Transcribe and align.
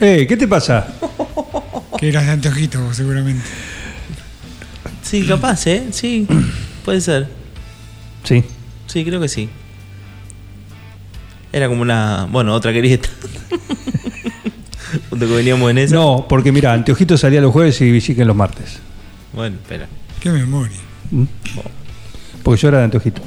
Eh, 0.00 0.26
¿qué 0.28 0.36
te 0.36 0.46
pasa? 0.48 0.86
Que 1.98 2.10
eras 2.10 2.26
de 2.26 2.32
anteojito, 2.32 2.92
seguramente. 2.92 3.42
Sí, 5.02 5.24
capaz, 5.24 5.66
¿eh? 5.66 5.86
Sí, 5.92 6.26
puede 6.84 7.00
ser. 7.00 7.26
Sí. 8.22 8.44
Sí, 8.86 9.02
creo 9.02 9.18
que 9.18 9.28
sí. 9.28 9.48
Era 11.52 11.68
como 11.68 11.80
una. 11.80 12.26
Bueno, 12.30 12.52
otra 12.52 12.70
querieta. 12.74 13.08
Punto 15.08 15.26
que 15.28 15.34
veníamos 15.36 15.70
en 15.70 15.78
eso. 15.78 15.94
No, 15.94 16.26
porque 16.28 16.52
mira, 16.52 16.74
Anteojito 16.74 17.16
salía 17.16 17.40
los 17.40 17.50
jueves 17.50 17.80
y 17.80 17.90
Villiquen 17.90 18.26
los 18.26 18.36
martes. 18.36 18.78
Bueno, 19.32 19.56
espera. 19.56 19.88
Qué 20.20 20.30
memoria. 20.30 20.76
Porque 22.42 22.60
yo 22.60 22.68
era 22.68 22.78
de 22.78 22.84
Anteojito. 22.84 23.22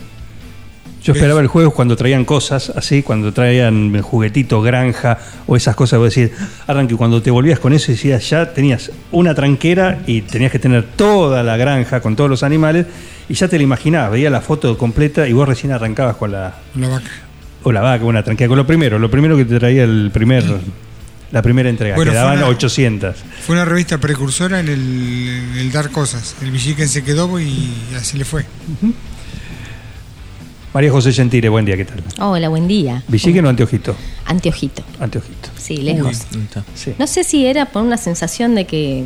Yo 1.03 1.13
esperaba 1.13 1.39
el 1.39 1.47
jueves 1.47 1.73
cuando 1.73 1.95
traían 1.95 2.25
cosas 2.25 2.71
así, 2.75 3.03
cuando 3.03 3.31
traían 3.31 3.95
el 3.95 4.01
juguetito, 4.01 4.61
granja 4.61 5.17
o 5.47 5.55
esas 5.55 5.75
cosas. 5.75 5.97
Voy 5.97 6.07
a 6.07 6.09
decir, 6.09 6.33
arranque, 6.67 6.95
cuando 6.95 7.21
te 7.21 7.31
volvías 7.31 7.57
con 7.59 7.71
eso, 7.73 7.91
decías, 7.91 8.29
ya 8.29 8.53
tenías 8.53 8.91
una 9.11 9.33
tranquera 9.33 9.99
y 10.07 10.21
tenías 10.21 10.51
que 10.51 10.59
tener 10.59 10.83
toda 10.83 11.41
la 11.41 11.55
granja 11.57 12.01
con 12.01 12.15
todos 12.17 12.29
los 12.29 12.43
animales 12.43 12.85
y 13.29 13.33
ya 13.33 13.47
te 13.47 13.57
la 13.57 13.63
imaginabas, 13.63 14.11
veía 14.11 14.29
la 14.29 14.41
foto 14.41 14.77
completa 14.77 15.25
y 15.27 15.33
vos 15.33 15.47
recién 15.47 15.71
arrancabas 15.71 16.17
con 16.17 16.31
la, 16.33 16.55
La 16.75 16.89
vaca. 16.89 17.09
o 17.63 17.71
la 17.71 17.79
vaca, 17.81 18.03
una 18.03 18.21
tranquera, 18.23 18.49
con 18.49 18.57
lo 18.57 18.67
primero, 18.67 18.99
lo 18.99 19.09
primero 19.09 19.37
que 19.37 19.45
te 19.45 19.57
traía 19.57 19.85
el 19.85 20.11
primer, 20.13 20.43
la 21.31 21.41
primera 21.41 21.69
entrega, 21.69 21.95
Bueno, 21.95 22.11
que 22.11 22.17
fue 22.17 22.23
daban 22.25 22.39
una- 22.39 22.47
800. 22.47 23.15
Fue 23.45 23.55
una 23.55 23.63
revista 23.65 23.99
precursora 23.99 24.59
en 24.59 24.67
el, 24.67 24.79
en 25.53 25.57
el 25.59 25.71
dar 25.71 25.91
cosas. 25.91 26.35
El 26.41 26.51
Villiquen 26.51 26.89
se 26.89 27.03
quedó 27.05 27.39
y 27.39 27.71
así 27.95 28.17
le 28.17 28.25
fue. 28.25 28.45
María 30.73 30.91
José 30.91 31.11
Gentile, 31.11 31.49
buen 31.49 31.65
día, 31.65 31.75
¿qué 31.77 31.85
tal? 31.85 32.03
Hola, 32.19 32.47
buen 32.49 32.67
día. 32.67 33.01
¿Villiquen 33.07 33.43
o 33.45 33.49
Anteojito? 33.49 33.95
Anteojito. 34.25 34.83
Anteojito. 34.99 35.49
Sí, 35.57 35.77
lejos. 35.77 36.21
Sí. 36.75 36.93
No 36.99 37.07
sé 37.07 37.23
si 37.23 37.45
era 37.47 37.65
por 37.65 37.81
una 37.81 37.97
sensación 37.97 38.53
de 38.53 38.65
que 38.65 39.05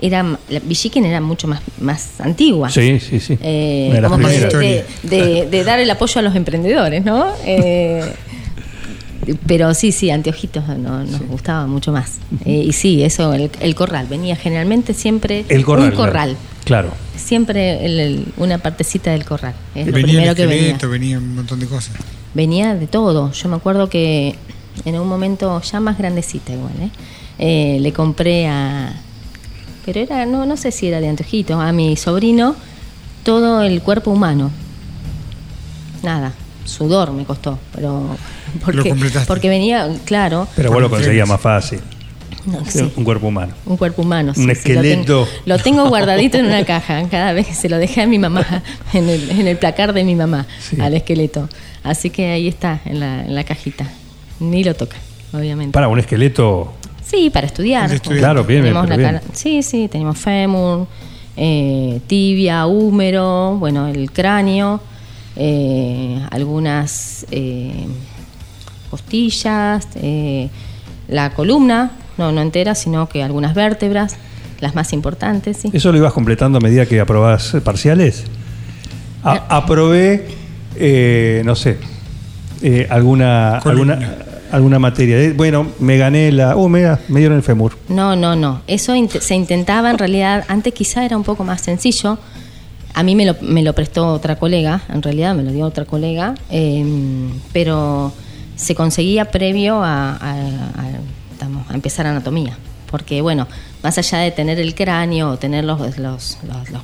era 0.00 0.22
la 0.50 0.58
Villiquen 0.60 1.06
era 1.06 1.20
mucho 1.22 1.48
más, 1.48 1.62
más 1.80 2.20
antigua. 2.20 2.68
Sí, 2.70 3.00
sí, 3.00 3.20
sí. 3.20 3.38
Eh, 3.40 3.88
de- 5.02 5.46
de 5.50 5.64
dar 5.64 5.78
el 5.78 5.90
apoyo 5.90 6.18
a 6.18 6.22
los 6.22 6.34
emprendedores, 6.36 7.02
¿no? 7.04 7.32
Eh, 7.46 8.12
pero 9.46 9.72
sí, 9.74 9.92
sí, 9.92 10.10
Anteojitos 10.10 10.66
no- 10.78 11.04
nos 11.04 11.20
gustaba 11.28 11.66
mucho 11.66 11.92
más. 11.92 12.18
Eh, 12.44 12.64
y 12.68 12.72
sí, 12.72 13.02
eso, 13.02 13.32
el, 13.34 13.50
el 13.60 13.74
corral. 13.74 14.06
Venía 14.08 14.36
generalmente 14.36 14.94
siempre 14.94 15.44
El 15.48 15.64
corral. 15.64 15.90
un 15.90 15.96
corral. 15.96 16.36
Claro. 16.64 16.90
Siempre 17.16 17.84
el- 17.84 18.00
el- 18.00 18.24
una 18.36 18.58
partecita 18.58 19.10
del 19.12 19.24
corral. 19.24 19.54
Es 19.74 19.86
lo 19.86 19.92
venía 19.92 20.02
primero 20.12 20.30
el 20.30 20.36
que 20.36 20.46
venía. 20.46 20.78
venía 20.88 21.18
un 21.18 21.34
montón 21.36 21.60
de 21.60 21.66
cosas. 21.66 21.94
Venía 22.34 22.74
de 22.74 22.86
todo. 22.86 23.30
Yo 23.32 23.48
me 23.48 23.56
acuerdo 23.56 23.88
que 23.88 24.36
en 24.84 24.98
un 24.98 25.06
momento 25.08 25.60
ya 25.62 25.80
más 25.80 25.98
grandecita 25.98 26.52
igual, 26.52 26.72
¿eh? 26.80 26.90
Eh, 27.38 27.78
le 27.80 27.92
compré 27.92 28.46
a... 28.48 28.94
Pero 29.84 30.00
era, 30.00 30.24
no, 30.26 30.46
no 30.46 30.56
sé 30.56 30.70
si 30.70 30.86
era 30.86 31.00
de 31.00 31.08
anteojito, 31.08 31.60
a 31.60 31.72
mi 31.72 31.96
sobrino 31.96 32.54
todo 33.24 33.62
el 33.62 33.82
cuerpo 33.82 34.10
humano. 34.12 34.50
Nada, 36.02 36.32
sudor 36.64 37.12
me 37.12 37.24
costó, 37.24 37.58
pero... 37.74 38.16
Porque, 38.64 38.90
completaste. 38.90 39.26
porque 39.26 39.48
venía, 39.48 39.88
claro, 40.04 40.46
Pero 40.56 40.70
vos 40.72 40.82
lo 40.82 40.90
conseguías 40.90 41.26
más 41.28 41.40
fácil. 41.40 41.80
no, 42.46 42.64
sí, 42.66 42.92
Un 42.96 43.04
cuerpo 43.04 43.28
humano. 43.28 43.54
un 43.66 43.76
cuerpo 43.76 44.02
humano. 44.02 44.32
Un 44.36 44.46
lo 44.46 44.52
esqueleto. 44.52 45.24
tengo- 45.24 45.28
Lo 45.46 45.58
tengo, 45.58 45.88
guardadito 45.88 46.38
en 46.38 46.46
una 46.46 46.64
caja, 46.64 47.02
cada 47.10 47.32
vez 47.32 47.46
que 47.46 47.54
se 47.54 47.68
lo 47.68 47.78
dejé 47.78 48.02
a 48.02 48.06
mi 48.06 48.18
mamá, 48.18 48.44
en 48.92 49.08
el, 49.08 49.30
en 49.30 49.46
el 49.46 49.56
placar 49.56 49.92
de 49.92 50.04
mi 50.04 50.14
mamá, 50.14 50.46
Sí. 50.60 50.80
al 50.80 50.94
esqueleto. 50.94 51.48
Así 51.82 52.10
que 52.10 52.30
ahí 52.30 52.46
está, 52.48 52.80
en 52.84 53.00
la, 53.00 53.22
en 53.24 53.34
la 53.34 53.44
cajita. 53.44 53.86
Ni 54.40 54.62
lo 54.64 54.74
toca, 54.74 54.96
obviamente. 55.32 55.72
Para 55.72 55.88
un 55.88 55.98
esqueleto. 55.98 56.72
Sí, 57.04 57.30
para 57.30 57.46
estudiar. 57.46 58.00
Claro, 58.00 58.44
bien, 58.44 58.62
Tenemos 58.62 58.86
bien. 58.88 59.02
cara- 59.02 59.22
Sí, 59.32 59.62
sí, 59.62 59.88
tenemos 59.88 60.16
fémur, 60.18 60.86
eh, 61.36 62.00
tibia, 62.06 62.66
húmero, 62.66 63.56
bueno, 63.58 63.88
el 63.88 64.10
cráneo, 64.12 64.80
eh, 65.36 66.20
algunas 66.30 67.26
eh, 67.30 67.86
costillas, 68.90 69.88
eh, 69.96 70.48
la 71.08 71.30
columna, 71.34 71.92
no, 72.18 72.32
no 72.32 72.40
entera, 72.42 72.74
sino 72.74 73.08
que 73.08 73.22
algunas 73.22 73.54
vértebras, 73.54 74.16
las 74.60 74.74
más 74.74 74.92
importantes, 74.92 75.56
sí. 75.56 75.70
¿Eso 75.72 75.90
lo 75.92 75.98
ibas 75.98 76.12
completando 76.12 76.58
a 76.58 76.60
medida 76.60 76.86
que 76.86 77.00
aprobás 77.00 77.54
eh, 77.54 77.60
parciales? 77.60 78.24
A- 79.24 79.56
aprobé, 79.56 80.28
eh, 80.76 81.42
no 81.44 81.54
sé, 81.56 81.78
eh, 82.62 82.86
alguna, 82.90 83.60
Columna. 83.62 83.94
alguna, 83.94 84.16
alguna 84.52 84.78
materia. 84.78 85.18
Eh, 85.18 85.32
Bueno, 85.32 85.66
me 85.80 85.96
gané 85.96 86.30
la. 86.32 86.56
Oh, 86.56 86.68
mira, 86.68 87.00
me 87.08 87.20
dieron 87.20 87.36
el 87.38 87.42
fémur. 87.42 87.76
No, 87.88 88.14
no, 88.14 88.36
no. 88.36 88.62
Eso 88.66 88.92
se 89.20 89.34
intentaba 89.34 89.90
en 89.90 89.98
realidad, 89.98 90.44
antes 90.48 90.74
quizá 90.74 91.04
era 91.04 91.16
un 91.16 91.24
poco 91.24 91.42
más 91.44 91.60
sencillo. 91.62 92.18
A 92.94 93.02
mí 93.02 93.14
me 93.14 93.24
lo, 93.24 93.36
me 93.40 93.62
lo 93.62 93.72
prestó 93.74 94.08
otra 94.08 94.36
colega, 94.36 94.82
en 94.88 95.02
realidad 95.02 95.34
me 95.34 95.42
lo 95.42 95.50
dio 95.50 95.64
otra 95.64 95.84
colega, 95.86 96.34
eh, 96.50 96.84
pero 97.52 98.12
se 98.56 98.74
conseguía 98.74 99.30
previo 99.30 99.82
a, 99.82 100.16
a- 100.16 101.74
empezar 101.74 102.06
anatomía. 102.06 102.56
Porque, 102.90 103.22
bueno, 103.22 103.48
más 103.82 103.96
allá 103.98 104.18
de 104.18 104.30
tener 104.30 104.60
el 104.60 104.74
cráneo 104.74 105.30
o 105.30 105.36
tener 105.38 105.64
los 105.64 105.80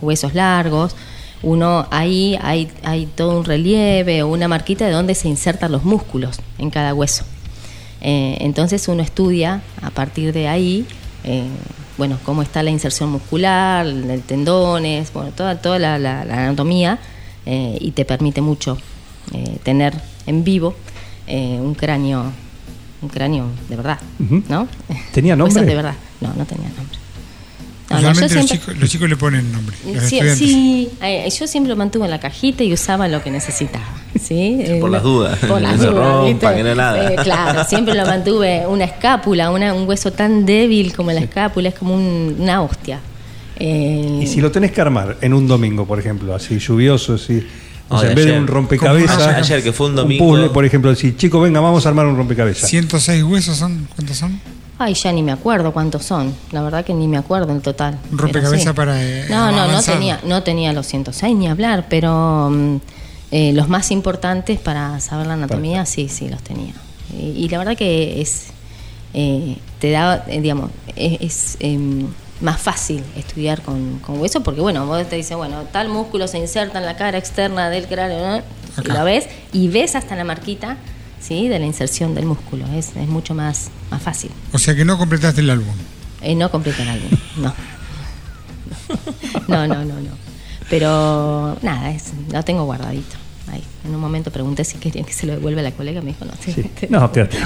huesos 0.00 0.34
largos, 0.34 0.96
uno 1.42 1.86
ahí 1.90 2.38
hay, 2.42 2.68
hay 2.82 3.06
todo 3.06 3.38
un 3.38 3.44
relieve 3.44 4.22
o 4.22 4.28
una 4.28 4.48
marquita 4.48 4.86
de 4.86 4.92
dónde 4.92 5.14
se 5.14 5.28
insertan 5.28 5.70
los 5.70 5.84
músculos 5.84 6.40
en 6.58 6.70
cada 6.70 6.94
hueso. 6.94 7.24
Eh, 8.00 8.38
entonces 8.40 8.88
uno 8.88 9.02
estudia 9.02 9.60
a 9.82 9.90
partir 9.90 10.32
de 10.32 10.48
ahí, 10.48 10.86
eh, 11.24 11.44
bueno, 11.98 12.18
cómo 12.24 12.42
está 12.42 12.62
la 12.62 12.70
inserción 12.70 13.10
muscular, 13.10 13.84
el 13.86 14.22
tendones, 14.22 15.12
bueno, 15.12 15.30
toda, 15.32 15.60
toda 15.60 15.78
la, 15.78 15.98
la- 15.98 16.24
la 16.24 16.34
anatomía 16.46 16.98
eh, 17.44 17.76
y 17.80 17.90
te 17.90 18.04
permite 18.04 18.40
mucho 18.40 18.78
eh, 19.32 19.58
tener 19.64 19.94
en 20.26 20.44
vivo 20.44 20.74
eh, 21.26 21.58
un 21.60 21.74
cráneo, 21.74 22.32
un 23.02 23.08
cráneo 23.08 23.46
de 23.68 23.76
verdad. 23.76 23.98
¿no? 24.48 24.68
¿Tenía 25.12 25.34
Huesos 25.36 25.54
nombre? 25.54 25.64
de 25.66 25.74
verdad, 25.74 25.94
no, 26.20 26.32
no 26.34 26.44
tenía 26.46 26.68
nombre. 26.68 26.98
No, 27.90 27.96
no, 27.96 28.02
yo 28.02 28.10
Usualmente 28.10 28.34
los, 28.34 28.46
chicos, 28.46 28.76
los 28.78 28.90
chicos 28.90 29.08
le 29.08 29.16
ponen 29.16 29.50
nombre. 29.50 29.74
Los 29.94 30.04
Sí, 30.04 30.88
eh, 31.00 31.28
yo 31.38 31.46
siempre 31.46 31.70
lo 31.70 31.76
mantuve 31.76 32.04
en 32.04 32.10
la 32.10 32.20
cajita 32.20 32.62
y 32.62 32.72
usaba 32.72 33.08
lo 33.08 33.22
que 33.22 33.30
necesitaba. 33.30 33.86
¿sí? 34.20 34.58
Eh, 34.60 34.78
Por 34.80 34.90
las 34.90 35.02
dudas. 35.02 35.38
Por 35.38 35.60
las 35.62 35.72
No 35.76 35.82
se 35.82 35.88
dudas. 35.88 36.04
rompa, 36.04 36.54
que 36.54 36.62
no 36.64 36.74
nada. 36.74 37.12
Eh, 37.12 37.16
claro, 37.22 37.64
siempre 37.64 37.94
lo 37.94 38.04
mantuve. 38.04 38.66
Una 38.66 38.84
escápula, 38.84 39.50
una- 39.50 39.72
un 39.72 39.88
hueso 39.88 40.12
tan 40.12 40.44
débil 40.44 40.94
como 40.94 41.12
la 41.12 41.20
escápula, 41.20 41.70
es 41.70 41.74
como 41.76 41.94
un- 41.94 42.36
una 42.38 42.60
hostia. 42.62 43.00
Eh, 43.56 44.20
Y 44.22 44.26
si 44.26 44.40
lo 44.42 44.50
tenés 44.52 44.70
que 44.72 44.80
armar 44.82 45.16
en 45.22 45.32
un 45.32 45.48
domingo, 45.48 45.86
por 45.86 45.98
ejemplo, 45.98 46.34
así 46.34 46.58
lluvioso, 46.58 47.14
así. 47.14 47.42
o 47.88 47.94
No, 47.94 48.00
sea, 48.00 48.08
de 48.08 48.12
en 48.12 48.16
vez 48.16 48.26
de 48.26 48.38
un 48.38 48.46
rompecabezas. 48.46 49.18
Ayer- 49.18 49.34
ayer 49.36 49.62
que 49.62 49.72
fue 49.72 49.86
un 49.86 49.96
domingo. 49.96 50.26
puzzle, 50.28 50.50
por 50.50 50.64
ejemplo, 50.66 50.94
si 50.94 51.16
chicos, 51.16 51.42
venga, 51.42 51.58
vamos 51.60 51.86
a 51.86 51.88
armar 51.88 52.04
un 52.06 52.16
rompecabezas. 52.18 52.68
106 52.68 53.22
huesos 53.24 53.56
son. 53.56 53.88
¿Cuántos 53.96 54.18
son? 54.18 54.38
Ay, 54.80 54.94
ya 54.94 55.10
ni 55.12 55.22
me 55.22 55.32
acuerdo 55.32 55.72
cuántos 55.72 56.04
son. 56.04 56.34
La 56.52 56.62
verdad 56.62 56.84
que 56.84 56.94
ni 56.94 57.08
me 57.08 57.16
acuerdo 57.18 57.52
en 57.52 57.60
total. 57.60 57.98
Un 58.12 58.18
rompecabezas 58.18 58.68
sí. 58.68 58.72
para, 58.74 59.02
eh, 59.02 59.26
No, 59.28 59.50
no, 59.50 59.66
no 59.66 59.82
tenía, 59.82 60.20
no 60.24 60.42
tenía 60.44 60.72
los 60.72 60.86
106 60.86 61.36
ni 61.36 61.48
hablar, 61.48 61.86
pero 61.88 62.48
mm, 62.50 62.76
eh, 63.32 63.52
los 63.54 63.68
más 63.68 63.90
importantes 63.90 64.60
para 64.60 65.00
saber 65.00 65.26
la 65.26 65.32
anatomía, 65.34 65.84
sí, 65.84 66.08
sí, 66.08 66.28
los 66.28 66.42
tenía. 66.42 66.74
Y, 67.12 67.44
y 67.44 67.48
la 67.48 67.58
verdad 67.58 67.76
que 67.76 68.20
es. 68.20 68.46
eh, 69.14 69.56
te 69.80 69.90
da, 69.90 70.24
eh, 70.28 70.40
digamos, 70.40 70.70
es. 70.94 71.20
es, 71.20 71.56
em, 71.60 72.06
más 72.40 72.60
fácil 72.60 73.02
estudiar 73.16 73.62
con, 73.62 73.98
con 73.98 74.20
hueso 74.20 74.44
porque 74.44 74.60
bueno 74.60 74.86
vos 74.86 75.04
te 75.08 75.16
dices 75.16 75.36
bueno 75.36 75.64
tal 75.72 75.88
músculo 75.88 76.28
se 76.28 76.38
inserta 76.38 76.78
en 76.78 76.86
la 76.86 76.94
cara 76.96 77.18
externa 77.18 77.68
del 77.68 77.88
cráneo 77.88 78.20
¿no? 78.24 78.42
y 78.84 78.86
lo 78.86 79.02
ves 79.02 79.26
y 79.52 79.66
ves 79.66 79.96
hasta 79.96 80.14
la 80.14 80.22
marquita 80.22 80.76
sí 81.20 81.48
de 81.48 81.58
la 81.58 81.66
inserción 81.66 82.14
del 82.14 82.26
músculo 82.26 82.64
es, 82.74 82.94
es 82.96 83.08
mucho 83.08 83.34
más 83.34 83.70
más 83.90 84.02
fácil 84.02 84.30
O 84.52 84.58
sea 84.58 84.74
que 84.74 84.84
no 84.84 84.96
completaste 84.98 85.40
el 85.40 85.50
álbum. 85.50 85.74
eh, 86.22 86.34
no 86.34 86.50
completo 86.50 86.82
el 86.82 86.88
álbum, 86.88 87.10
no. 87.38 87.54
No, 89.48 89.66
no, 89.66 89.76
no, 89.84 89.94
no. 89.94 90.10
Pero 90.70 91.56
nada, 91.62 91.90
es, 91.90 92.12
lo 92.32 92.42
tengo 92.42 92.64
guardadito. 92.64 93.16
ahí. 93.50 93.62
En 93.86 93.94
un 93.94 94.00
momento 94.00 94.30
pregunté 94.30 94.64
si 94.64 94.76
querían 94.78 95.04
que 95.06 95.12
se 95.14 95.26
lo 95.26 95.32
devuelva 95.34 95.60
a 95.60 95.64
la 95.64 95.70
colega, 95.72 96.00
me 96.02 96.08
dijo 96.08 96.24
no. 96.26 96.32
Sí. 96.38 96.54
No, 96.90 97.10
quédate. 97.10 97.38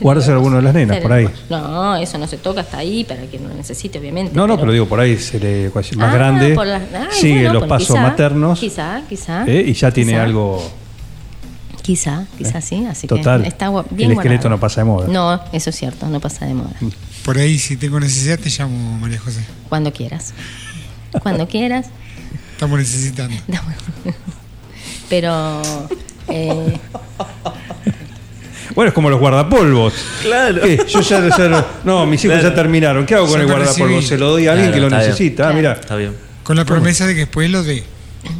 Guardas 0.00 0.28
alguno 0.28 0.56
de 0.56 0.62
las 0.62 0.74
nenas, 0.74 0.98
por 0.98 1.12
ahí. 1.12 1.28
No, 1.50 1.96
eso 1.96 2.16
no 2.18 2.26
se 2.28 2.36
toca 2.38 2.60
hasta 2.60 2.78
ahí 2.78 3.02
para 3.04 3.22
que 3.26 3.38
no 3.38 3.48
lo 3.48 3.54
necesite, 3.54 3.98
obviamente. 3.98 4.32
No, 4.34 4.46
no, 4.46 4.58
pero 4.58 4.70
digo, 4.70 4.86
por 4.86 5.00
ahí 5.00 5.16
se 5.18 5.40
le 5.40 5.70
más 5.74 5.92
Ah, 5.98 6.12
grande, 6.14 6.54
por 6.54 6.66
las- 6.66 6.82
ay, 6.94 7.08
sigue 7.20 7.34
bueno, 7.44 7.52
los 7.54 7.64
pasos 7.68 7.88
quizá, 7.88 8.00
maternos 8.02 8.58
Quizá, 8.60 9.02
quizá. 9.08 9.44
¿eh? 9.48 9.64
y 9.66 9.72
ya 9.72 9.90
tiene 9.90 10.12
quizá. 10.12 10.22
algo. 10.22 10.70
Quizá, 11.84 12.24
quizá 12.38 12.62
sí, 12.62 12.86
así 12.86 13.06
Total, 13.06 13.42
que 13.42 13.48
está 13.48 13.68
bien 13.90 14.10
el 14.12 14.16
esqueleto 14.16 14.44
guardado. 14.44 14.48
no 14.56 14.58
pasa 14.60 14.80
de 14.80 14.84
moda. 14.86 15.06
No, 15.06 15.38
eso 15.52 15.68
es 15.68 15.76
cierto, 15.76 16.06
no 16.08 16.18
pasa 16.18 16.46
de 16.46 16.54
moda. 16.54 16.72
Por 17.26 17.36
ahí, 17.36 17.58
si 17.58 17.76
tengo 17.76 18.00
necesidad, 18.00 18.38
te 18.38 18.48
llamo, 18.48 18.98
María 18.98 19.18
José. 19.20 19.44
Cuando 19.68 19.92
quieras. 19.92 20.32
Cuando 21.22 21.46
quieras. 21.46 21.88
Estamos 22.52 22.78
necesitando. 22.78 23.36
Pero 25.10 25.60
eh, 26.28 26.78
Bueno, 28.74 28.88
es 28.88 28.94
como 28.94 29.10
los 29.10 29.20
guardapolvos. 29.20 29.92
Claro. 30.22 30.62
¿Qué? 30.62 30.80
Yo 30.88 31.00
ya, 31.02 31.28
ya 31.36 31.48
no, 31.48 31.64
no, 31.84 32.06
mis 32.06 32.24
hijos 32.24 32.38
Claro. 32.38 32.48
ya 32.48 32.54
terminaron. 32.54 33.04
¿Qué 33.06 33.14
hago 33.14 33.26
con 33.28 33.40
el 33.40 33.46
guardapolvo? 33.46 34.00
Se 34.00 34.16
lo 34.16 34.30
doy 34.30 34.46
a 34.48 34.52
alguien 34.52 34.70
Claro, 34.72 34.88
que 34.88 34.90
lo 34.90 34.98
necesita. 34.98 35.50
Ah, 35.50 35.52
mira. 35.52 35.72
Está 35.74 35.96
bien. 35.96 36.16
Con 36.42 36.56
la 36.56 36.64
promesa 36.64 37.06
de 37.06 37.12
que 37.14 37.20
después 37.20 37.50
lo 37.50 37.62
dé. 37.62 37.84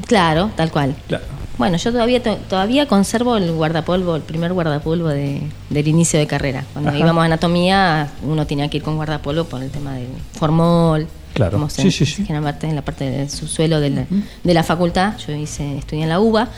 claro, 0.06 0.50
tal 0.56 0.70
cual. 0.70 0.96
Claro. 1.08 1.24
Bueno, 1.56 1.76
yo 1.76 1.92
todavía 1.92 2.22
to- 2.22 2.36
todavía 2.48 2.86
conservo 2.88 3.36
el 3.36 3.52
guardapolvo, 3.52 4.16
el 4.16 4.22
primer 4.22 4.52
guardapolvo 4.52 5.08
de, 5.08 5.40
del 5.70 5.88
inicio 5.88 6.18
de 6.18 6.26
carrera. 6.26 6.64
Cuando 6.72 6.90
Ajá. 6.90 6.98
íbamos 6.98 7.22
a 7.22 7.26
anatomía, 7.26 8.08
uno 8.22 8.46
tenía 8.46 8.68
que 8.68 8.78
ir 8.78 8.82
con 8.82 8.96
guardapolvo 8.96 9.44
por 9.44 9.62
el 9.62 9.70
tema 9.70 9.94
del 9.94 10.08
formol. 10.38 11.06
Claro. 11.32 11.52
como 11.58 11.68
Sí, 11.68 11.90
sí, 11.90 12.06
sí. 12.06 12.24
generalmente 12.24 12.68
en 12.68 12.76
la 12.76 12.82
parte 12.82 13.10
del 13.10 13.28
subsuelo 13.28 13.80
de 13.80 13.90
la, 13.90 14.06
de 14.44 14.54
la 14.54 14.62
facultad. 14.62 15.14
Yo 15.26 15.34
hice, 15.34 15.78
estudié 15.78 16.04
en 16.04 16.08
la 16.08 16.20
UBA 16.20 16.48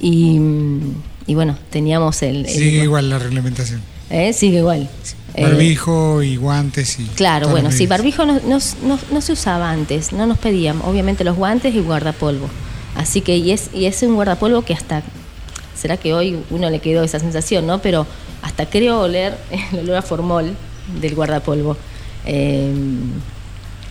y, 0.00 0.38
y 1.26 1.34
bueno, 1.34 1.56
teníamos 1.70 2.22
el... 2.22 2.44
el- 2.44 2.48
Sigue 2.48 2.82
igual 2.84 3.08
la 3.10 3.18
reglamentación. 3.18 3.80
¿Eh? 4.10 4.32
Sigue 4.32 4.58
igual. 4.58 4.88
Eh, 5.34 5.42
Barbijo 5.42 6.22
y 6.22 6.36
guantes 6.36 6.98
y. 7.00 7.04
Claro, 7.06 7.48
bueno, 7.48 7.72
sí, 7.72 7.86
barbijo 7.86 8.24
no, 8.24 8.34
no- 8.46 8.58
no- 8.84 8.98
no 9.10 9.20
se 9.20 9.32
usaba 9.32 9.70
antes, 9.70 10.12
no 10.12 10.26
nos 10.26 10.38
pedían, 10.38 10.80
obviamente 10.82 11.24
los 11.24 11.36
guantes 11.36 11.74
y 11.74 11.80
guardapolvo. 11.80 12.48
Así 12.96 13.20
que, 13.20 13.36
y 13.36 13.50
es, 13.52 13.70
y 13.74 13.84
es 13.86 14.02
un 14.02 14.14
guardapolvo 14.14 14.62
que 14.62 14.74
hasta, 14.74 15.02
será 15.74 15.96
que 15.96 16.14
hoy 16.14 16.38
uno 16.50 16.70
le 16.70 16.78
quedó 16.80 17.02
esa 17.04 17.18
sensación, 17.18 17.66
¿no? 17.66 17.80
Pero 17.82 18.06
hasta 18.42 18.66
creo 18.66 19.00
oler 19.02 19.36
el 19.72 19.80
olor 19.80 19.96
a 19.96 20.02
formol 20.02 20.54
del 21.00 21.14
guardapolvo. 21.14 21.76
Eh, 22.24 22.72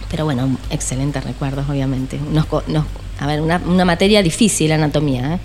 pero 0.10 0.26
bueno, 0.26 0.58
excelentes 0.70 1.24
recuerdos, 1.24 1.68
obviamente. 1.70 2.20
Nos 2.32 2.46
nos- 2.68 2.86
a 3.20 3.28
ver, 3.28 3.40
una, 3.42 3.62
una 3.66 3.86
materia 3.86 4.22
difícil, 4.22 4.72
anatomía. 4.72 5.36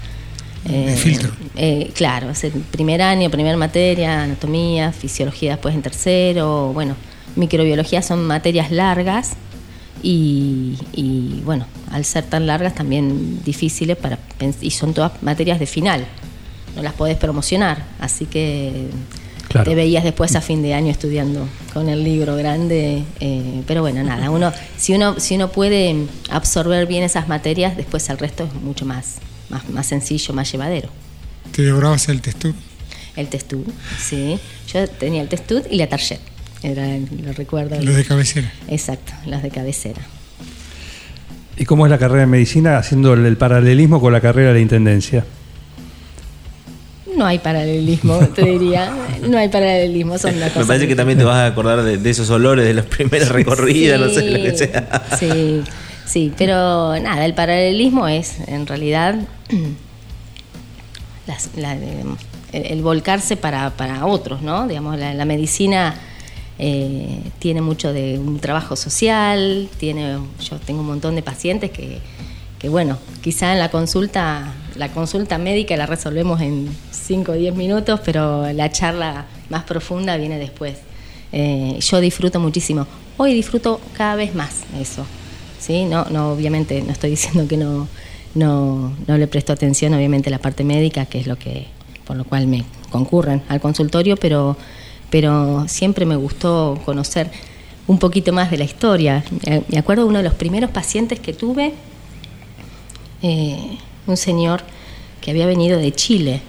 ¿eh? 0.65 0.87
De 0.87 0.97
filtro. 0.97 1.31
eh, 1.57 1.91
claro, 1.95 2.31
es 2.31 2.45
el 2.45 2.53
primer 2.53 3.01
año, 3.01 3.31
primera 3.31 3.57
materia, 3.57 4.23
anatomía, 4.25 4.93
fisiología 4.93 5.53
después 5.53 5.75
en 5.75 5.81
tercero, 5.83 6.73
bueno, 6.75 6.97
microbiología 7.37 8.03
son 8.03 8.27
materias 8.27 8.71
largas 8.71 9.31
y, 10.02 10.76
y, 10.93 11.43
bueno, 11.44 11.67
al 11.91 12.05
ser 12.05 12.25
tan 12.25 12.47
largas 12.47 12.75
también 12.75 13.43
difíciles 13.44 13.97
para 13.97 14.19
y 14.61 14.70
son 14.70 14.94
todas 14.94 15.23
materias 15.23 15.58
de 15.58 15.67
final, 15.67 16.06
no 16.76 16.82
las 16.82 16.94
podés 16.94 17.17
promocionar, 17.17 17.85
así 18.00 18.26
que 18.26 18.88
Claro. 19.49 19.69
te 19.69 19.75
veías 19.75 20.05
después 20.05 20.37
a 20.37 20.41
fin 20.41 20.62
de 20.62 20.75
año 20.75 20.93
estudiando 20.93 21.44
con 21.75 21.88
el 21.88 22.05
libro 22.05 22.37
grande, 22.37 23.02
eh, 23.19 23.62
pero 23.67 23.81
bueno, 23.82 24.00
nada, 24.05 24.31
uno 24.31 24.52
si 24.76 24.94
uno 24.94 25.19
si 25.19 25.35
uno 25.35 25.50
puede 25.50 26.06
absorber 26.31 26.87
bien 26.87 27.02
esas 27.02 27.26
materias, 27.26 27.76
después 27.76 28.08
el 28.11 28.19
resto 28.19 28.44
es 28.44 28.55
mucho 28.62 28.87
más 28.87 29.17
más, 29.49 29.69
más 29.69 29.87
sencillo, 29.87 30.32
más 30.35 30.50
llevadero. 30.52 30.88
Te 31.50 31.62
devorabas 31.62 32.08
el 32.08 32.20
testú. 32.20 32.55
El 33.17 33.26
testú, 33.29 33.64
sí. 34.00 34.38
Yo 34.73 34.87
tenía 34.87 35.20
el 35.20 35.29
testú 35.29 35.62
y 35.69 35.76
la 35.76 35.88
target. 35.88 36.20
Era, 36.62 36.87
lo 37.23 37.33
recuerdo. 37.33 37.81
Los 37.81 37.95
de 37.97 38.05
cabecera. 38.05 38.53
Exacto, 38.69 39.12
los 39.27 39.43
de 39.43 39.51
cabecera. 39.51 40.01
¿Y 41.57 41.65
cómo 41.65 41.87
es 41.87 41.91
la 41.91 41.99
carrera 41.99 42.21
de 42.23 42.27
medicina 42.27 42.77
haciendo 42.79 43.12
el, 43.15 43.25
el 43.27 43.37
paralelismo 43.37 44.01
con 44.01 44.12
la 44.12 44.21
carrera 44.21 44.53
de 44.53 44.61
intendencia? 44.61 45.25
No 47.17 47.27
hay 47.27 47.39
paralelismo, 47.39 48.19
te 48.35 48.45
diría. 48.45 48.93
No 49.29 49.37
hay 49.37 49.49
paralelismo, 49.49 50.17
son 50.17 50.37
una 50.37 50.49
cosa 50.49 50.61
Me 50.61 50.67
parece 50.67 50.87
que 50.89 50.97
también 50.97 51.19
te 51.19 51.25
vas 51.25 51.37
a 51.37 51.47
acordar 51.47 51.83
de, 51.83 51.99
de 51.99 52.11
esos 52.11 52.31
olores 52.31 52.65
de 52.65 52.73
las 52.75 52.87
primeras 52.87 53.29
recorridas, 53.31 54.01
no 54.01 54.09
sé 54.09 54.31
lo 54.31 54.43
que 54.43 54.57
sea. 54.57 55.03
Sí, 55.19 55.62
sí, 56.07 56.33
pero 56.39 56.99
nada, 57.01 57.25
el 57.27 57.35
paralelismo 57.35 58.07
es 58.09 58.37
en 58.47 58.67
realidad 58.67 59.17
las- 61.27 61.51
la- 61.57 61.75
el, 61.75 62.07
el 62.53 62.83
volcarse 62.83 63.37
para, 63.37 63.71
para 63.71 64.07
otros, 64.07 64.41
¿no? 64.43 64.67
Digamos, 64.67 64.99
la, 64.99 65.12
la 65.15 65.25
medicina 65.25 65.95
eh, 66.62 67.23
tiene 67.39 67.62
mucho 67.62 67.91
de 67.95 68.19
un 68.19 68.39
trabajo 68.39 68.77
social, 68.77 69.71
tiene, 69.79 70.19
yo 70.43 70.57
tengo 70.59 70.81
un 70.81 70.89
montón 70.89 71.15
de 71.15 71.23
pacientes 71.23 71.71
que, 71.71 72.01
que, 72.59 72.69
bueno, 72.69 72.99
quizá 73.23 73.55
en 73.55 73.61
la 73.61 73.71
consulta, 73.71 74.53
la 74.77 74.93
consulta 74.93 75.39
médica 75.39 75.75
la 75.79 75.87
resolvemos 75.87 76.43
en 76.43 76.69
5 76.91 77.33
o 77.33 77.35
10 77.35 77.55
minutos, 77.55 78.01
pero 78.05 78.53
la 78.53 78.71
charla 78.71 79.25
más 79.49 79.65
profunda 79.65 80.19
viene 80.19 80.39
después. 80.39 80.77
Eh, 81.33 81.79
yo 81.81 81.99
disfruto 81.99 82.39
muchísimo. 82.41 82.87
Hoy 83.17 83.33
disfruto 83.33 83.81
cada 83.97 84.17
vez 84.17 84.35
más 84.35 84.65
eso. 84.79 85.07
¿sí? 85.59 85.87
No, 85.87 86.05
no, 86.11 86.33
obviamente 86.33 86.83
no 86.83 86.93
estoy 86.93 87.09
diciendo 87.17 87.49
que 87.49 87.57
no, 87.57 87.89
no, 88.35 88.95
no 89.07 89.17
le 89.17 89.27
presto 89.29 89.55
atención, 89.55 89.95
obviamente, 89.95 90.29
la 90.29 90.39
parte 90.39 90.62
médica, 90.65 91.07
que 91.07 91.21
es 91.21 91.27
lo 91.27 91.37
que, 91.37 91.69
por 92.05 92.17
lo 92.17 92.25
cual 92.25 92.47
me 92.49 92.67
concurren 92.91 93.41
al 93.49 93.62
consultorio, 93.62 94.19
pero, 94.19 94.59
pero 95.11 95.67
siempre 95.69 96.07
me 96.07 96.17
gustó 96.17 96.81
conocer 96.85 97.31
un 97.87 97.99
poquito 97.99 98.33
más 98.33 98.51
de 98.51 98.59
la 98.59 98.65
historia. 98.65 99.25
Me 99.69 99.79
acuerdo 99.79 100.05
de 100.05 100.09
uno 100.09 100.19
de 100.19 100.25
los 100.25 100.35
primeros 100.35 100.71
pacientes 100.71 101.19
que 101.19 101.33
tuve, 101.33 101.75
eh, 103.23 103.79
un 104.07 104.17
señor 104.17 104.62
que 105.21 105.33
había 105.33 105.47
venido 105.47 105.79
de 105.79 105.93
Chile, 105.93 106.41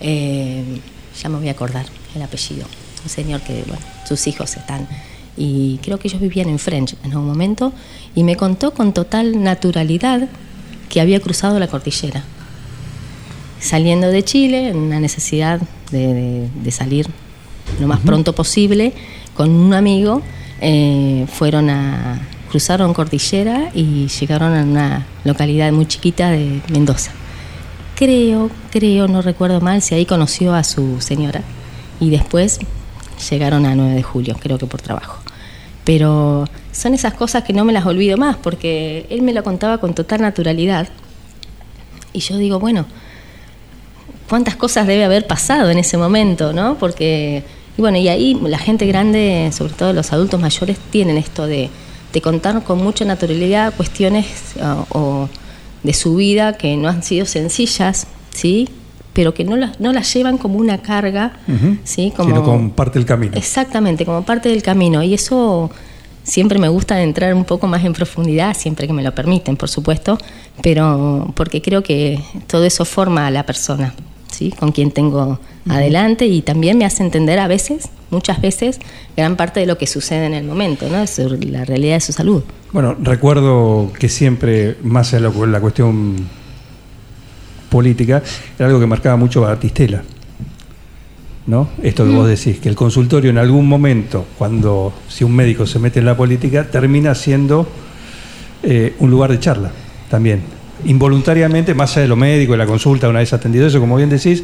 eh, 0.00 0.80
ya 1.22 1.28
me 1.28 1.38
voy 1.38 1.48
a 1.48 1.52
acordar 1.52 1.86
el 2.14 2.22
apellido, 2.22 2.66
un 3.04 3.10
señor 3.10 3.42
que, 3.42 3.62
bueno, 3.66 3.84
sus 4.08 4.26
hijos 4.26 4.56
están, 4.56 4.88
y 5.36 5.78
creo 5.82 5.98
que 5.98 6.08
ellos 6.08 6.20
vivían 6.20 6.48
en 6.48 6.58
French 6.58 6.96
en 7.04 7.16
un 7.16 7.26
momento, 7.26 7.72
y 8.14 8.24
me 8.24 8.36
contó 8.36 8.72
con 8.72 8.92
total 8.92 9.42
naturalidad 9.42 10.28
que 10.88 11.00
había 11.00 11.20
cruzado 11.20 11.58
la 11.60 11.68
cordillera, 11.68 12.24
saliendo 13.60 14.08
de 14.08 14.24
Chile, 14.24 14.68
en 14.70 14.78
una 14.78 14.98
necesidad 14.98 15.60
de 15.90 16.70
salir 16.72 17.06
lo 17.80 17.86
más 17.86 18.00
pronto 18.00 18.34
posible, 18.34 18.92
con 19.34 19.50
un 19.50 19.74
amigo, 19.74 20.22
eh, 20.60 21.26
fueron 21.32 21.70
a, 21.70 22.20
cruzaron 22.50 22.94
cordillera 22.94 23.70
y 23.74 24.06
llegaron 24.06 24.54
a 24.54 24.62
una 24.62 25.06
localidad 25.24 25.72
muy 25.72 25.86
chiquita 25.86 26.30
de 26.30 26.60
Mendoza. 26.70 27.10
Creo, 27.96 28.50
creo, 28.70 29.08
no 29.08 29.22
recuerdo 29.22 29.60
mal, 29.60 29.82
si 29.82 29.94
ahí 29.94 30.06
conoció 30.06 30.54
a 30.54 30.62
su 30.62 31.00
señora 31.00 31.42
y 31.98 32.10
después 32.10 32.60
llegaron 33.30 33.66
a 33.66 33.74
9 33.74 33.94
de 33.94 34.02
julio, 34.02 34.36
creo 34.40 34.58
que 34.58 34.66
por 34.66 34.80
trabajo. 34.80 35.18
Pero 35.84 36.48
son 36.72 36.94
esas 36.94 37.14
cosas 37.14 37.42
que 37.44 37.52
no 37.52 37.64
me 37.64 37.72
las 37.72 37.86
olvido 37.86 38.16
más 38.16 38.36
porque 38.36 39.06
él 39.10 39.22
me 39.22 39.32
lo 39.32 39.42
contaba 39.42 39.78
con 39.78 39.94
total 39.94 40.22
naturalidad 40.22 40.88
y 42.12 42.20
yo 42.20 42.38
digo, 42.38 42.60
bueno, 42.60 42.86
cuántas 44.28 44.56
cosas 44.56 44.86
debe 44.86 45.04
haber 45.04 45.26
pasado 45.26 45.70
en 45.70 45.78
ese 45.78 45.96
momento, 45.96 46.52
¿no? 46.52 46.76
Porque, 46.76 47.42
y 47.76 47.80
bueno, 47.80 47.98
y 47.98 48.08
ahí 48.08 48.38
la 48.42 48.58
gente 48.58 48.86
grande, 48.86 49.50
sobre 49.52 49.74
todo 49.74 49.92
los 49.92 50.12
adultos 50.12 50.40
mayores, 50.40 50.78
tienen 50.90 51.16
esto 51.16 51.46
de, 51.46 51.70
de 52.12 52.20
contar 52.20 52.62
con 52.62 52.82
mucha 52.82 53.04
naturalidad 53.04 53.74
cuestiones 53.74 54.26
o 54.90 55.28
de 55.82 55.92
su 55.92 56.16
vida 56.16 56.54
que 56.54 56.76
no 56.76 56.88
han 56.88 57.02
sido 57.02 57.26
sencillas, 57.26 58.06
¿sí? 58.30 58.68
Pero 59.12 59.34
que 59.34 59.44
no 59.44 59.56
las, 59.56 59.78
no 59.78 59.92
las 59.92 60.12
llevan 60.12 60.38
como 60.38 60.58
una 60.58 60.78
carga. 60.78 61.34
¿sí? 61.84 62.12
Como, 62.16 62.30
Sino 62.30 62.42
como 62.42 62.72
parte 62.72 62.98
del 62.98 63.06
camino. 63.06 63.36
Exactamente, 63.36 64.04
como 64.04 64.24
parte 64.24 64.48
del 64.48 64.62
camino. 64.62 65.02
Y 65.04 65.14
eso 65.14 65.70
siempre 66.24 66.58
me 66.58 66.68
gusta 66.68 67.00
entrar 67.02 67.34
un 67.34 67.44
poco 67.44 67.66
más 67.68 67.84
en 67.84 67.92
profundidad, 67.92 68.56
siempre 68.56 68.86
que 68.86 68.92
me 68.92 69.02
lo 69.02 69.14
permiten, 69.14 69.56
por 69.56 69.68
supuesto, 69.68 70.18
pero 70.62 71.32
porque 71.36 71.62
creo 71.62 71.82
que 71.82 72.20
todo 72.46 72.64
eso 72.64 72.84
forma 72.84 73.26
a 73.26 73.30
la 73.30 73.44
persona, 73.44 73.94
¿sí? 74.34 74.50
Con 74.50 74.72
quien 74.72 74.90
tengo 74.90 75.38
adelante 75.68 76.26
y 76.26 76.42
también 76.42 76.78
me 76.78 76.84
hace 76.84 77.02
entender 77.02 77.38
a 77.38 77.48
veces, 77.48 77.88
muchas 78.10 78.40
veces, 78.40 78.80
gran 79.16 79.36
parte 79.36 79.60
de 79.60 79.66
lo 79.66 79.78
que 79.78 79.86
sucede 79.86 80.26
en 80.26 80.34
el 80.34 80.44
momento, 80.44 80.86
¿no? 80.88 81.04
La 81.50 81.64
realidad 81.64 81.94
de 81.94 82.00
su 82.00 82.12
salud. 82.12 82.42
Bueno, 82.72 82.96
recuerdo 83.00 83.92
que 83.98 84.08
siempre, 84.08 84.76
más 84.82 85.12
en 85.12 85.22
la, 85.22 85.30
la 85.30 85.60
cuestión 85.60 86.16
política, 87.70 88.22
era 88.58 88.66
algo 88.66 88.80
que 88.80 88.86
marcaba 88.86 89.16
mucho 89.16 89.40
Batistela. 89.40 90.02
¿No? 91.46 91.68
Esto 91.82 92.06
que 92.06 92.10
vos 92.10 92.26
decís, 92.26 92.58
que 92.58 92.70
el 92.70 92.74
consultorio 92.74 93.28
en 93.28 93.36
algún 93.36 93.68
momento, 93.68 94.24
cuando 94.38 94.94
si 95.08 95.24
un 95.24 95.36
médico 95.36 95.66
se 95.66 95.78
mete 95.78 95.98
en 95.98 96.06
la 96.06 96.16
política, 96.16 96.70
termina 96.70 97.14
siendo 97.14 97.68
eh, 98.62 98.94
un 98.98 99.10
lugar 99.10 99.30
de 99.30 99.38
charla 99.40 99.70
también. 100.08 100.40
Involuntariamente, 100.84 101.74
más 101.74 101.92
allá 101.92 102.02
de 102.02 102.08
lo 102.08 102.16
médico, 102.16 102.52
de 102.52 102.58
la 102.58 102.66
consulta, 102.66 103.08
una 103.08 103.18
vez 103.20 103.32
atendido 103.32 103.66
eso, 103.66 103.80
como 103.80 103.96
bien 103.96 104.08
decís, 104.10 104.42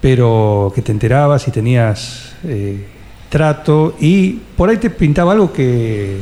pero 0.00 0.72
que 0.74 0.82
te 0.82 0.92
enterabas 0.92 1.46
y 1.48 1.50
tenías 1.50 2.32
eh, 2.44 2.84
trato 3.28 3.96
y 4.00 4.32
por 4.56 4.68
ahí 4.68 4.76
te 4.76 4.90
pintaba 4.90 5.32
algo 5.32 5.52
que, 5.52 6.18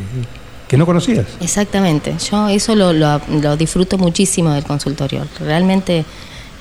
que 0.68 0.76
no 0.76 0.86
conocías. 0.86 1.26
Exactamente, 1.40 2.14
yo 2.30 2.48
eso 2.48 2.74
lo, 2.76 2.92
lo- 2.92 3.20
lo 3.40 3.56
disfruto 3.56 3.96
muchísimo 3.98 4.52
del 4.52 4.64
consultorio. 4.64 5.26
Realmente 5.40 6.04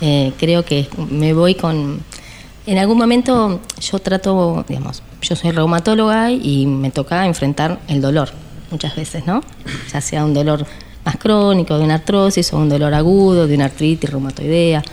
eh, 0.02 0.32
creo 0.40 0.64
que 0.64 0.88
me 1.12 1.34
voy 1.34 1.56
con... 1.56 2.00
En 2.66 2.78
algún 2.78 2.98
momento 2.98 3.62
yo 3.82 4.00
trato, 4.00 4.64
digamos, 4.68 5.02
yo 5.22 5.36
soy 5.36 5.52
reumatóloga 5.52 6.32
y 6.32 6.66
me 6.68 6.92
toca 6.92 7.26
enfrentar 7.26 7.80
el 7.88 8.00
dolor 8.00 8.30
muchas 8.70 8.96
veces, 8.96 9.26
¿no? 9.26 9.42
Ya 9.92 10.00
sea 10.02 10.24
un 10.24 10.34
dolor 10.36 10.66
más 11.10 11.18
crónico 11.18 11.76
de 11.76 11.84
una 11.84 11.96
artrosis 11.96 12.54
o 12.54 12.58
un 12.58 12.70
dolor 12.70 12.94
agudo 12.94 13.48
de 13.48 13.56
una 13.56 13.66
artritis 13.66 14.10
reumatoidea. 14.12 14.84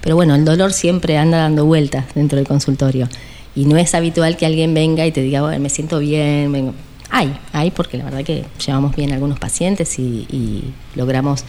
Pero 0.00 0.14
bueno, 0.14 0.36
el 0.36 0.44
dolor 0.44 0.72
siempre 0.72 1.18
anda 1.18 1.38
dando 1.38 1.64
vueltas 1.64 2.04
dentro 2.14 2.36
del 2.36 2.46
consultorio. 2.46 3.08
Y 3.56 3.64
no 3.64 3.76
es 3.76 3.92
habitual 3.94 4.36
que 4.36 4.46
alguien 4.46 4.72
venga 4.72 5.04
y 5.04 5.10
te 5.10 5.20
diga, 5.20 5.42
me 5.58 5.68
siento 5.68 5.98
bien, 5.98 6.52
vengo. 6.52 6.74
Hay, 7.10 7.36
hay, 7.52 7.72
porque 7.72 7.98
la 7.98 8.04
verdad 8.04 8.22
que 8.22 8.44
llevamos 8.64 8.94
bien 8.94 9.12
algunos 9.12 9.38
pacientes 9.40 9.98
y, 9.98 10.72
logramos 10.94 11.44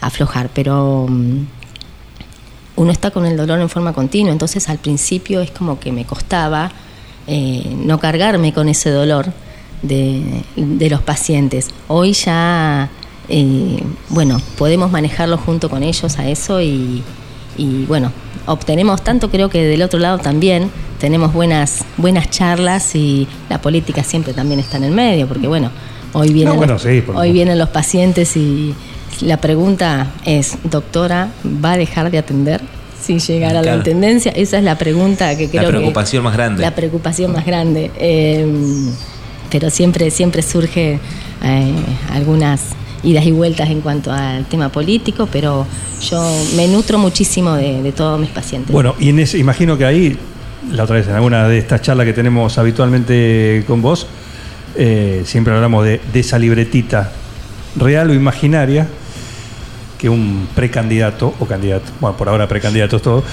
aflojar, 0.00 0.50
pero 0.52 1.06
mm, 1.08 1.46
uno 2.76 2.90
está 2.90 3.10
con 3.10 3.24
el 3.24 3.36
dolor 3.36 3.60
en 3.60 3.70
forma 3.70 3.94
continua, 3.94 4.32
entonces 4.32 4.68
al 4.68 4.78
principio 4.78 5.40
es 5.40 5.50
como 5.50 5.80
que 5.80 5.90
me 5.90 6.04
costaba 6.04 6.70
eh, 7.26 7.74
no 7.78 7.98
cargarme 7.98 8.52
con 8.52 8.68
ese 8.68 8.90
dolor 8.90 9.32
de 9.82 10.88
los 10.90 11.00
pacientes. 11.02 11.70
Hoy 11.88 12.12
ya, 12.12 12.90
eh, 13.28 13.82
bueno, 14.10 14.40
podemos 14.58 14.90
manejarlo 14.90 15.36
junto 15.38 15.68
con 15.70 15.82
ellos 15.82 16.18
a 16.18 16.28
eso 16.28 16.60
y, 16.60 17.02
y, 17.56 17.84
bueno, 17.86 18.12
obtenemos 18.46 19.02
tanto, 19.02 19.30
creo 19.30 19.48
que 19.48 19.62
del 19.64 19.82
otro 19.82 19.98
lado 19.98 20.18
también 20.18 20.70
tenemos 21.00 21.32
buenas, 21.32 21.84
buenas 21.96 22.30
charlas 22.30 22.94
y 22.94 23.26
la 23.48 23.60
política 23.60 24.02
siempre 24.04 24.32
también 24.34 24.60
está 24.60 24.76
en 24.76 24.84
el 24.84 24.92
medio, 24.92 25.26
porque 25.26 25.46
bueno, 25.48 25.70
hoy 26.12 26.32
vienen, 26.32 26.54
No, 26.54 26.58
bueno, 26.58 26.74
los, 26.74 26.82
sí, 26.82 27.02
hoy 27.14 27.32
vienen 27.32 27.58
los 27.58 27.68
pacientes 27.70 28.36
y 28.36 28.74
la 29.20 29.38
pregunta 29.38 30.12
es, 30.24 30.58
doctora, 30.64 31.30
¿va 31.64 31.72
a 31.72 31.76
dejar 31.76 32.10
de 32.10 32.18
atender? 32.18 32.60
Si 33.00 33.18
llegara 33.18 33.58
a 33.58 33.62
la 33.62 33.76
intendencia, 33.76 34.32
esa 34.32 34.56
es 34.58 34.64
la 34.64 34.78
pregunta 34.78 35.36
que 35.36 35.48
creo 35.50 35.62
La 35.62 35.68
que- 35.68 35.74
preocupación 35.76 36.24
más 36.24 36.32
grande. 36.34 36.62
La 36.62 36.74
preocupación 36.74 37.32
más 37.32 37.44
grande. 37.44 37.90
Eh, 37.98 38.46
pero 39.50 39.68
siempre, 39.68 40.10
siempre 40.10 40.40
surge 40.42 40.98
eh, 41.42 41.72
algunas 42.10 42.60
idas 43.04 43.26
y 43.26 43.32
vueltas 43.32 43.70
en 43.70 43.80
cuanto 43.80 44.12
al 44.12 44.44
tema 44.46 44.68
político, 44.70 45.28
pero 45.30 45.66
yo 46.00 46.22
me 46.56 46.66
nutro 46.68 46.98
muchísimo 46.98 47.54
de, 47.54 47.92
todos 47.92 48.18
mis 48.18 48.30
pacientes. 48.30 48.72
Bueno, 48.72 48.94
y 48.98 49.10
en 49.10 49.20
ese, 49.20 49.38
imagino 49.38 49.76
que 49.78 49.84
ahí, 49.84 50.16
la 50.72 50.84
otra 50.84 50.96
vez 50.96 51.06
en 51.06 51.14
alguna 51.14 51.48
de 51.48 51.58
estas 51.58 51.82
charlas 51.82 52.06
que 52.06 52.12
tenemos 52.12 52.58
habitualmente 52.58 53.64
con 53.66 53.82
vos, 53.82 54.06
eh, 54.76 55.22
siempre 55.24 55.54
hablamos 55.54 55.84
de, 55.84 56.00
esa 56.14 56.38
libretita 56.38 57.12
real 57.76 58.10
o 58.10 58.14
imaginaria 58.14 58.88
que 59.98 60.08
un 60.08 60.48
precandidato 60.54 61.32
o 61.38 61.46
candidato, 61.46 61.92
bueno, 62.00 62.16
por 62.16 62.28
ahora 62.28 62.48
precandidatos 62.48 63.00
todos, 63.00 63.24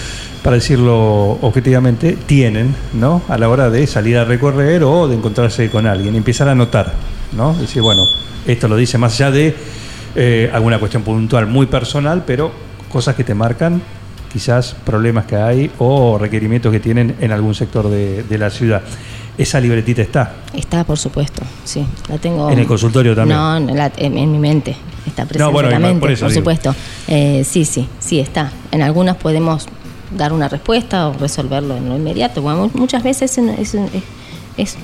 para 0.44 0.56
decirlo 0.56 1.38
objetivamente, 1.42 2.18
tienen, 2.26 2.76
¿no? 2.94 3.22
A 3.28 3.38
la 3.38 3.50
hora 3.50 3.70
de 3.70 3.88
salir 3.88 4.18
a 4.18 4.26
recorrer 4.26 4.84
o 4.84 5.08
de 5.08 5.16
encontrarse 5.16 5.70
con 5.70 5.88
alguien, 5.88 6.16
empezar 6.16 6.48
a 6.48 6.56
notar, 6.56 6.94
¿no? 7.34 7.54
Decir, 7.54 7.82
bueno, 7.82 8.08
esto 8.46 8.68
lo 8.68 8.76
dice 8.76 8.98
más 8.98 9.14
allá 9.16 9.32
de 9.32 9.56
eh, 10.16 10.50
alguna 10.54 10.80
cuestión 10.80 11.04
puntual 11.04 11.48
muy 11.48 11.66
personal, 11.68 12.24
pero 12.26 12.52
cosas 12.92 13.16
que 13.16 13.24
te 13.24 13.34
marcan 13.34 13.82
quizás 14.32 14.76
problemas 14.86 15.26
que 15.26 15.36
hay 15.36 15.72
o 15.78 16.18
requerimientos 16.18 16.72
que 16.72 16.80
tienen 16.80 17.16
en 17.20 17.32
algún 17.32 17.54
sector 17.56 17.90
de, 17.90 18.24
de 18.24 18.38
la 18.38 18.50
ciudad. 18.50 18.82
Esa 19.38 19.60
libretita 19.60 20.02
está. 20.02 20.34
Está, 20.54 20.84
por 20.84 20.98
supuesto, 20.98 21.42
sí. 21.64 21.86
La 22.10 22.18
tengo. 22.18 22.50
¿En 22.50 22.60
el 22.60 22.66
consultorio 22.68 23.16
también? 23.16 23.38
No, 23.40 23.60
la- 23.74 23.92
en, 23.98 24.18
en 24.18 24.32
mi 24.32 24.38
mente. 24.40 24.76
Está 25.06 25.24
presente 25.26 25.40
No, 25.40 25.52
bueno, 25.52 25.70
en 25.70 25.74
la 25.74 25.88
por 25.88 25.88
mente, 26.10 26.14
eso 26.14 26.26
por 26.26 26.34
supuesto. 26.34 26.76
Eh, 27.08 27.44
sí, 27.50 27.66
sí, 27.66 27.88
sí 28.00 28.20
está. 28.20 28.52
En 28.72 28.82
algunas 28.82 29.16
podemos 29.18 29.68
dar 30.16 30.32
una 30.34 30.48
respuesta 30.50 31.08
o 31.08 31.14
resolverlo 31.14 31.76
en 31.78 31.90
lo 31.90 31.96
inmediato. 31.96 32.42
Bueno, 32.42 32.70
muchas 32.74 33.02
veces 33.04 33.36
es, 33.38 33.74
es- 33.74 33.76
es- 34.58 34.78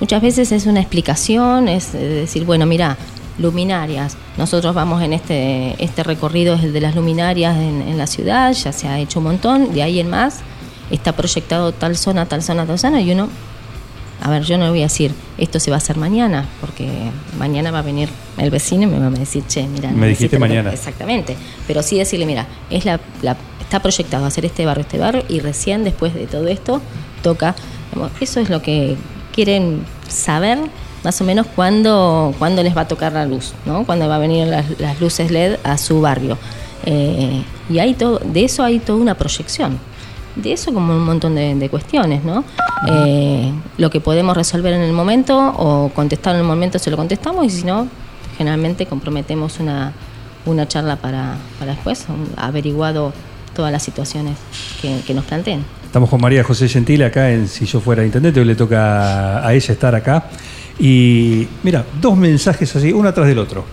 muchas 0.00 0.22
veces 0.22 0.52
es 0.52 0.66
una 0.66 0.80
explicación, 0.80 1.68
es 1.68 1.94
eh, 1.94 1.98
decir, 1.98 2.44
bueno, 2.44 2.66
mira, 2.66 2.96
luminarias. 3.38 4.16
Nosotros 4.38 4.74
vamos 4.74 5.02
en 5.02 5.12
este 5.12 5.74
este 5.82 6.02
recorrido 6.02 6.54
es 6.54 6.64
el 6.64 6.72
de 6.72 6.80
las 6.80 6.94
luminarias 6.94 7.56
en, 7.56 7.82
en 7.82 7.98
la 7.98 8.06
ciudad, 8.06 8.52
ya 8.52 8.72
se 8.72 8.88
ha 8.88 8.98
hecho 8.98 9.18
un 9.20 9.24
montón, 9.26 9.72
de 9.74 9.82
ahí 9.82 10.00
en 10.00 10.08
más 10.08 10.40
está 10.90 11.12
proyectado 11.12 11.72
tal 11.72 11.96
zona, 11.96 12.26
tal 12.26 12.42
zona, 12.42 12.64
tal 12.64 12.78
zona 12.78 13.00
y 13.00 13.10
uno 13.12 13.28
a 14.22 14.30
ver, 14.30 14.44
yo 14.44 14.56
no 14.56 14.70
voy 14.70 14.80
a 14.80 14.84
decir, 14.84 15.12
esto 15.36 15.60
se 15.60 15.70
va 15.70 15.76
a 15.76 15.78
hacer 15.78 15.98
mañana, 15.98 16.46
porque 16.62 16.88
mañana 17.38 17.70
va 17.70 17.80
a 17.80 17.82
venir 17.82 18.08
el 18.38 18.50
vecino 18.50 18.84
y 18.84 18.86
me 18.86 18.98
va 18.98 19.08
a 19.08 19.10
decir, 19.10 19.44
che, 19.46 19.66
mira. 19.68 19.90
Me 19.90 20.08
dijiste 20.08 20.38
mañana. 20.38 20.72
Exactamente. 20.72 21.36
Pero 21.66 21.82
sí 21.82 21.98
decirle, 21.98 22.24
mira, 22.24 22.46
es 22.70 22.86
la, 22.86 22.98
la- 23.20 23.36
está 23.60 23.80
proyectado 23.80 24.24
hacer 24.24 24.46
este 24.46 24.64
barrio, 24.64 24.80
este 24.82 24.96
barrio, 24.98 25.22
y 25.28 25.40
recién 25.40 25.84
después 25.84 26.14
de 26.14 26.26
todo 26.26 26.48
esto 26.48 26.80
toca. 27.22 27.54
Eso 28.18 28.40
es 28.40 28.48
lo 28.48 28.62
que 28.62 28.96
quieren 29.36 29.84
saber 30.08 30.58
más 31.04 31.20
o 31.20 31.24
menos 31.24 31.46
cuándo, 31.54 32.34
cuándo 32.38 32.64
les 32.64 32.76
va 32.76 32.80
a 32.80 32.88
tocar 32.88 33.12
la 33.12 33.26
luz, 33.26 33.52
¿no? 33.64 33.84
Cuándo 33.84 34.08
va 34.08 34.16
a 34.16 34.18
venir 34.18 34.48
las, 34.48 35.00
luces 35.00 35.30
LED 35.30 35.58
a 35.62 35.78
su 35.78 36.00
barrio. 36.00 36.36
Eh, 36.84 37.44
y 37.70 37.78
hay 37.78 37.94
todo, 37.94 38.18
de 38.18 38.44
eso 38.44 38.64
hay 38.64 38.80
toda 38.80 38.98
una 38.98 39.14
proyección 39.14 39.78
de 40.36 40.52
eso 40.52 40.72
como 40.72 40.94
un 40.94 41.04
montón 41.04 41.34
de, 41.34 41.54
de 41.54 41.68
cuestiones, 41.68 42.22
¿no? 42.22 42.44
Eh, 42.88 43.52
lo 43.78 43.90
que 43.90 44.00
podemos 44.00 44.36
resolver 44.36 44.74
en 44.74 44.82
el 44.82 44.92
momento 44.92 45.54
o 45.56 45.90
contestar 45.94 46.34
en 46.34 46.42
el 46.42 46.46
momento 46.46 46.78
se 46.78 46.90
lo 46.90 46.96
contestamos 46.96 47.46
y 47.46 47.50
si 47.50 47.64
no, 47.64 47.88
generalmente 48.36 48.86
comprometemos 48.86 49.58
una, 49.60 49.92
una 50.44 50.68
charla 50.68 50.96
para, 50.96 51.36
para 51.58 51.72
después, 51.72 52.06
averiguado 52.36 53.12
todas 53.54 53.72
las 53.72 53.82
situaciones 53.82 54.36
que 54.82 55.14
nos 55.14 55.24
planteen. 55.24 55.64
Estamos 55.96 56.10
con 56.10 56.20
María 56.20 56.44
José 56.44 56.68
Gentile 56.68 57.06
acá 57.06 57.30
en 57.30 57.48
Si 57.48 57.64
yo 57.64 57.80
fuera 57.80 58.04
intendente, 58.04 58.38
hoy 58.38 58.44
le 58.44 58.54
toca 58.54 59.38
a 59.38 59.54
ella 59.54 59.72
estar 59.72 59.94
acá. 59.94 60.26
Y 60.78 61.48
mira, 61.62 61.86
dos 62.02 62.18
mensajes 62.18 62.76
así, 62.76 62.92
uno 62.92 63.08
atrás 63.08 63.26
del 63.26 63.38
otro. 63.38 63.64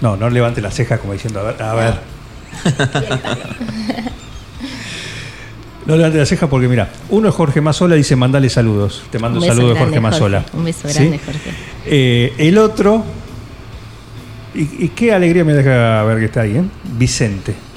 No, 0.00 0.16
no 0.16 0.30
levante 0.30 0.60
las 0.60 0.74
cejas 0.74 1.00
como 1.00 1.12
diciendo, 1.12 1.40
a 1.40 1.42
ver. 1.42 1.60
A 1.60 1.74
ver. 1.74 1.94
No 5.86 5.96
levante 5.96 6.18
las 6.18 6.28
cejas 6.28 6.48
porque 6.48 6.68
mira, 6.68 6.88
uno 7.08 7.30
es 7.30 7.34
Jorge 7.34 7.60
Mazola, 7.60 7.96
dice 7.96 8.14
mandale 8.14 8.48
saludos. 8.48 9.02
Te 9.10 9.18
mando 9.18 9.40
Un 9.40 9.46
saludo 9.48 9.70
de 9.70 9.74
grande, 9.74 9.84
Jorge 9.86 10.00
Mazola. 10.00 10.42
Jorge. 10.42 10.56
Un 10.56 10.64
beso 10.64 10.88
¿Sí? 10.88 10.94
grande, 10.94 11.18
Jorge. 11.18 11.50
Eh, 11.84 12.32
el 12.38 12.58
otro, 12.58 13.02
y, 14.54 14.84
y 14.84 14.88
qué 14.90 15.12
alegría 15.12 15.44
me 15.44 15.54
deja 15.54 16.04
ver 16.04 16.20
que 16.20 16.26
está 16.26 16.42
ahí, 16.42 16.58
¿eh? 16.58 16.64
Vicente. 16.96 17.71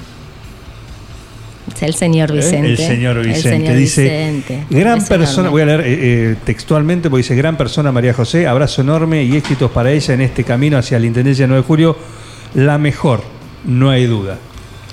Es 1.73 1.81
el 1.83 1.93
señor 1.95 2.31
¿eh? 2.31 2.35
Vicente. 2.35 2.69
El 2.71 2.77
señor 2.77 3.17
El 3.17 3.27
Vicente. 3.27 3.49
señor 3.49 3.75
dice, 3.75 4.03
Vicente. 4.03 4.63
Gran 4.69 4.99
beso 4.99 5.07
persona, 5.09 5.47
enorme. 5.47 5.49
voy 5.49 5.61
a 5.61 5.65
leer 5.65 5.81
eh, 5.81 5.85
eh, 6.31 6.35
textualmente, 6.45 7.09
porque 7.09 7.23
dice, 7.23 7.35
gran 7.35 7.57
persona 7.57 7.91
María 7.91 8.13
José, 8.13 8.47
abrazo 8.47 8.81
enorme 8.81 9.23
y 9.23 9.35
éxitos 9.35 9.71
para 9.71 9.91
ella 9.91 10.13
en 10.13 10.21
este 10.21 10.43
camino 10.43 10.77
hacia 10.77 10.99
la 10.99 11.05
Intendencia 11.05 11.47
9 11.47 11.61
de 11.61 11.67
Julio, 11.67 11.97
la 12.53 12.77
mejor, 12.77 13.23
no 13.65 13.89
hay 13.89 14.05
duda. 14.05 14.37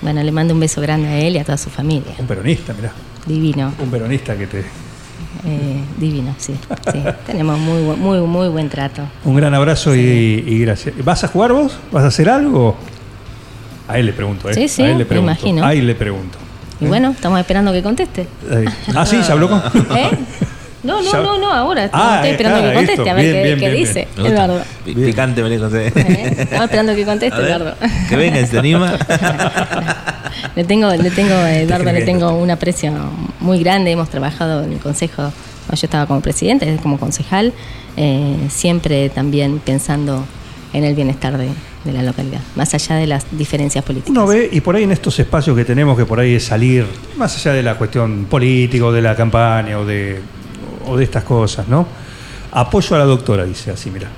Bueno, 0.00 0.22
le 0.22 0.32
mando 0.32 0.54
un 0.54 0.60
beso 0.60 0.80
grande 0.80 1.08
a 1.08 1.18
él 1.20 1.36
y 1.36 1.38
a 1.38 1.44
toda 1.44 1.58
su 1.58 1.70
familia. 1.70 2.14
Un 2.18 2.26
peronista, 2.26 2.72
mirá, 2.74 2.92
Divino. 3.26 3.72
un 3.78 3.90
peronista 3.90 4.36
que 4.36 4.46
te... 4.46 4.64
Eh, 5.44 5.80
divino, 5.98 6.34
sí, 6.38 6.54
sí. 6.92 7.02
Tenemos 7.26 7.58
muy, 7.58 7.82
muy, 7.96 8.18
muy 8.20 8.48
buen 8.48 8.68
trato. 8.68 9.02
Un 9.24 9.34
gran 9.36 9.52
abrazo 9.54 9.94
y, 9.94 9.98
y 10.00 10.58
gracias. 10.60 10.94
¿Vas 11.04 11.24
a 11.24 11.28
jugar 11.28 11.52
vos? 11.52 11.76
¿Vas 11.90 12.04
a 12.04 12.08
hacer 12.08 12.28
algo? 12.28 12.76
A 13.88 13.98
él 13.98 14.06
le 14.06 14.12
pregunto, 14.12 14.48
¿eh? 14.48 14.54
Sí, 14.54 14.68
sí, 14.68 14.82
a 14.82 14.86
él 14.86 14.92
le 14.92 14.98
me 14.98 15.04
pregunto. 15.06 15.32
imagino. 15.32 15.64
A 15.64 15.72
él 15.74 15.86
le 15.86 15.94
pregunto. 15.96 16.38
Y 16.82 16.86
bueno, 16.86 17.10
estamos 17.10 17.38
esperando 17.40 17.72
que 17.72 17.82
conteste. 17.82 18.26
Eh, 18.50 18.64
Ah, 18.94 19.06
sí, 19.06 19.22
se 19.22 19.32
habló 19.32 19.48
con... 19.48 19.62
¿Eh? 19.96 20.10
No, 20.82 21.00
no, 21.00 21.12
no, 21.22 21.38
no, 21.38 21.52
ahora. 21.52 21.88
Ah, 21.92 22.14
estoy 22.16 22.30
eh, 22.30 22.32
esperando 22.32 22.60
que 22.68 22.74
conteste, 22.74 22.92
esto. 23.02 23.10
a 23.10 23.14
ver 23.14 23.22
Bien, 23.24 23.34
qué, 23.36 23.42
bien, 23.44 23.58
qué 23.60 23.68
bien, 23.70 23.84
dice 23.86 24.08
Me. 24.16 24.28
Eduardo. 24.30 24.60
Pi- 24.84 24.94
Picante, 24.96 25.40
María 25.42 25.58
José. 25.60 25.86
¿Eh? 25.94 26.36
Estamos 26.40 26.64
esperando 26.64 26.94
que 26.96 27.04
conteste, 27.04 27.38
ver, 27.38 27.46
Eduardo. 27.52 27.74
Que 28.08 28.16
venga, 28.16 28.44
se 28.46 28.58
anima. 28.58 28.92
Le 30.56 30.64
tengo, 30.64 30.90
le 30.90 31.10
tengo, 31.10 31.34
Eduardo, 31.34 31.92
le 31.92 32.02
tengo 32.02 32.32
un 32.36 32.50
aprecio 32.50 32.92
muy 33.40 33.60
grande. 33.62 33.90
Hemos 33.92 34.08
trabajado 34.10 34.64
en 34.64 34.72
el 34.72 34.78
consejo, 34.80 35.22
yo 35.70 35.74
estaba 35.86 36.06
como 36.06 36.20
presidente, 36.20 36.76
como 36.82 36.98
concejal, 36.98 37.52
eh, 37.96 38.36
siempre 38.50 39.08
también 39.10 39.60
pensando 39.60 40.24
en 40.72 40.84
el 40.84 40.94
bienestar 40.94 41.38
de, 41.38 41.48
de 41.84 41.92
la 41.92 42.02
localidad, 42.02 42.40
más 42.56 42.72
allá 42.74 42.96
de 42.96 43.06
las 43.06 43.26
diferencias 43.32 43.84
políticas. 43.84 44.10
Uno 44.10 44.26
ve, 44.26 44.48
y 44.52 44.60
por 44.60 44.76
ahí 44.76 44.84
en 44.84 44.92
estos 44.92 45.18
espacios 45.18 45.56
que 45.56 45.64
tenemos, 45.64 45.96
que 45.96 46.04
por 46.06 46.20
ahí 46.20 46.34
es 46.34 46.44
salir, 46.44 46.86
más 47.16 47.34
allá 47.36 47.52
de 47.52 47.62
la 47.62 47.74
cuestión 47.76 48.26
política 48.30 48.84
o 48.86 48.92
de 48.92 49.02
la 49.02 49.16
campaña 49.16 49.78
o 49.78 49.84
de, 49.84 50.20
o 50.86 50.96
de 50.96 51.04
estas 51.04 51.24
cosas, 51.24 51.66
¿no? 51.68 51.86
Apoyo 52.52 52.96
a 52.96 52.98
la 53.00 53.04
doctora, 53.04 53.44
dice 53.44 53.70
así, 53.70 53.90
mira. 53.90 54.08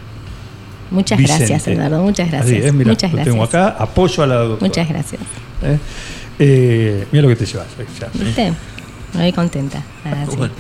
Muchas 0.91 1.19
Vicente. 1.19 1.47
gracias, 1.47 1.69
Eduardo. 1.69 2.03
Muchas 2.03 2.31
gracias. 2.31 2.57
Así 2.59 2.67
es, 2.67 2.73
mirá, 2.75 2.91
Muchas 2.91 3.11
lo 3.11 3.17
gracias. 3.17 3.33
tengo 3.35 3.45
acá, 3.45 3.69
apoyo 3.79 4.23
a 4.23 4.27
la 4.27 4.35
doctora. 4.37 4.69
Muchas 4.69 4.89
gracias. 4.89 5.21
¿Eh? 5.63 5.79
Eh, 6.39 7.07
mira 7.13 7.23
lo 7.23 7.29
que 7.29 7.37
te 7.37 7.47
llevas. 7.47 7.67
eh, 7.79 7.87
ya. 8.37 8.55
Me 9.15 9.23
voy 9.23 9.33
contenta. 9.33 9.83
Ah, 10.05 10.25
sí. 10.31 10.37
Bueno, 10.37 10.53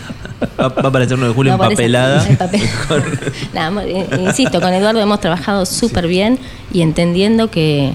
va, 0.61 0.69
va 0.69 0.83
a 0.83 0.89
aparecer 0.89 1.19
9 1.19 1.29
de 1.31 1.35
julio 1.35 1.57
No 1.57 1.63
empapelada. 1.65 2.27
papel. 2.39 2.63
Nada, 3.55 3.83
insisto, 4.19 4.61
con 4.61 4.73
Eduardo 4.73 5.01
hemos 5.01 5.21
trabajado 5.21 5.67
súper 5.67 6.07
bien 6.07 6.39
y 6.73 6.83
entendiendo 6.83 7.51
que 7.51 7.93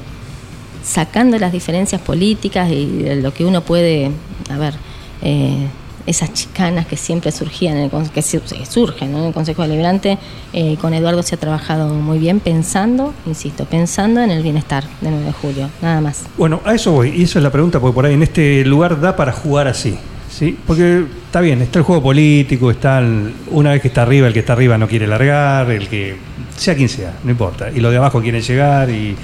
sacando 0.83 1.37
las 1.37 1.51
diferencias 1.51 2.01
políticas 2.01 2.69
y 2.71 2.85
de 3.03 3.15
lo 3.17 3.33
que 3.33 3.45
uno 3.45 3.61
puede, 3.61 4.11
a 4.49 4.57
ver, 4.57 4.73
eh, 5.21 5.67
esas 6.05 6.33
chicanas 6.33 6.87
que 6.87 6.97
siempre 6.97 7.31
surgían, 7.31 7.77
en 7.77 7.83
el, 7.93 8.09
que 8.09 8.21
su- 8.23 8.41
que 8.41 8.65
surgen 8.65 9.11
¿no? 9.11 9.19
en 9.19 9.25
el 9.25 9.33
Consejo 9.33 9.61
Deliberante, 9.61 10.17
eh, 10.53 10.75
con 10.81 10.93
Eduardo 10.95 11.21
se 11.21 11.35
ha 11.35 11.37
trabajado 11.37 11.93
muy 11.93 12.17
bien 12.17 12.39
pensando, 12.39 13.13
insisto, 13.27 13.65
pensando 13.65 14.21
en 14.21 14.31
el 14.31 14.41
bienestar 14.41 14.85
de 15.01 15.11
9 15.11 15.25
de 15.25 15.31
julio, 15.33 15.69
nada 15.81 16.01
más. 16.01 16.23
Bueno, 16.37 16.61
a 16.65 16.73
eso 16.73 16.93
voy, 16.93 17.09
y 17.15 17.23
esa 17.23 17.37
es 17.37 17.43
la 17.43 17.51
pregunta, 17.51 17.79
porque 17.79 17.93
por 17.93 18.05
ahí 18.05 18.13
en 18.15 18.23
este 18.23 18.65
lugar 18.65 18.99
da 18.99 19.15
para 19.15 19.31
jugar 19.33 19.67
así. 19.67 19.97
¿Sí? 20.39 20.57
Porque 20.65 21.03
está 21.25 21.41
bien, 21.41 21.61
está 21.61 21.79
el 21.79 21.85
juego 21.85 22.01
político, 22.01 22.71
está 22.71 23.03
una 23.47 23.71
vez 23.71 23.81
que 23.81 23.89
está 23.89 24.03
arriba, 24.03 24.25
el 24.27 24.33
que 24.33 24.39
está 24.39 24.53
arriba 24.53 24.77
no 24.77 24.87
quiere 24.87 25.05
largar, 25.05 25.69
el 25.69 25.89
que 25.89 26.15
sea 26.55 26.75
quien 26.75 26.87
sea, 26.87 27.13
no 27.25 27.31
importa. 27.31 27.69
Y 27.69 27.81
los 27.81 27.91
de 27.91 27.97
abajo 27.97 28.21
quieren 28.21 28.41
llegar 28.41 28.89
y 28.89 29.17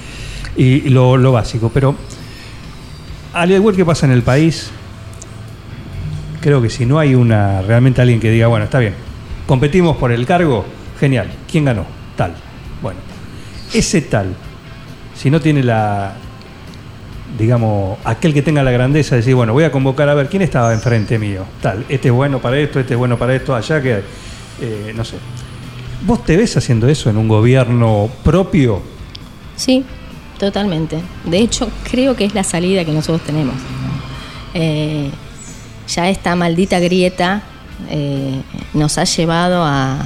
lo, 0.90 1.16
lo 1.16 1.32
básico. 1.32 1.70
Pero 1.72 1.96
al 3.32 3.50
igual 3.50 3.74
que 3.74 3.86
pasa 3.86 4.04
en 4.04 4.12
el 4.12 4.22
país, 4.22 4.70
creo 6.42 6.60
que 6.60 6.68
si 6.68 6.84
no 6.84 6.98
hay 6.98 7.14
una 7.14 7.62
realmente 7.62 8.02
alguien 8.02 8.20
que 8.20 8.30
diga, 8.30 8.48
bueno, 8.48 8.66
está 8.66 8.78
bien, 8.78 8.94
competimos 9.46 9.96
por 9.96 10.12
el 10.12 10.26
cargo, 10.26 10.66
genial, 11.00 11.32
¿quién 11.50 11.64
ganó? 11.64 11.86
Tal. 12.14 12.34
Bueno, 12.82 13.00
ese 13.72 14.02
tal, 14.02 14.34
si 15.14 15.30
no 15.30 15.40
tiene 15.40 15.62
la, 15.62 16.14
digamos, 17.38 17.98
aquel 18.04 18.32
que 18.32 18.42
tenga 18.42 18.62
la 18.62 18.70
grandeza 18.70 19.14
de 19.14 19.20
decir, 19.20 19.34
bueno, 19.34 19.52
voy 19.52 19.64
a 19.64 19.72
convocar 19.72 20.08
a 20.08 20.14
ver 20.14 20.28
quién 20.28 20.42
estaba 20.42 20.72
enfrente 20.72 21.18
mío, 21.18 21.44
tal, 21.60 21.84
este 21.88 22.08
es 22.08 22.14
bueno 22.14 22.40
para 22.40 22.58
esto, 22.58 22.80
este 22.80 22.94
es 22.94 22.98
bueno 22.98 23.18
para 23.18 23.34
esto, 23.34 23.54
allá 23.54 23.82
que, 23.82 24.02
eh, 24.60 24.92
no 24.94 25.04
sé. 25.04 25.16
¿Vos 26.06 26.24
te 26.24 26.36
ves 26.36 26.56
haciendo 26.56 26.88
eso 26.88 27.10
en 27.10 27.16
un 27.16 27.28
gobierno 27.28 28.08
propio? 28.22 28.82
Sí, 29.56 29.84
totalmente. 30.38 30.98
De 31.24 31.38
hecho, 31.38 31.70
creo 31.90 32.14
que 32.14 32.24
es 32.24 32.34
la 32.34 32.44
salida 32.44 32.84
que 32.84 32.92
nosotros 32.92 33.22
tenemos. 33.22 33.54
Eh, 34.54 35.10
ya 35.88 36.08
esta 36.08 36.36
maldita 36.36 36.78
grieta 36.80 37.42
eh, 37.90 38.40
nos 38.74 38.98
ha 38.98 39.04
llevado 39.04 39.62
a, 39.64 39.98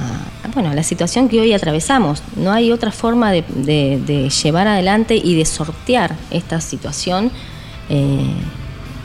bueno, 0.53 0.73
la 0.73 0.83
situación 0.83 1.29
que 1.29 1.39
hoy 1.39 1.53
atravesamos. 1.53 2.21
No 2.35 2.51
hay 2.51 2.71
otra 2.71 2.91
forma 2.91 3.31
de, 3.31 4.29
llevar 4.43 4.67
adelante 4.67 5.15
y 5.15 5.35
de 5.35 5.45
sortear 5.45 6.15
esta 6.29 6.61
situación 6.61 7.31
eh, 7.89 8.33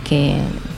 que, 0.08 0.36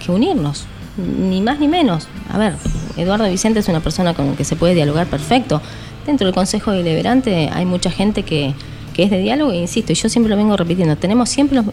unirnos, 0.08 0.64
ni 0.96 1.42
más 1.42 1.60
ni 1.60 1.68
menos. 1.68 2.08
A 2.32 2.38
ver, 2.38 2.54
Eduardo 2.96 3.28
Vicente 3.28 3.60
es 3.60 3.68
una 3.68 3.80
persona 3.80 4.14
con 4.14 4.30
la 4.30 4.36
que 4.36 4.44
se 4.44 4.56
puede 4.56 4.74
dialogar 4.74 5.06
perfecto. 5.06 5.60
Dentro 6.06 6.26
del 6.26 6.34
Consejo 6.34 6.72
Deliberante 6.72 7.50
hay 7.52 7.66
mucha 7.66 7.90
gente 7.90 8.22
que, 8.22 8.54
que 8.94 9.02
es 9.02 9.10
de 9.10 9.18
diálogo, 9.18 9.52
e 9.52 9.58
insisto, 9.58 9.92
y 9.92 9.96
yo 9.96 10.08
siempre 10.08 10.30
lo 10.30 10.36
vengo 10.36 10.56
repitiendo, 10.56 10.96
tenemos 10.96 11.28
siempre 11.28 11.56
los, 11.56 11.66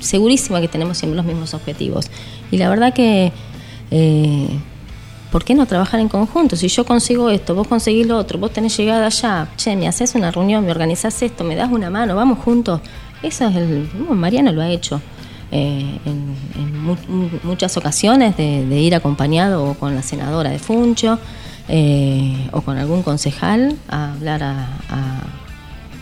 segurísima 0.00 0.60
que 0.60 0.68
tenemos 0.68 0.98
siempre 0.98 1.16
los 1.16 1.26
mismos 1.26 1.54
objetivos. 1.54 2.10
Y 2.50 2.58
la 2.58 2.68
verdad 2.68 2.92
que, 2.94 3.32
eh, 3.90 4.48
¿por 5.30 5.44
qué 5.44 5.54
no 5.54 5.66
trabajar 5.66 6.00
en 6.00 6.08
conjunto? 6.08 6.56
Si 6.56 6.68
yo 6.68 6.84
consigo 6.84 7.30
esto, 7.30 7.54
vos 7.54 7.66
conseguís 7.68 8.06
lo 8.06 8.16
otro, 8.16 8.38
vos 8.38 8.52
tenés 8.52 8.76
llegada 8.76 9.06
allá, 9.06 9.48
che, 9.56 9.76
me 9.76 9.86
haces 9.88 10.14
una 10.14 10.30
reunión, 10.30 10.64
me 10.64 10.70
organizás 10.70 11.20
esto, 11.22 11.44
me 11.44 11.54
das 11.56 11.70
una 11.70 11.90
mano, 11.90 12.14
vamos 12.16 12.38
juntos. 12.38 12.80
Eso 13.22 13.48
es 13.48 13.56
el. 13.56 13.88
bueno, 13.98 14.14
Mariano 14.14 14.52
lo 14.52 14.62
ha 14.62 14.68
hecho. 14.70 15.00
eh, 15.50 15.98
en, 16.04 16.34
en 16.56 16.78
mu- 16.84 16.96
mu- 17.08 17.30
muchas 17.42 17.74
ocasiones 17.78 18.36
de, 18.36 18.80
ir 18.80 18.94
acompañado 18.94 19.64
o 19.64 19.74
con 19.74 19.94
la 19.94 20.02
senadora 20.02 20.50
de 20.50 20.58
Funcho 20.58 21.18
eh, 21.68 22.48
o 22.52 22.60
con 22.60 22.76
algún 22.76 23.02
concejal 23.02 23.74
a 23.88 24.12
hablar 24.12 24.42
a- 24.42 24.66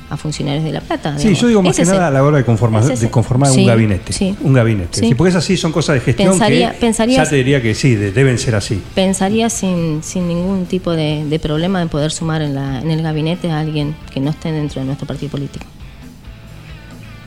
a 0.09 0.16
funcionarios 0.16 0.62
de 0.64 0.73
La 0.73 0.81
Plata. 0.81 1.12
Sí, 1.16 1.25
digamos. 1.25 1.40
yo 1.40 1.49
digo 1.49 1.62
más 1.62 1.77
que 1.77 1.85
nada 1.85 2.09
a 2.09 2.11
la 2.11 2.23
hora 2.23 2.37
de 2.38 2.45
conformar, 2.45 2.90
es 2.90 3.01
de 3.01 3.11
conformar 3.11 3.51
Sí, 3.51 3.61
un 3.62 3.66
gabinete. 3.66 4.12
sí. 4.12 4.37
Un 4.40 4.53
gabinete. 4.53 5.01
Sí. 5.01 5.14
Porque 5.14 5.31
es 5.31 5.37
así, 5.37 5.57
son 5.57 5.73
cosas 5.73 5.95
de 5.95 6.01
gestión 6.01 6.31
Pensaría- 6.31 6.73
que 6.73 6.79
pensaría- 6.79 7.16
ya 7.25 7.29
te 7.29 7.37
diría 7.37 7.61
que 7.61 7.75
sí, 7.75 7.95
de- 7.97 8.12
deben 8.12 8.38
ser 8.38 8.55
así. 8.55 8.81
pensaría 8.95 9.51
sin, 9.51 10.03
sin 10.03 10.29
ningún 10.29 10.66
tipo 10.66 10.92
de, 10.92 11.25
de 11.29 11.38
problema 11.40 11.83
en 11.83 11.88
poder 11.88 12.12
sumar 12.12 12.40
en, 12.42 12.55
la, 12.55 12.81
en 12.81 12.90
el 12.90 13.03
gabinete 13.03 13.51
a 13.51 13.59
alguien 13.61 13.97
que 14.12 14.21
no 14.21 14.31
esté 14.31 14.53
dentro 14.53 14.81
de 14.81 14.87
nuestro 14.87 15.07
partido 15.07 15.31
político. 15.33 15.66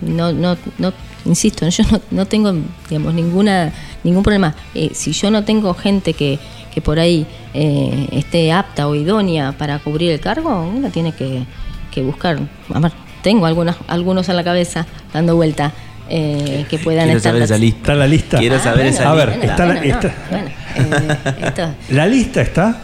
No, 0.02 0.32
no, 0.32 0.56
no, 0.78 0.94
insisto, 1.26 1.68
yo 1.70 1.84
no, 1.92 2.00
no 2.12 2.26
tengo 2.26 2.54
digamos, 2.90 3.14
ninguna, 3.14 3.74
ningún 4.04 4.24
problema. 4.24 4.56
Eh, 4.74 4.92
si 4.94 5.12
yo 5.12 5.30
no 5.30 5.44
tengo 5.44 5.74
gente 5.74 6.14
que, 6.14 6.40
que 6.74 6.80
por 6.82 7.00
ahí 7.00 7.26
eh, 7.54 8.08
esté 8.14 8.52
apta 8.54 8.88
o 8.88 8.96
idónea 8.96 9.52
para 9.58 9.80
cubrir 9.80 10.12
el 10.12 10.22
cargo, 10.22 10.64
uno 10.74 10.90
tiene 10.90 11.12
que, 11.12 11.44
que 11.92 12.02
buscar. 12.02 12.40
A 12.74 12.80
ver, 12.80 12.92
tengo 13.24 13.46
algunos, 13.46 13.76
algunos 13.88 14.30
en 14.30 14.36
la 14.36 14.44
cabeza 14.44 14.86
dando 15.14 15.36
vuelta 15.36 15.72
eh, 16.10 16.66
que 16.70 16.78
puedan 16.80 17.04
Quiero 17.06 17.18
estar. 17.18 17.32
saber 17.32 17.44
esa 17.44 17.58
lista. 17.58 17.80
¿Está 17.80 17.96
la 17.96 18.08
lista? 18.08 18.38
Quiero 18.40 18.60
saber 18.60 18.86
esa 18.88 19.12
A 19.12 19.16
ver, 19.16 19.30
lista. 19.30 19.46
está 19.46 19.66
la- 19.66 19.74
no, 19.76 19.82
está- 19.82 20.16
bueno, 20.32 20.48
eh, 20.76 21.38
esto- 21.46 21.70
La 21.90 22.08
lista 22.08 22.42
está. 22.42 22.82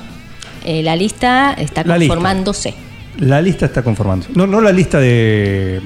eh, 0.63 0.83
la 0.83 0.95
lista 0.95 1.53
está 1.57 1.83
La 1.83 1.97
lista. 1.97 2.13
conformándose. 2.15 2.73
La 3.19 3.41
lista 3.41 3.65
está 3.67 3.81
conformando. 3.81 4.27
No, 4.35 4.45
no 4.45 4.59
la 4.61 4.71
lista 4.71 4.99
de. 4.99 5.81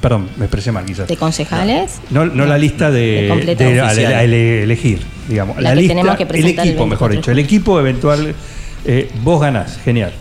Perdón, 0.00 0.28
me 0.36 0.46
expresé 0.46 0.72
mal 0.72 0.84
quizás. 0.84 1.08
¿De 1.08 1.16
concejales? 1.16 2.00
No, 2.10 2.24
no 2.26 2.44
la 2.46 2.56
lista 2.58 2.90
de, 2.90 3.28
a- 3.30 3.88
a 3.88 4.22
ele- 4.24 4.62
elegir, 4.64 5.00
digamos. 5.28 5.56
La 5.56 5.62
La, 5.62 5.70
que 5.70 5.76
lista, 5.76 5.90
tenemos 5.94 6.16
que 6.16 6.22
el 6.22 6.28
presentar 6.28 6.64
el 6.64 6.70
equipo, 6.72 6.86
mejor 6.86 7.10
24 7.10 7.16
dicho. 7.20 7.30
El 7.32 7.38
equipo 7.38 7.80
eventual, 7.80 8.34
eh, 8.84 9.10
vos 9.22 9.40
ganás, 9.40 9.78
genial. 9.84 10.12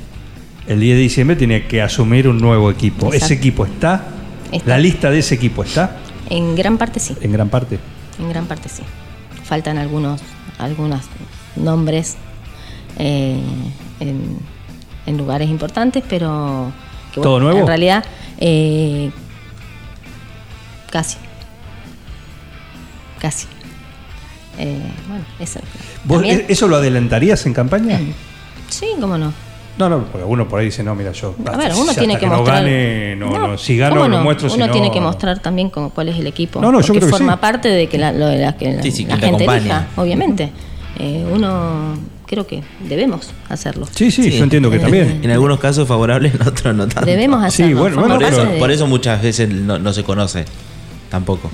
El 0.68 0.80
10 0.80 0.96
de 0.96 1.02
diciembre 1.02 1.36
tiene 1.36 1.68
que 1.68 1.82
asumir 1.82 2.28
un 2.28 2.38
nuevo 2.40 2.70
equipo. 2.72 3.08
Exacto. 3.08 3.26
¿Ese 3.26 3.34
equipo 3.36 3.66
está? 3.66 4.06
Está. 4.52 4.70
¿La 4.70 4.78
lista 4.78 5.10
de 5.10 5.20
ese 5.20 5.36
equipo 5.36 5.64
está? 5.64 5.98
En 6.30 6.56
gran 6.56 6.78
parte 6.78 7.00
sí, 7.00 7.16
En 7.22 7.32
gran 7.32 7.50
parte. 7.50 7.80
en 8.20 8.30
gran 8.30 8.46
parte 8.46 8.70
sí. 8.70 8.84
Faltan 9.44 9.78
algunos, 9.78 10.22
algunos 10.60 11.02
nombres 11.56 12.16
eh, 13.00 13.40
en, 14.00 14.38
en 15.06 15.18
lugares 15.18 15.50
importantes, 15.50 16.04
pero 16.08 16.72
que, 17.14 17.20
¿Todo 17.22 17.40
nuevo? 17.40 17.60
En 17.60 17.68
realidad, 17.68 18.06
eh, 18.40 19.12
casi. 20.90 21.18
Casi. 23.20 23.48
Eh, 24.58 24.80
bueno, 25.08 25.26
eso. 25.40 25.60
¿Vos 26.06 26.20
También- 26.20 26.46
e- 26.48 26.54
¿Eso 26.54 26.68
lo 26.68 26.78
adelantarías 26.78 27.46
en 27.46 27.54
campaña? 27.54 28.00
sí, 28.70 28.86
cómo 29.00 29.18
no. 29.18 29.34
No, 29.82 29.98
no, 29.98 30.04
porque 30.06 30.26
uno 30.26 30.48
por 30.48 30.60
ahí 30.60 30.66
dice, 30.66 30.84
no, 30.84 30.94
mira, 30.96 31.12
yo. 31.12 31.36
A 31.46 31.58
ver, 31.58 31.72
uno 31.76 31.94
tiene 31.94 32.18
que, 32.18 32.28
no 32.28 32.38
mostrar. 32.38 32.64
gane, 32.64 33.16
no, 33.16 33.30
no, 33.48 33.58
si 33.58 33.78
gano 33.78 33.96
¿cómo 33.96 34.08
lo 34.08 34.18
no? 34.18 34.24
muestro, 34.24 34.54
Uno 34.54 34.68
no- 34.68 34.72
tiene 34.72 34.92
que 34.92 35.02
mostrar 35.02 35.40
también 35.40 35.70
como, 35.70 35.90
cuál 35.90 36.10
es 36.10 36.18
el 36.18 36.28
equipo. 36.28 36.62
No, 36.62 36.72
no, 36.72 36.82
yo 36.82 36.88
porque 36.88 37.00
creo 37.00 37.08
que 37.12 37.18
forma 37.18 37.34
sí. 37.34 37.40
parte 37.42 37.70
de 37.70 37.88
que 37.88 37.98
la, 37.98 38.12
lo 38.12 38.28
de 38.28 38.38
la, 38.38 38.56
que 38.56 38.74
la- 38.74 38.82
Sí, 38.84 38.92
sí, 38.92 39.06
la 39.06 39.16
que 39.16 39.22
te 39.22 39.28
gente 39.28 39.46
elija, 39.46 39.88
obviamente. 39.96 40.52
Eh, 41.00 41.26
uno 41.34 41.96
creo 42.28 42.46
que 42.46 42.62
debemos 42.88 43.32
hacerlo. 43.50 43.88
Sí, 43.92 44.12
sí, 44.12 44.24
Sí. 44.24 44.38
yo 44.38 44.44
entiendo 44.44 44.70
que 44.70 44.78
también. 44.80 45.20
En 45.24 45.32
algunos 45.32 45.60
casos 45.60 45.88
favorables, 45.88 46.34
en 46.36 46.42
otros 46.48 46.76
no 46.76 46.88
tanto. 46.88 47.06
Debemos 47.10 47.40
Sí, 47.54 47.64
hacerlo. 47.64 47.82
bueno, 47.82 47.96
Por 48.02 48.08
bueno, 48.10 48.28
eso, 48.28 48.46
de- 48.46 48.60
por 48.60 48.72
eso 48.72 48.88
muchas 48.88 49.22
veces 49.22 49.50
no, 49.50 49.80
no 49.80 49.92
se 49.94 50.04
conoce 50.04 50.46
tampoco. 51.10 51.50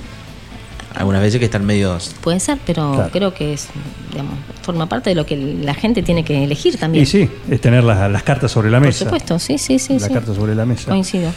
Algunas 0.94 1.20
veces 1.22 1.38
que 1.38 1.44
están 1.44 1.64
medios. 1.66 2.14
Puede 2.22 2.40
ser, 2.40 2.58
pero 2.66 2.92
Claro. 2.94 3.10
creo 3.12 3.34
que 3.34 3.52
es, 3.52 3.68
digamos, 4.10 4.34
forma 4.62 4.88
parte 4.88 5.10
de 5.10 5.16
lo 5.16 5.26
que 5.26 5.36
la 5.36 5.74
gente 5.74 6.02
tiene 6.02 6.24
que 6.24 6.42
elegir 6.42 6.76
también. 6.78 7.02
Y 7.04 7.06
sí, 7.06 7.28
es 7.50 7.60
tener 7.60 7.84
las, 7.84 8.10
las 8.10 8.22
cartas 8.22 8.50
sobre 8.50 8.70
la 8.70 8.78
Por 8.78 8.86
mesa. 8.88 9.04
supuesto, 9.04 9.38
sí, 9.38 9.58
sí, 9.58 9.78
sí. 9.78 9.98
La 9.98 10.06
sí. 10.08 10.12
carta 10.14 10.34
sobre 10.34 10.54
la 10.54 10.64
mesa. 10.64 10.90
Coincido. 10.90 11.30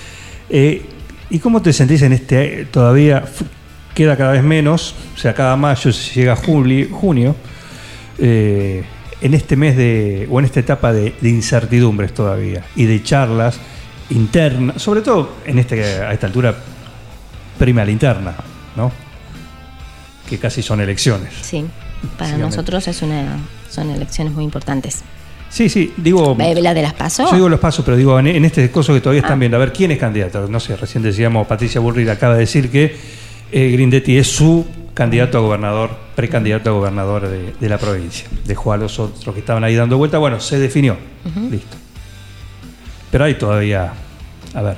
Eh, 0.50 0.86
¿Y 1.30 1.40
cómo 1.40 1.62
te 1.62 1.74
sentís 1.74 2.02
en 2.02 2.14
este? 2.14 2.66
Todavía 2.72 3.24
queda 3.94 4.18
cada 4.18 4.32
vez 4.32 4.44
menos, 4.44 4.96
o 5.16 5.18
sea, 5.20 5.34
cada 5.34 5.56
mayo 5.58 5.92
se 5.92 6.14
llega 6.22 6.36
juli- 6.36 6.90
junio, 6.90 7.36
eh, 8.18 8.84
en 9.22 9.34
este 9.34 9.56
mes 9.56 9.76
de, 9.78 10.28
o 10.32 10.40
en 10.40 10.46
esta 10.46 10.60
etapa 10.62 10.92
de, 10.94 11.14
de 11.22 11.30
incertidumbres 11.30 12.14
todavía, 12.14 12.64
y 12.76 12.86
de 12.86 13.04
charlas 13.04 13.60
internas, 14.10 14.82
sobre 14.82 15.02
todo 15.02 15.36
en 15.46 15.60
este, 15.60 15.84
a 15.84 16.12
esta 16.14 16.28
altura, 16.28 16.56
prima 17.60 17.86
la 17.86 17.92
interna, 17.92 18.34
¿no? 18.76 18.92
Que 20.32 20.40
casi 20.40 20.62
son 20.64 20.80
elecciones. 20.80 21.34
Sí. 21.42 21.66
Para 22.18 22.38
nosotros 22.38 22.88
es 22.88 23.02
una, 23.02 23.38
son 23.70 23.90
elecciones 23.92 24.34
muy 24.34 24.44
importantes. 24.46 25.02
Sí, 25.50 25.68
sí, 25.68 25.94
digo... 25.98 26.36
¿La 26.40 26.74
de 26.74 26.82
las 26.82 26.94
pasos? 26.94 27.30
Yo 27.30 27.36
digo 27.36 27.50
los 27.50 27.60
pasos, 27.60 27.84
pero 27.84 27.98
digo, 27.98 28.18
en, 28.18 28.28
en 28.28 28.46
este 28.46 28.72
coso 28.72 28.94
que 28.94 29.02
todavía 29.02 29.20
están 29.20 29.36
Ah. 29.36 29.40
viendo, 29.42 29.58
a 29.58 29.60
ver 29.60 29.74
quién 29.74 29.92
es 29.92 29.98
candidato. 30.00 30.48
No 30.48 30.62
sé, 30.62 30.78
recién 30.78 31.04
decíamos, 31.04 31.46
Patricia 31.48 31.82
Burri 31.82 32.08
acaba 32.10 32.36
de 32.36 32.40
decir 32.40 32.72
que 32.72 32.96
eh, 33.52 33.70
Grindetti 33.72 34.18
es 34.18 34.28
su 34.28 34.66
candidato 34.94 35.38
a 35.38 35.42
gobernador, 35.42 35.90
precandidato 36.16 36.70
a 36.70 36.74
gobernador 36.74 37.28
de, 37.28 37.54
de 37.60 37.70
la 37.70 37.78
provincia. 37.78 38.26
Dejó 38.46 38.72
a 38.72 38.78
los 38.78 38.98
otros 39.00 39.34
que 39.36 39.42
estaban 39.42 39.66
ahí 39.66 39.76
dando 39.76 39.98
vuelta. 39.98 40.18
Bueno, 40.20 40.40
se 40.40 40.58
definió. 40.60 40.96
Listo. 41.52 41.76
Pero 43.12 43.26
hay 43.26 43.34
todavía 43.36 43.92
A 44.54 44.62
ver. 44.62 44.78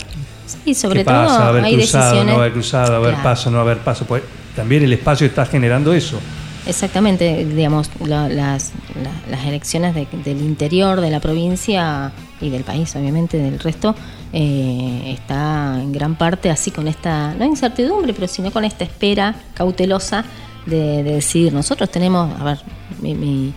Y 0.66 0.74
sobre 0.76 1.00
¿Qué 1.02 1.06
todo 1.06 1.13
pasa? 1.26 1.50
A 1.50 1.54
hay 1.63 1.76
cruzado, 1.76 2.04
decisiones. 2.06 2.34
no 2.36 2.39
haber 2.42 2.52
cruzado, 2.54 2.94
a 2.94 2.98
haber 2.98 3.10
Claro. 3.12 3.24
paso, 3.24 3.52
no 3.52 3.60
haber 3.60 3.78
paso. 3.78 4.06
Pues, 4.06 4.24
también 4.56 4.84
el 4.84 4.94
espacio 4.94 5.26
está 5.28 5.46
generando 5.46 5.94
eso. 5.94 6.20
Exactamente, 6.66 7.44
digamos, 7.46 7.89
la- 8.06 8.30
las, 8.30 8.72
la- 9.04 9.32
las 9.32 9.46
elecciones 9.46 9.94
de- 9.96 10.08
del 10.24 10.42
interior 10.42 11.02
de 11.02 11.10
la 11.12 11.20
provincia 11.20 12.12
y 12.39 12.50
del 12.50 12.63
país, 12.63 12.96
obviamente, 12.96 13.38
del 13.38 13.60
resto, 13.60 13.96
eh, 14.32 15.13
está 15.18 15.78
en 15.82 15.92
gran 15.92 16.16
parte 16.16 16.50
así 16.50 16.72
con 16.72 16.88
esta, 16.88 17.34
no 17.36 17.44
incertidumbre, 17.46 18.13
pero 18.13 18.28
sino 18.28 18.50
con 18.52 18.63
esta 18.63 18.86
espera 18.86 19.36
cautelosa 19.54 20.24
de, 20.66 21.04
de 21.04 21.16
decidir. 21.16 21.52
Nosotros 21.54 21.92
tenemos, 21.92 22.39
a 22.39 22.44
ver, 22.46 22.60
mi- 23.02 23.13
mi, 23.16 23.54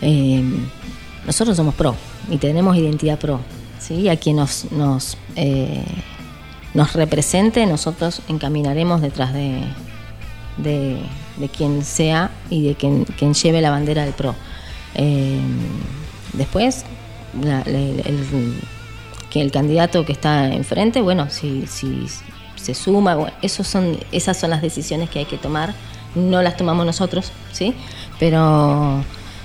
eh, 0.00 0.42
nosotros 1.26 1.56
somos 1.56 1.74
pro 1.74 1.94
y 2.30 2.36
tenemos 2.38 2.76
identidad 2.76 3.18
pro. 3.18 3.40
¿sí? 3.78 4.08
A 4.08 4.16
quien 4.16 4.36
nos, 4.36 4.70
nos, 4.72 5.18
eh, 5.36 5.84
nos 6.74 6.92
represente, 6.92 7.64
nosotros 7.66 8.20
encaminaremos 8.28 9.00
detrás 9.00 9.32
de, 9.32 9.62
de, 10.58 11.48
quien 11.56 11.84
sea 11.84 12.30
y 12.50 12.66
de 12.66 12.74
quien, 12.74 13.04
quien 13.04 13.34
lleve 13.34 13.60
la 13.60 13.70
bandera 13.70 14.04
del 14.04 14.12
pro. 14.12 14.34
Eh, 14.94 15.40
después, 16.32 16.84
el, 17.66 18.60
que 19.30 19.40
el 19.40 19.50
candidato 19.50 20.04
que 20.04 20.12
está 20.12 20.52
enfrente, 20.52 21.00
bueno, 21.00 21.30
si, 21.30 21.66
si 21.66 22.06
se 22.56 22.74
suma, 22.74 23.14
bueno, 23.14 23.32
esos 23.42 23.66
son, 23.66 23.98
esas 24.12 24.38
son 24.38 24.50
las 24.50 24.62
decisiones 24.62 25.10
que 25.10 25.20
hay 25.20 25.24
que 25.26 25.38
tomar, 25.38 25.74
no 26.14 26.42
las 26.42 26.56
tomamos 26.56 26.86
nosotros, 26.86 27.32
¿sí? 27.52 27.74
Pero, 28.18 29.04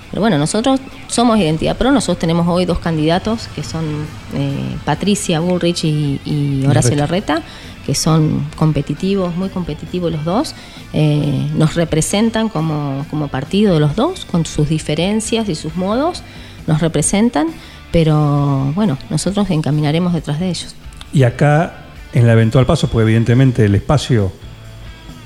pero 0.09 0.21
bueno, 0.21 0.37
nosotros 0.37 0.79
somos 1.07 1.37
Identidad 1.37 1.77
Pro, 1.77 1.91
nosotros 1.91 2.19
tenemos 2.19 2.47
hoy 2.47 2.65
dos 2.65 2.79
candidatos 2.79 3.47
que 3.55 3.63
son 3.63 3.85
eh, 4.33 4.75
Patricia 4.85 5.39
Bullrich 5.39 5.83
y, 5.83 6.19
y 6.25 6.65
Horacio 6.65 6.95
Larreta. 6.95 7.35
Larreta, 7.35 7.47
que 7.85 7.95
son 7.95 8.45
competitivos, 8.55 9.35
muy 9.35 9.49
competitivos 9.49 10.11
los 10.11 10.23
dos, 10.25 10.55
eh, 10.93 11.47
nos 11.55 11.75
representan 11.75 12.49
como, 12.49 13.05
como 13.09 13.27
partido 13.29 13.79
los 13.79 13.95
dos, 13.95 14.25
con 14.25 14.45
sus 14.45 14.69
diferencias 14.69 15.49
y 15.49 15.55
sus 15.55 15.75
modos, 15.75 16.23
nos 16.67 16.81
representan, 16.81 17.47
pero 17.91 18.71
bueno, 18.75 18.97
nosotros 19.09 19.49
encaminaremos 19.49 20.13
detrás 20.13 20.39
de 20.39 20.49
ellos. 20.49 20.75
Y 21.13 21.23
acá, 21.23 21.85
en 22.13 22.27
la 22.27 22.33
eventual 22.33 22.65
paso, 22.65 22.87
pues 22.89 23.03
evidentemente 23.03 23.65
el 23.65 23.73
espacio, 23.73 24.31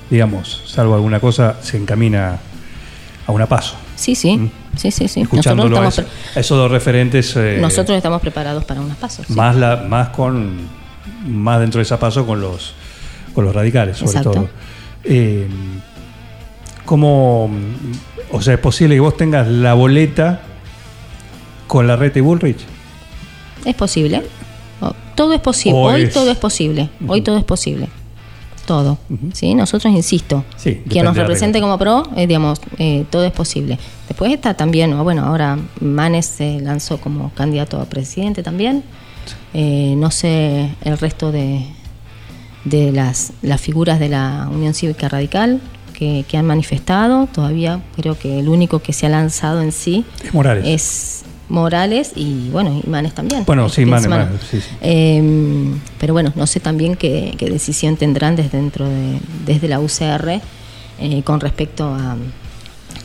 digamos, 0.08 0.62
salvo 0.66 0.94
alguna 0.94 1.20
cosa, 1.20 1.58
se 1.62 1.76
encamina 1.76 2.38
a 3.26 3.32
una 3.32 3.46
paso. 3.46 3.76
Sí, 3.96 4.14
sí, 4.14 4.36
Mm. 4.38 4.50
Sí, 4.76 4.90
sí, 4.90 5.08
sí. 5.08 5.20
Escuchándolo 5.22 5.76
a, 5.78 5.82
Nosotros 5.84 6.06
estamos, 6.14 6.36
esos 6.36 6.58
dos 6.58 6.70
referentes, 6.70 7.34
eh, 7.36 7.58
nosotros 7.60 7.96
estamos 7.96 8.20
preparados 8.20 8.64
para 8.64 8.80
unas 8.80 8.96
pasos. 8.96 9.26
sí. 9.26 9.32
más, 9.34 9.56
la, 9.56 9.76
más 9.88 10.08
con 10.10 10.68
más 11.26 11.60
dentro 11.60 11.78
de 11.78 11.82
esa 11.82 11.98
paso 11.98 12.26
con 12.26 12.40
los, 12.40 12.74
con 13.34 13.44
los 13.44 13.54
radicales, 13.54 13.96
sobre 13.98 14.10
Exacto. 14.10 14.30
todo. 14.32 14.48
Eh, 15.04 15.46
¿Cómo, 16.84 17.50
o 18.30 18.42
sea, 18.42 18.54
es 18.54 18.60
posible 18.60 18.94
que 18.94 19.00
vos 19.00 19.16
tengas 19.16 19.48
la 19.48 19.72
boleta 19.74 20.40
con 21.66 21.86
la 21.86 21.96
red 21.96 22.14
y 22.14 22.20
Bullrich? 22.20 22.58
Es 23.64 23.74
posible. 23.74 24.22
O- 24.80 24.92
Todo 25.14 25.32
es 25.32 25.40
posible. 25.40 25.78
Hoy 25.78 26.02
es- 26.02 26.12
todo 26.12 26.30
es 26.30 26.36
posible. 26.36 26.90
Hoy 27.06 27.22
todo 27.22 27.38
es 27.38 27.44
posible. 27.44 27.88
Todo. 28.64 28.98
¿Sí? 29.32 29.54
Nosotros, 29.54 29.92
insisto, 29.92 30.44
Sí, 30.56 30.82
quien 30.88 31.04
nos 31.04 31.16
represente 31.16 31.60
como 31.60 31.78
pro, 31.78 32.02
eh, 32.16 32.26
digamos, 32.26 32.60
eh, 32.78 33.04
todo 33.10 33.24
es 33.24 33.32
posible. 33.32 33.78
Después 34.08 34.32
está 34.32 34.54
también, 34.54 34.92
o 34.94 35.04
bueno, 35.04 35.24
ahora 35.24 35.58
Manes 35.80 36.26
se 36.26 36.60
lanzó 36.60 36.98
como 36.98 37.30
candidato 37.34 37.80
a 37.80 37.84
presidente 37.84 38.42
también. 38.42 38.82
Eh, 39.52 39.94
no 39.96 40.10
sé 40.10 40.70
el 40.82 40.98
resto 40.98 41.30
de, 41.32 41.64
de 42.64 42.92
las, 42.92 43.32
las 43.42 43.60
figuras 43.60 44.00
de 44.00 44.08
la 44.08 44.48
Unión 44.52 44.74
Cívica 44.74 45.08
Radical 45.08 45.60
que, 45.92 46.24
que 46.28 46.36
han 46.36 46.46
manifestado. 46.46 47.26
Todavía 47.26 47.80
creo 47.96 48.18
que 48.18 48.40
el 48.40 48.48
único 48.48 48.80
que 48.80 48.92
se 48.92 49.06
ha 49.06 49.10
lanzado 49.10 49.62
en 49.62 49.72
sí 49.72 50.04
Es 50.24 50.34
Morales. 50.34 50.64
es 50.66 51.24
Morales 51.48 52.12
y 52.16 52.48
bueno, 52.50 52.80
y 52.84 52.88
Manes 52.88 53.12
también. 53.14 53.44
Bueno, 53.44 53.68
sí, 53.68 53.76
fin 53.76 53.84
de 53.86 53.90
Manes, 53.90 54.02
semana. 54.04 54.24
Manes, 54.26 54.40
sí, 54.50 54.60
sí. 54.60 54.66
Eh, 54.80 55.74
pero 56.00 56.12
bueno, 56.14 56.32
no 56.36 56.46
sé 56.46 56.60
también 56.60 56.96
qué, 56.96 57.34
qué 57.38 57.50
decisión 57.50 57.96
tendrán 57.96 58.34
desde 58.36 58.56
dentro 58.58 58.88
de, 58.88 59.18
desde 59.44 59.68
la 59.68 59.78
UCR 59.80 60.40
eh, 61.00 61.22
con 61.24 61.40
respecto 61.40 61.84
a, 61.84 62.16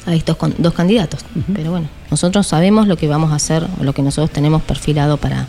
a 0.06 0.15
estos 0.15 0.38
con- 0.38 0.56
dos 0.58 0.73
candidatos. 0.73 1.19
Pero 1.54 1.71
bueno, 1.71 1.88
nosotros 2.10 2.47
sabemos 2.47 2.88
lo 2.88 2.95
que 2.97 3.08
vamos 3.08 3.32
a 3.32 3.36
hacer, 3.36 3.65
o 3.80 3.84
lo 3.84 3.93
que 3.93 4.02
nosotros 4.02 4.32
tenemos 4.32 4.62
perfilado 4.62 5.17
para, 5.17 5.47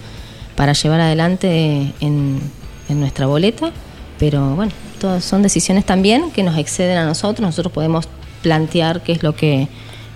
para 0.56 0.72
llevar 0.72 1.00
adelante 1.00 1.92
en, 2.00 2.40
en 2.88 3.00
nuestra 3.00 3.26
boleta. 3.26 3.70
Pero 4.18 4.54
bueno, 4.56 4.72
todas 5.00 5.24
son 5.24 5.42
decisiones 5.42 5.86
también 5.86 6.30
que 6.32 6.42
nos 6.42 6.58
exceden 6.58 6.98
a 6.98 7.04
nosotros. 7.06 7.40
Nosotros 7.46 7.72
podemos 7.72 8.06
plantear 8.42 9.02
qué 9.02 9.12
es 9.12 9.22
lo 9.22 9.34
que, 9.36 9.68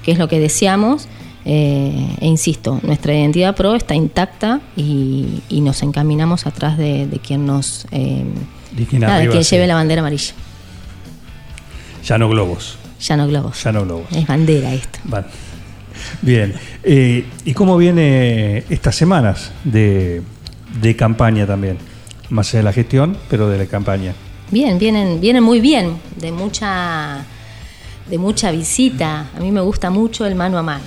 qué 0.02 0.12
es 0.12 0.18
lo 0.18 0.28
que 0.28 0.40
deseamos. 0.40 1.06
Eh, 1.44 2.16
e 2.20 2.26
insisto, 2.26 2.80
nuestra 2.82 3.14
identidad 3.14 3.54
pro 3.54 3.74
está 3.74 3.94
intacta 3.94 4.60
y, 4.76 5.42
y 5.48 5.60
nos 5.60 5.82
encaminamos 5.82 6.46
atrás 6.46 6.78
de, 6.78 7.06
de 7.06 7.18
quien 7.18 7.46
nos 7.46 7.86
eh, 7.90 8.24
De 8.72 8.86
quien 8.86 9.02
nada, 9.02 9.14
de 9.14 9.18
arriba, 9.20 9.32
quien 9.32 9.44
sí. 9.44 9.54
lleve 9.54 9.66
la 9.66 9.74
bandera 9.74 10.00
amarilla. 10.00 10.32
Ya 12.04 12.18
no 12.18 12.28
globos. 12.28 12.76
Ya 13.00 13.16
no 13.16 13.26
globos. 13.26 13.62
Ya 13.62 13.72
no 13.72 13.84
globos. 13.84 14.06
Es 14.12 14.26
bandera 14.26 14.72
esto. 14.72 14.98
Bien. 16.22 16.54
Eh, 16.82 17.26
¿Y 17.44 17.52
cómo 17.54 17.76
viene 17.76 18.64
estas 18.70 18.96
semanas 18.96 19.52
de, 19.64 20.22
de 20.80 20.96
campaña 20.96 21.46
también? 21.46 21.78
Más 22.30 22.48
allá 22.48 22.58
de 22.60 22.64
la 22.64 22.72
gestión, 22.72 23.16
pero 23.28 23.48
de 23.48 23.58
la 23.58 23.66
campaña. 23.66 24.14
Bien, 24.50 24.78
vienen, 24.78 25.20
vienen 25.20 25.42
muy 25.42 25.60
bien, 25.60 25.98
de 26.16 26.32
mucha, 26.32 27.24
de 28.08 28.18
mucha 28.18 28.50
visita. 28.50 29.28
A 29.36 29.40
mí 29.40 29.50
me 29.50 29.60
gusta 29.60 29.90
mucho 29.90 30.26
el 30.26 30.34
mano 30.34 30.58
a 30.58 30.62
mano. 30.62 30.84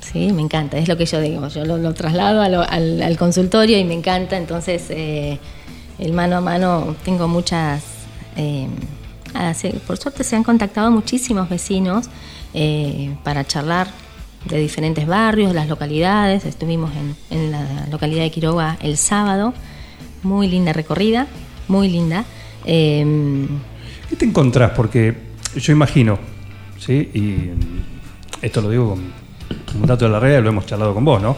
Sí, 0.00 0.32
me 0.32 0.42
encanta, 0.42 0.78
es 0.78 0.88
lo 0.88 0.96
que 0.96 1.06
yo 1.06 1.20
digo. 1.20 1.46
Yo 1.48 1.64
lo, 1.64 1.94
traslado 1.94 2.40
al, 2.42 3.16
consultorio 3.18 3.78
y 3.78 3.84
me 3.84 3.94
encanta. 3.94 4.36
Entonces, 4.36 4.86
eh, 4.90 5.38
el 5.98 6.12
mano 6.12 6.36
a 6.36 6.40
mano, 6.40 6.96
tengo 7.04 7.28
muchas. 7.28 7.84
eh, 8.36 8.66
por 9.86 9.96
suerte 9.96 10.24
se 10.24 10.34
han 10.34 10.42
contactado 10.42 10.90
muchísimos 10.90 11.48
vecinos 11.48 12.08
eh, 12.52 13.14
para 13.22 13.46
charlar 13.46 13.86
de 14.48 14.58
diferentes 14.58 15.06
barrios, 15.06 15.54
las 15.54 15.68
localidades. 15.68 16.44
Estuvimos 16.44 16.90
en, 17.30 17.52
la 17.52 17.86
localidad 17.90 18.22
de 18.22 18.30
Quiroga 18.30 18.78
el 18.82 18.96
sábado. 18.96 19.54
Muy 20.22 20.48
linda 20.48 20.72
recorrida, 20.72 21.26
muy 21.68 21.88
linda. 21.88 22.24
¿Qué 22.64 24.16
te 24.18 24.24
encontrás? 24.24 24.72
Porque 24.72 25.14
yo 25.54 25.72
imagino, 25.72 26.18
¿sí? 26.78 27.10
Y 27.14 27.50
esto 28.42 28.60
lo 28.60 28.70
digo 28.70 28.90
con 28.90 29.19
un 29.74 29.86
dato 29.86 30.04
de 30.06 30.10
la 30.10 30.20
red, 30.20 30.42
lo 30.42 30.48
hemos 30.50 30.66
charlado 30.66 30.94
con 30.94 31.04
vos, 31.04 31.20
¿no? 31.22 31.36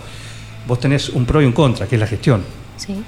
Vos 0.66 0.78
tenés 0.80 1.08
un 1.10 1.24
pro 1.26 1.42
y 1.42 1.44
un 1.44 1.52
contra, 1.52 1.86
que 1.86 1.96
es 1.96 2.00
la 2.00 2.06
gestión, 2.06 2.42
sí. 2.76 3.02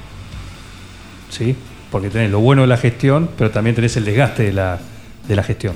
¿sí? 1.31 1.55
Porque 1.91 2.11
tenés 2.11 2.31
lo 2.31 2.41
bueno 2.41 2.63
de 2.63 2.69
la 2.69 2.77
gestión, 2.77 3.29
pero 3.39 3.51
también 3.51 3.75
tenés 3.77 3.97
el 3.97 4.05
desgaste 4.05 4.45
de 4.45 4.53
la, 4.53 4.79
de 5.29 5.37
la 5.37 5.43
gestión. 5.43 5.75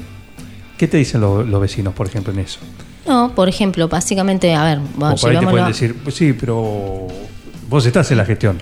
¿Qué 0.77 0.89
te 0.89 0.97
dicen 0.97 1.21
lo- 1.21 1.43
los 1.45 1.61
vecinos, 1.61 1.95
por 1.95 2.07
ejemplo, 2.07 2.33
en 2.33 2.41
eso? 2.41 2.59
No, 3.07 3.33
por 3.35 3.49
ejemplo, 3.49 3.89
básicamente, 3.89 4.55
a 4.55 4.65
ver, 4.65 4.79
o 4.79 5.15
por 5.17 5.31
ahí 5.31 5.39
te 5.39 5.47
pueden 5.47 5.65
a- 5.65 5.69
decir, 5.69 5.95
pues 6.03 6.15
sí, 6.17 6.33
pero 6.33 7.07
vos 7.69 7.87
estás 7.87 8.11
en 8.11 8.19
la 8.19 8.25
gestión. 8.25 8.59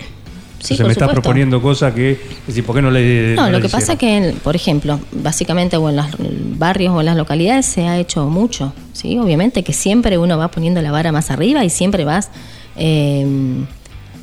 Sí, 0.58 0.74
por 0.76 0.86
me 0.88 0.94
supuesto. 0.94 1.12
proponiendo 1.14 1.60
cosas 1.62 1.92
que, 1.94 2.18
decir, 2.46 2.64
¿por 2.64 2.74
qué 2.74 2.82
no 2.82 2.90
le 2.90 3.34
No, 3.36 3.42
no 3.44 3.50
lo 3.50 3.58
le 3.58 3.62
que 3.62 3.68
pasa 3.68 3.92
hicieron? 3.94 3.98
que, 3.98 4.28
en- 4.30 4.36
por 4.38 4.56
ejemplo, 4.56 4.98
básicamente 5.12 5.76
o 5.76 5.88
en 5.90 5.96
los 5.96 6.06
barrios 6.58 6.92
o 6.94 7.00
en 7.00 7.06
las 7.06 7.16
localidades 7.16 7.66
se 7.66 7.86
ha 7.86 7.98
hecho 7.98 8.26
mucho, 8.26 8.72
¿sí? 8.92 9.18
Obviamente 9.18 9.62
que 9.62 9.72
siempre 9.72 10.18
uno 10.18 10.38
va 10.38 10.48
poniendo 10.48 10.80
la 10.82 10.90
vara 10.90 11.12
más 11.12 11.30
arriba 11.30 11.64
y 11.64 11.70
siempre 11.70 12.04
vas, 12.04 12.30
eh, 12.76 13.26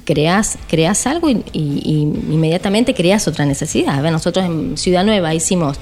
creas, 0.06 0.58
creas 0.68 1.08
algo 1.08 1.30
y, 1.30 1.44
y- 1.54 1.82
y 1.86 2.02
inmediatamente 2.34 2.94
creas 2.94 3.28
otra 3.28 3.46
necesidad. 3.46 3.96
A 3.98 4.02
ver, 4.02 4.12
nosotros 4.12 4.46
en 4.46 4.78
Ciudad 4.78 5.06
Nueva 5.06 5.34
hicimos 5.34 5.78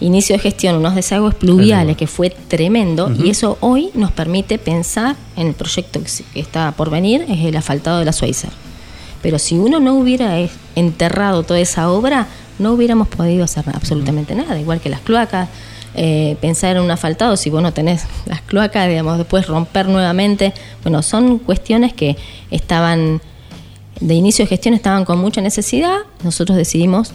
inicio 0.00 0.34
de 0.36 0.40
gestión, 0.42 0.74
unos 0.76 0.94
desagües 0.96 1.34
pluviales 1.36 1.96
que 1.96 2.06
fue 2.08 2.30
tremendo 2.30 3.12
y 3.16 3.30
eso 3.30 3.58
hoy 3.60 3.90
nos 3.94 4.10
permite 4.10 4.58
pensar 4.58 5.14
en 5.36 5.48
el 5.48 5.54
proyecto 5.54 6.02
que 6.02 6.08
se- 6.08 6.24
que 6.34 6.40
está 6.40 6.72
por 6.72 6.90
venir, 6.90 7.24
es 7.28 7.44
el 7.44 7.56
asfaltado 7.56 8.00
de 8.00 8.04
la 8.06 8.12
Schweizer. 8.12 8.50
Pero 9.24 9.38
si 9.40 9.56
uno 9.58 9.80
no 9.80 9.94
hubiera 9.94 10.36
enterrado 10.76 11.42
toda 11.42 11.58
esa 11.58 11.90
obra, 11.90 12.28
no 12.58 12.72
hubiéramos 12.72 13.08
podido 13.08 13.42
hacer 13.42 13.64
absolutamente 13.72 14.34
nada, 14.36 14.60
igual 14.60 14.80
que 14.80 14.90
las 14.90 15.00
cloacas. 15.00 15.48
eh, 15.96 16.36
pensar 16.40 16.74
en 16.76 16.82
un 16.82 16.90
asfaltado, 16.90 17.36
si 17.36 17.50
vos 17.50 17.62
no 17.62 17.72
tenés 17.72 18.02
las 18.26 18.40
cloacas, 18.42 18.88
digamos, 18.88 19.16
después 19.16 19.46
romper 19.46 19.86
nuevamente. 19.88 20.52
Bueno, 20.82 21.02
son 21.02 21.38
cuestiones 21.38 21.92
que 21.94 22.16
estaban, 22.50 23.20
de 24.00 24.14
inicio 24.14 24.44
de 24.44 24.48
gestión 24.48 24.74
estaban 24.74 25.04
con 25.04 25.18
mucha 25.20 25.40
necesidad. 25.40 25.98
Nosotros 26.24 26.58
decidimos 26.58 27.12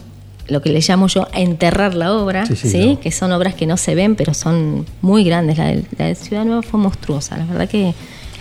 lo 0.48 0.62
que 0.62 0.70
le 0.72 0.80
llamo 0.80 1.08
yo 1.08 1.28
enterrar 1.34 1.94
la 1.94 2.14
obra, 2.14 2.46
Sí, 2.46 2.56
sí, 2.56 2.70
¿sí? 2.70 2.80
claro. 2.84 3.00
que 3.02 3.12
son 3.12 3.32
obras 3.34 3.54
que 3.54 3.66
no 3.68 3.76
se 3.76 3.96
ven, 3.96 4.16
pero 4.16 4.34
son 4.34 4.86
muy 5.02 5.24
grandes. 5.26 5.58
La 5.58 5.66
de, 5.66 5.84
la 5.98 6.06
de 6.06 6.16
Ciudad 6.16 6.46
Nueva 6.46 6.62
fue 6.64 6.80
monstruosa, 6.80 7.36
la 7.38 7.44
verdad 7.46 7.68
que 7.70 7.94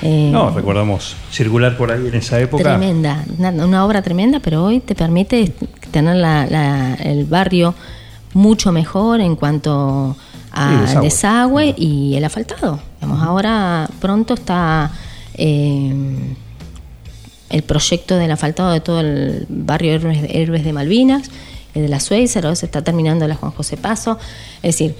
Eh, 0.02 0.30
No, 0.32 0.50
recordamos 0.50 1.16
circular 1.32 1.76
por 1.76 1.90
ahí 1.90 2.06
en 2.06 2.14
esa 2.14 2.38
época. 2.40 2.62
Tremenda, 2.62 3.24
una, 3.38 3.50
una 3.50 3.84
obra 3.84 4.00
tremenda, 4.02 4.38
pero 4.40 4.64
hoy 4.64 4.80
te 4.80 4.94
permite 4.94 5.52
tener 5.90 6.16
la- 6.16 6.46
la- 6.46 6.94
el 6.94 7.24
barrio 7.24 7.74
mucho 8.34 8.70
mejor 8.72 9.20
en 9.20 9.34
cuanto 9.36 10.16
Sí, 10.18 10.50
a 10.52 11.00
desagüe. 11.02 11.74
y 11.76 12.14
el 12.14 12.24
asfaltado. 12.24 12.78
Digamos, 13.00 13.22
ahora 13.22 13.88
pronto 14.00 14.34
está 14.34 14.90
eh, 15.34 15.94
el 17.50 17.62
proyecto 17.62 18.16
del 18.16 18.30
asfaltado 18.30 18.70
de 18.72 18.80
todo 18.80 19.00
el 19.00 19.46
barrio 19.48 19.92
Héroes, 19.94 20.18
Héroes 20.28 20.64
de 20.64 20.72
Malvinas, 20.72 21.30
el 21.74 21.82
de 21.82 21.88
la 21.88 22.00
Suiza, 22.00 22.40
ahora 22.40 22.54
se 22.56 22.66
está 22.66 22.82
terminando 22.82 23.26
la 23.28 23.34
Juan 23.36 23.52
José 23.52 23.76
Paso. 23.76 24.18
Es 24.62 24.74
decir, 24.78 24.94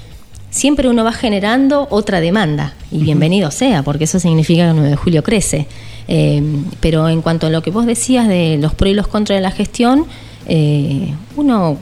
siempre 0.50 0.88
uno 0.88 1.04
va 1.04 1.12
generando 1.12 1.86
otra 1.90 2.20
demanda 2.20 2.74
y 2.90 2.98
bienvenido 2.98 3.50
sea, 3.50 3.82
porque 3.82 4.04
eso 4.04 4.18
significa 4.20 4.64
que 4.64 4.70
el 4.70 4.76
9 4.76 4.90
de 4.90 4.96
julio 4.96 5.22
crece. 5.22 5.66
Eh, 6.08 6.42
pero 6.80 7.08
en 7.08 7.20
cuanto 7.20 7.46
a 7.48 7.50
lo 7.50 7.62
que 7.62 7.70
vos 7.70 7.84
decías 7.86 8.26
de 8.28 8.56
los 8.60 8.72
pros 8.74 8.90
y 8.90 8.94
los 8.94 9.08
contras 9.08 9.36
de 9.36 9.42
la 9.42 9.50
gestión, 9.50 10.06
eh, 10.46 11.12
uno 11.36 11.76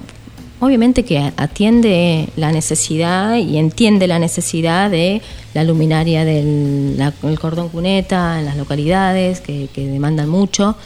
obviamente 0.59 1.05
que 1.05 1.33
atiende 1.37 2.29
la 2.37 2.51
necesidad 2.51 3.37
y 3.37 3.59
entiende 3.59 4.07
la 4.09 4.19
necesidad 4.19 4.91
de 4.91 5.23
la 5.55 5.63
luminaria 5.65 6.25
del 6.25 6.97
la- 6.99 7.13
el 7.23 7.39
cordón 7.39 7.69
cuneta 7.69 8.39
en 8.41 8.47
las 8.47 8.57
localidades 8.57 9.41
que, 9.41 9.69
que 9.73 9.87
demandan 9.87 10.29
mucho. 10.29 10.77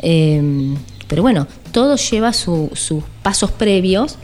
Eh, 0.00 0.74
pero 1.08 1.22
bueno, 1.22 1.46
todo 1.72 1.96
lleva 1.96 2.32
su- 2.32 2.70
sus 2.74 3.02
pasos 3.22 3.50
previos 3.50 4.16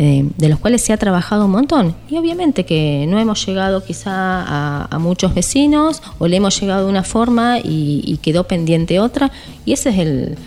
eh, 0.00 0.24
de 0.36 0.48
los 0.48 0.60
cuales 0.60 0.80
se 0.82 0.92
ha 0.92 0.96
trabajado 0.96 1.44
un 1.46 1.50
montón. 1.50 1.96
Y 2.08 2.16
obviamente 2.16 2.64
que 2.64 3.04
no 3.08 3.18
hemos 3.18 3.44
llegado 3.44 3.84
quizá 3.84 4.86
a, 4.86 4.98
muchos 5.00 5.34
vecinos 5.34 6.00
o 6.20 6.28
le 6.28 6.36
hemos 6.36 6.58
llegado 6.60 6.84
de 6.84 6.90
una 6.90 7.02
forma 7.02 7.58
y, 7.58 8.02
y 8.06 8.18
quedó 8.18 8.44
pendiente 8.44 9.00
otra. 9.00 9.32
Y 9.66 9.72
ese 9.72 9.88
es 9.90 9.98
el, 9.98 10.38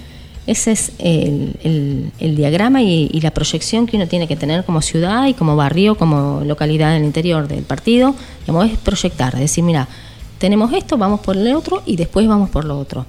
ese 0.47 0.71
es 0.71 0.91
el, 0.99 1.55
el- 1.63 2.11
el 2.19 2.35
diagrama 2.37 2.81
y, 2.81 3.09
y 3.11 3.19
la 3.19 3.31
proyección 3.31 3.87
que 3.87 3.97
uno 3.97 4.07
tiene 4.07 4.25
que 4.25 4.37
tener 4.37 4.63
como 4.63 4.81
ciudad 4.81 5.27
y 5.27 5.33
como 5.33 5.57
barrio, 5.57 5.95
como 5.95 6.43
localidad 6.45 6.95
en 6.95 7.01
el 7.01 7.07
interior 7.07 7.47
del 7.49 7.63
partido. 7.63 8.15
Digamos, 8.41 8.71
es 8.71 8.77
proyectar, 8.77 9.33
es 9.35 9.41
decir, 9.41 9.65
mira, 9.65 9.85
tenemos 10.37 10.71
esto, 10.73 10.97
vamos 10.97 11.19
por 11.19 11.35
el 11.35 11.53
otro 11.53 11.83
y 11.85 11.97
después 11.97 12.25
vamos 12.25 12.49
por 12.49 12.63
lo 12.63 12.79
otro. 12.79 13.05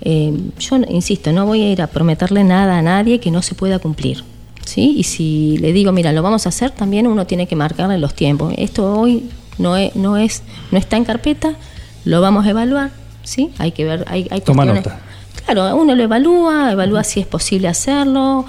Eh, 0.00 0.32
yo 0.58 0.76
insisto, 0.88 1.32
no 1.32 1.46
voy 1.46 1.62
a 1.62 1.70
ir 1.70 1.80
a 1.80 1.86
prometerle 1.86 2.42
nada 2.44 2.76
a 2.78 2.82
nadie 2.82 3.20
que 3.20 3.30
no 3.30 3.40
se 3.40 3.54
pueda 3.54 3.78
cumplir. 3.78 4.24
¿Sí? 4.66 4.94
Y 4.98 5.04
si 5.04 5.56
le 5.58 5.72
digo, 5.72 5.90
mira, 5.92 6.12
lo 6.12 6.22
vamos 6.22 6.44
a 6.44 6.50
hacer, 6.50 6.70
también 6.72 7.06
uno 7.06 7.26
tiene 7.26 7.46
que 7.46 7.56
marcarle 7.56 7.96
los 7.98 8.12
tiempos. 8.14 8.52
Esto 8.58 8.92
hoy 9.00 9.30
no, 9.58 9.76
es, 9.78 9.96
no, 9.96 10.18
es, 10.18 10.42
no 10.70 10.76
está 10.78 10.98
en 10.98 11.04
carpeta, 11.04 11.54
lo 12.04 12.20
vamos 12.20 12.44
a 12.46 12.50
evaluar. 12.50 12.90
¿sí? 13.24 13.50
Hay 13.58 13.72
que 13.72 13.84
ver, 13.84 14.04
hay, 14.08 14.28
hay 14.30 14.40
Toma 14.42 14.64
cuestiones- 14.64 14.84
nota. 14.84 15.00
Claro, 15.46 15.76
uno 15.76 15.94
lo 15.94 16.02
evalúa, 16.02 16.72
evalúa 16.72 17.02
si 17.04 17.20
es 17.20 17.26
posible 17.26 17.68
hacerlo, 17.68 18.44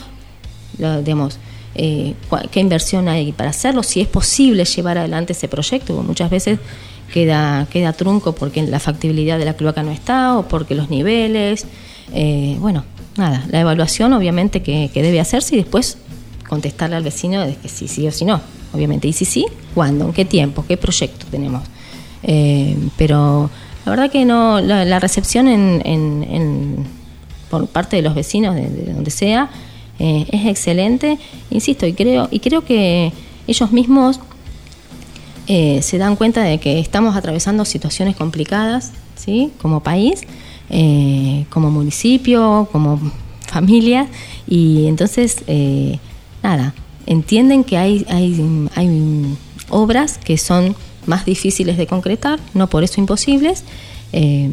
lo- 0.79 1.01
digamos, 1.01 1.37
eh, 1.75 2.15
qué 2.51 2.59
inversión 2.59 3.07
hay 3.07 3.31
para 3.31 3.51
hacerlo, 3.51 3.83
si 3.83 4.01
es 4.01 4.07
posible 4.07 4.65
llevar 4.65 4.97
adelante 4.97 5.33
ese 5.33 5.47
proyecto, 5.47 5.93
porque 5.93 6.07
muchas 6.07 6.29
veces 6.31 6.59
queda, 7.13 7.67
queda 7.71 7.93
trunco 7.93 8.33
porque 8.33 8.63
la 8.63 8.79
factibilidad 8.79 9.37
de 9.37 9.45
la 9.45 9.53
cloaca 9.53 9.83
no 9.83 9.91
está 9.91 10.37
o 10.37 10.47
porque 10.47 10.73
los 10.75 10.89
niveles, 10.89 11.65
eh, 12.13 12.57
bueno, 12.59 12.83
nada, 13.15 13.43
la 13.49 13.59
evaluación 13.61 14.13
obviamente 14.13 14.61
que, 14.63 14.89
que 14.93 15.01
debe 15.03 15.19
hacerse 15.19 15.55
y 15.55 15.59
después 15.59 15.97
contestarle 16.47 16.95
al 16.95 17.03
vecino 17.03 17.41
de 17.45 17.55
que 17.55 17.67
sí, 17.69 17.87
sí 17.87 18.07
o 18.07 18.11
sí 18.11 18.25
no, 18.25 18.41
obviamente, 18.73 19.07
y 19.07 19.13
si 19.13 19.25
sí, 19.25 19.45
¿cuándo? 19.73 20.05
¿En 20.05 20.13
qué 20.13 20.25
tiempo? 20.25 20.63
¿Qué 20.67 20.77
proyecto 20.77 21.25
tenemos? 21.29 21.63
Eh, 22.23 22.75
pero 22.97 23.49
la 23.85 23.89
verdad 23.91 24.11
que 24.11 24.25
no, 24.25 24.59
la, 24.59 24.99
recepción 24.99 25.47
en, 25.47 25.81
en- 25.85 26.23
en- 26.29 26.85
por 27.49 27.67
parte 27.67 27.95
de 27.95 28.01
los 28.01 28.13
vecinos 28.15 28.55
de, 28.55 28.69
de 28.69 28.93
donde 28.93 29.09
sea 29.11 29.49
eh, 29.99 30.25
es 30.31 30.45
excelente, 30.47 31.17
insisto, 31.49 31.85
y 31.87 31.93
creo, 31.93 32.27
y 32.31 32.39
creo 32.39 32.63
que 32.65 33.11
ellos 33.47 33.71
mismos 33.71 34.19
eh, 35.47 35.81
se 35.81 35.97
dan 35.97 36.15
cuenta 36.17 36.43
de 36.43 36.59
que 36.59 36.79
estamos 36.79 37.15
atravesando 37.15 37.63
situaciones 37.65 38.15
complicadas, 38.15 38.91
¿sí? 39.15 39.51
Como 39.61 39.81
país, 39.81 40.21
como 41.49 41.71
municipio, 41.71 42.67
como 42.71 42.99
familia, 43.47 44.07
y 44.45 44.87
entonces, 44.87 45.37
nada, 46.47 46.73
entienden 47.05 47.63
que 47.63 47.77
hay, 47.77 48.05
hay, 48.09 48.69
hay 48.75 49.37
obras 49.69 50.17
que 50.17 50.37
son 50.37 50.75
más 51.05 51.25
difíciles 51.25 51.77
de 51.77 51.87
concretar, 51.87 52.39
no 52.53 52.67
por 52.67 52.83
eso 52.83 52.99
imposibles, 53.01 53.63
eh, 54.13 54.49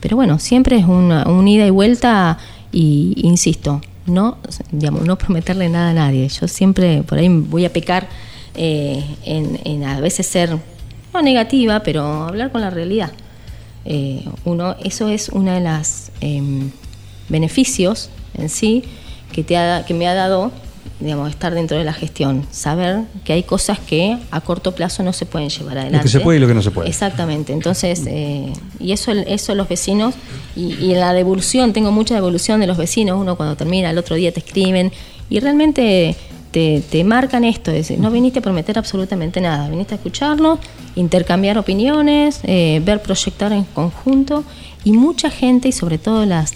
pero 0.00 0.16
bueno, 0.16 0.38
siempre 0.38 0.76
es 0.78 0.84
una, 0.86 1.28
un 1.28 1.46
ida 1.46 1.66
y 1.66 1.70
vuelta, 1.70 2.38
y 2.72 3.14
insisto, 3.22 3.80
no, 4.06 4.38
digamos, 4.72 5.02
no 5.04 5.16
prometerle 5.16 5.68
nada 5.68 5.90
a 5.90 5.94
nadie. 5.94 6.28
Yo 6.28 6.46
siempre 6.48 7.02
por 7.02 7.18
ahí 7.18 7.28
voy 7.28 7.64
a 7.64 7.72
pecar 7.72 8.08
eh, 8.54 9.04
en, 9.24 9.84
a 9.84 10.00
veces 10.00 10.26
ser 10.26 10.56
negativa, 11.22 11.80
pero 11.82 12.02
hablar 12.24 12.52
con 12.52 12.60
la 12.60 12.70
realidad. 12.70 13.10
Eh, 13.84 14.24
uno, 14.44 14.76
eso 14.84 15.08
es 15.08 15.28
uno 15.30 15.50
de 15.52 15.60
los 15.60 16.10
beneficios 17.28 18.10
en 18.34 18.48
sí 18.48 18.82
que, 19.32 19.42
te 19.42 19.56
ha- 19.56 19.84
que 19.86 19.94
me 19.94 20.06
ha 20.08 20.14
dado 20.14 20.52
digamos, 20.98 21.28
estar 21.30 21.54
dentro 21.54 21.76
de 21.76 21.84
la 21.84 21.92
gestión, 21.92 22.46
saber 22.50 23.02
que 23.24 23.34
hay 23.34 23.42
cosas 23.42 23.78
que 23.78 24.18
a 24.30 24.40
corto 24.40 24.74
plazo 24.74 25.02
no 25.02 25.12
se 25.12 25.26
pueden 25.26 25.50
llevar 25.50 25.78
adelante. 25.78 26.08
se 26.08 26.20
puede 26.20 26.38
y 26.38 26.40
lo 26.40 26.48
que 26.48 26.54
no 26.54 26.62
se 26.62 26.70
puede. 26.70 26.88
Exactamente, 26.88 27.52
entonces, 27.52 28.04
eh, 28.06 28.52
y 28.80 28.92
eso, 28.92 29.12
eso 29.12 29.54
los 29.54 29.68
vecinos, 29.68 30.14
y, 30.54 30.94
la 30.94 31.12
devolución, 31.12 31.74
tengo 31.74 31.92
mucha 31.92 32.14
devolución 32.14 32.60
de 32.60 32.66
los 32.66 32.78
vecinos, 32.78 33.20
uno 33.20 33.36
cuando 33.36 33.56
termina, 33.56 33.90
el 33.90 33.98
otro 33.98 34.16
día 34.16 34.32
te 34.32 34.40
escriben, 34.40 34.90
y 35.28 35.40
realmente 35.40 36.16
te, 36.50 36.82
te 36.88 37.04
marcan 37.04 37.44
esto, 37.44 37.70
es 37.72 37.90
no 37.98 38.10
viniste 38.10 38.38
a 38.38 38.42
prometer 38.42 38.78
absolutamente 38.78 39.42
nada, 39.42 39.68
viniste 39.68 39.94
a 39.94 39.96
escucharnos, 39.96 40.60
intercambiar 40.94 41.58
opiniones, 41.58 42.40
eh, 42.44 42.80
ver 42.84 43.02
proyectar 43.02 43.52
en 43.52 43.64
conjunto, 43.64 44.44
y 44.82 44.92
mucha 44.92 45.28
gente, 45.28 45.68
y 45.68 45.72
sobre 45.72 45.98
todo 45.98 46.24
las 46.24 46.54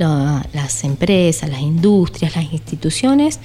la- 0.00 0.46
las 0.52 0.82
empresas, 0.84 1.48
las 1.50 1.60
industrias, 1.60 2.34
las 2.36 2.52
instituciones, 2.52 3.38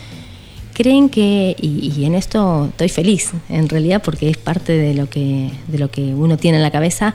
creen 0.74 1.10
que, 1.10 1.56
y, 1.62 2.04
en 2.06 2.16
esto 2.16 2.66
estoy 2.70 2.90
feliz, 2.90 3.32
en 3.50 3.70
realidad, 3.70 4.02
porque 4.04 4.30
es 4.30 4.38
parte 4.38 4.74
de 4.74 4.94
lo, 4.94 5.10
que, 5.10 5.52
de 5.68 5.78
lo 5.78 5.90
que 5.90 6.14
uno 6.14 6.38
tiene 6.38 6.58
en 6.58 6.64
la 6.64 6.72
cabeza, 6.72 7.14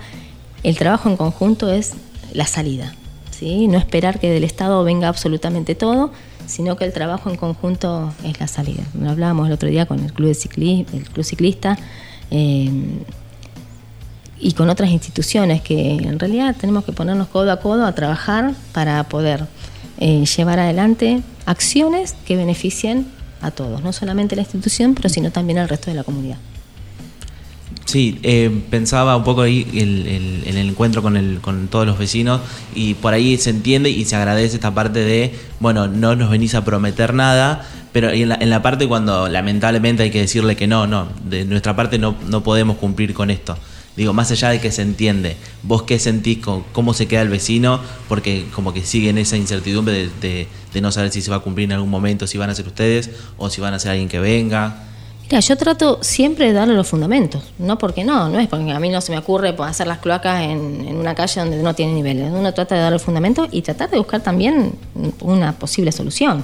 el 0.62 0.76
trabajo 0.76 1.08
en 1.10 1.16
conjunto 1.16 1.70
es 1.72 1.92
la 2.32 2.46
salida. 2.46 2.94
¿sí? 3.30 3.66
No 3.68 3.78
esperar 3.78 4.18
que 4.20 4.30
del 4.30 4.44
Estado 4.44 4.82
venga 4.84 5.08
absolutamente 5.08 5.74
todo, 5.74 6.10
sino 6.46 6.76
que 6.76 6.84
el 6.84 6.92
trabajo 6.92 7.30
en 7.30 7.36
conjunto 7.36 8.12
es 8.24 8.38
la 8.40 8.46
salida. 8.46 8.82
Lo 8.98 9.10
hablábamos 9.10 9.46
el 9.46 9.52
otro 9.52 9.68
día 9.68 9.86
con 9.86 10.00
el 10.00 10.12
Club, 10.12 10.28
de 10.28 10.34
Cicli- 10.34 10.86
el 10.92 11.04
club 11.10 11.24
Ciclista. 11.24 11.78
eh, 12.30 12.70
y 14.40 14.52
con 14.52 14.70
otras 14.70 14.90
instituciones 14.90 15.60
que 15.60 15.92
en 15.92 16.18
realidad 16.18 16.56
tenemos 16.58 16.84
que 16.84 16.92
ponernos 16.92 17.28
codo 17.28 17.52
a 17.52 17.60
codo 17.60 17.84
a 17.84 17.94
trabajar 17.94 18.54
para 18.72 19.04
poder 19.04 19.46
eh, 19.98 20.24
llevar 20.24 20.58
adelante 20.58 21.22
acciones 21.46 22.14
que 22.24 22.36
beneficien 22.36 23.06
a 23.42 23.50
todos, 23.50 23.82
no 23.82 23.92
solamente 23.92 24.36
la 24.36 24.42
institución, 24.42 24.94
pero 24.94 25.08
sino 25.08 25.30
también 25.30 25.58
al 25.58 25.68
resto 25.68 25.90
de 25.90 25.96
la 25.96 26.04
comunidad. 26.04 26.38
Sí, 27.84 28.20
eh, 28.22 28.62
pensaba 28.70 29.16
un 29.16 29.24
poco 29.24 29.42
ahí 29.42 29.66
el, 29.74 30.44
el 30.46 30.56
encuentro 30.58 31.02
con, 31.02 31.16
el, 31.16 31.40
con 31.40 31.66
todos 31.68 31.86
los 31.86 31.98
vecinos 31.98 32.40
y 32.74 32.94
por 32.94 33.14
ahí 33.14 33.36
se 33.36 33.50
entiende 33.50 33.90
y 33.90 34.04
se 34.04 34.14
agradece 34.14 34.56
esta 34.56 34.72
parte 34.72 35.00
de, 35.00 35.34
bueno, 35.58 35.88
no 35.88 36.14
nos 36.14 36.30
venís 36.30 36.54
a 36.54 36.64
prometer 36.64 37.14
nada, 37.14 37.66
pero 37.92 38.10
en 38.10 38.28
la, 38.28 38.36
en 38.36 38.48
la 38.48 38.62
parte 38.62 38.86
cuando 38.86 39.28
lamentablemente 39.28 40.04
hay 40.04 40.10
que 40.10 40.20
decirle 40.20 40.54
que 40.54 40.68
no, 40.68 40.86
no, 40.86 41.08
de 41.24 41.44
nuestra 41.44 41.74
parte 41.74 41.98
no, 41.98 42.14
no 42.28 42.42
podemos 42.44 42.76
cumplir 42.76 43.12
con 43.12 43.30
esto. 43.30 43.56
Digo, 44.00 44.14
más 44.14 44.30
allá 44.30 44.48
de 44.48 44.60
que 44.62 44.72
se 44.72 44.80
entiende, 44.80 45.36
vos 45.62 45.82
qué 45.82 45.98
sentís, 45.98 46.38
con, 46.38 46.62
cómo 46.72 46.94
se 46.94 47.06
queda 47.06 47.20
el 47.20 47.28
vecino, 47.28 47.80
porque 48.08 48.46
como 48.54 48.72
que 48.72 48.82
sigue 48.82 49.10
en 49.10 49.18
esa 49.18 49.36
incertidumbre 49.36 49.92
de, 49.92 50.10
de- 50.22 50.48
de 50.72 50.80
no 50.80 50.90
saber 50.90 51.10
si 51.12 51.20
se 51.20 51.30
va 51.30 51.36
a 51.36 51.40
cumplir 51.40 51.66
en 51.66 51.72
algún 51.72 51.90
momento, 51.90 52.26
si 52.26 52.38
van 52.38 52.48
a 52.48 52.54
ser 52.54 52.66
ustedes 52.66 53.10
o 53.36 53.50
si 53.50 53.60
van 53.60 53.74
a 53.74 53.78
ser 53.78 53.90
alguien 53.90 54.08
que 54.08 54.18
venga. 54.18 54.84
Mira, 55.24 55.40
yo 55.40 55.54
trato 55.58 55.98
siempre 56.00 56.46
de 56.46 56.54
darle 56.54 56.72
los 56.74 56.86
fundamentos, 56.88 57.42
no 57.58 57.76
porque 57.76 58.02
no, 58.02 58.30
no 58.30 58.38
es 58.40 58.48
porque 58.48 58.70
a 58.72 58.80
mí 58.80 58.88
no 58.88 59.02
se 59.02 59.12
me 59.12 59.18
ocurre 59.18 59.52
pues, 59.52 59.68
hacer 59.68 59.86
las 59.86 59.98
cloacas 59.98 60.44
en, 60.44 60.86
en 60.88 60.96
una 60.96 61.14
calle 61.14 61.38
donde 61.42 61.62
no 61.62 61.74
tiene 61.74 61.92
niveles. 61.92 62.32
Uno 62.32 62.54
trata 62.54 62.76
de 62.76 62.80
darle 62.80 62.94
los 62.94 63.02
fundamentos 63.02 63.48
y 63.52 63.60
tratar 63.60 63.90
de 63.90 63.98
buscar 63.98 64.22
también 64.22 64.72
una 65.20 65.52
posible 65.52 65.92
solución. 65.92 66.42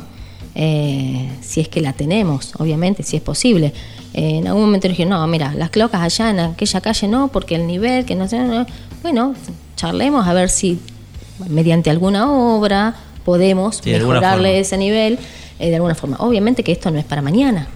Eh, 0.59 1.29
si 1.43 1.61
es 1.61 1.69
que 1.69 1.83
la 1.83 1.93
tenemos, 1.93 2.53
obviamente, 2.59 3.03
si 3.03 3.17
es 3.17 3.23
posible. 3.23 3.75
Eh, 4.15 4.39
en 4.39 4.47
algún 4.49 4.63
momento 4.63 4.89
dije, 4.89 5.05
no, 5.05 5.27
mira, 5.27 5.53
las 5.55 5.69
cloacas 5.69 6.01
allá 6.01 6.31
en 6.31 6.41
aquella 6.41 6.81
calle 6.81 7.09
no, 7.09 7.29
porque 7.29 7.57
el 7.57 7.67
nivel, 7.67 8.07
que 8.07 8.15
no 8.15 8.27
sé, 8.27 8.39
no. 8.39 8.65
bueno, 9.03 9.35
charlemos 9.77 10.27
a 10.27 10.33
ver 10.33 10.49
si 10.49 10.79
mediante 11.51 11.91
alguna 11.91 12.31
obra 12.33 12.95
podemos 13.27 13.81
Sí, 13.85 13.91
mejorarle 13.91 14.59
ese 14.59 14.79
nivel 14.79 15.19
eh, 15.59 15.69
de 15.69 15.75
alguna 15.77 15.95
forma. 15.95 16.17
Obviamente 16.21 16.65
que 16.65 16.73
esto 16.73 16.91
no 16.91 16.99
es 16.99 17.05
para 17.05 17.21
mañana, 17.21 17.69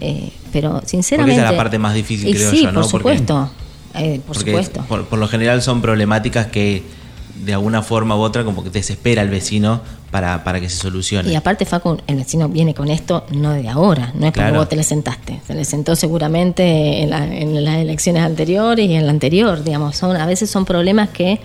eh, 0.00 0.30
pero 0.52 0.72
Porque 0.72 0.88
sinceramente... 0.88 1.40
esa 1.40 1.44
es 1.46 1.52
la 1.52 1.56
parte 1.56 1.78
más 1.78 1.94
difícil, 1.94 2.34
creo 2.34 2.50
sí, 2.50 2.64
yo, 2.64 2.72
¿no? 2.72 2.80
por 2.80 2.90
Porque- 3.02 3.18
supuesto. 3.18 3.50
eh, 3.94 4.20
por 4.26 4.34
Porque 4.34 4.50
supuesto. 4.50 4.84
Por, 4.88 5.04
por 5.04 5.18
lo 5.20 5.28
general 5.28 5.62
son 5.62 5.80
problemáticas 5.80 6.46
que 6.48 6.82
de 7.44 7.52
alguna 7.54 7.82
forma 7.82 8.16
u 8.16 8.20
otra 8.20 8.44
como 8.44 8.62
que 8.64 8.70
desespera 8.70 9.22
al 9.22 9.28
vecino 9.28 9.80
para, 10.10 10.42
para 10.44 10.60
que 10.60 10.68
se 10.68 10.76
solucione. 10.76 11.30
Y 11.30 11.34
aparte, 11.34 11.64
Facu, 11.66 11.98
el 12.06 12.16
vecino 12.16 12.48
viene 12.48 12.74
con 12.74 12.88
esto 12.90 13.24
no 13.32 13.52
de 13.52 13.68
ahora, 13.68 14.12
no 14.14 14.26
es 14.26 14.32
Claro. 14.32 14.58
vos 14.58 14.68
te 14.68 14.76
le 14.76 14.82
sentaste. 14.82 15.40
Se 15.46 15.54
le 15.54 15.64
sentó 15.64 15.94
seguramente 15.96 17.02
en, 17.02 17.10
la- 17.10 17.26
en 17.26 17.64
las 17.64 17.76
elecciones 17.76 18.22
anteriores 18.22 18.88
y 18.88 18.94
en 18.94 19.04
la 19.04 19.10
anterior, 19.12 19.62
digamos. 19.62 19.96
Son, 19.96 20.16
a 20.16 20.26
veces 20.26 20.48
son 20.50 20.64
problemas 20.64 21.10
que, 21.10 21.40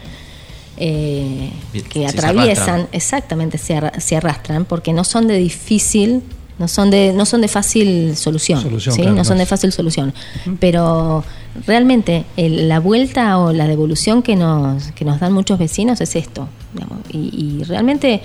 eh, 0.78 1.52
que 1.74 2.00
sí, 2.00 2.06
atraviesan, 2.06 2.88
exactamente, 2.92 3.58
se, 3.58 3.76
arra- 3.76 4.00
se 4.00 4.16
arrastran, 4.16 4.66
porque 4.66 4.94
no 4.94 5.04
son 5.04 5.28
de 5.28 5.38
difícil, 5.38 6.22
no 6.58 6.68
son 6.68 6.90
de, 6.92 7.12
no 7.14 7.26
son 7.26 7.42
de 7.42 7.48
fácil 7.48 8.16
solución, 8.16 8.62
Solución, 8.62 8.96
¿sí? 8.96 9.02
claro, 9.02 9.16
no 9.18 9.26
son 9.26 9.38
de 9.40 9.46
fácil 9.46 9.72
solución. 9.72 10.14
Pero 10.60 11.24
realmente 11.68 12.26
el- 12.38 12.68
la 12.70 12.80
vuelta 12.80 13.38
o 13.38 13.52
la 13.54 13.68
devolución 13.68 14.22
que 14.22 14.36
nos, 14.36 14.92
que 14.94 15.06
nos 15.06 15.20
dan 15.20 15.34
muchos 15.34 15.60
vecinos 15.60 16.02
es 16.02 16.16
esto. 16.16 16.48
digamos. 16.74 17.00
Y, 17.12 17.64
realmente 17.66 18.22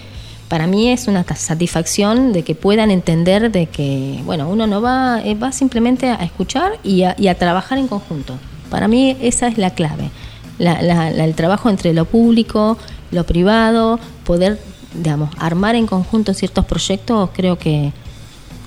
para 0.48 0.68
mí 0.68 0.88
es 0.90 1.08
una 1.08 1.24
satisfacción 1.24 2.32
de 2.32 2.44
que 2.44 2.54
puedan 2.54 2.92
entender 2.92 3.50
de 3.50 3.66
que, 3.66 4.20
bueno, 4.24 4.48
uno 4.48 4.68
no 4.68 4.80
va, 4.80 5.20
eh, 5.24 5.34
va 5.34 5.50
simplemente 5.50 6.08
a 6.08 6.14
escuchar 6.22 6.78
y 6.84 7.02
a, 7.02 7.16
y 7.18 7.26
a 7.26 7.34
trabajar 7.36 7.78
en 7.78 7.88
conjunto. 7.88 8.34
Para 8.70 8.86
mí 8.86 9.16
esa 9.20 9.48
es 9.48 9.58
la 9.58 9.70
clave. 9.70 10.10
La- 10.58 10.80
la- 10.82 11.10
la- 11.10 11.24
el 11.24 11.34
trabajo 11.34 11.68
entre 11.68 11.92
lo 11.92 12.04
público, 12.04 12.78
lo 13.10 13.24
privado, 13.24 13.98
poder, 14.24 14.60
digamos, 14.94 15.30
armar 15.38 15.74
en 15.74 15.86
conjunto 15.88 16.32
ciertos 16.32 16.64
proyectos, 16.64 17.30
creo 17.34 17.58
que, 17.58 17.92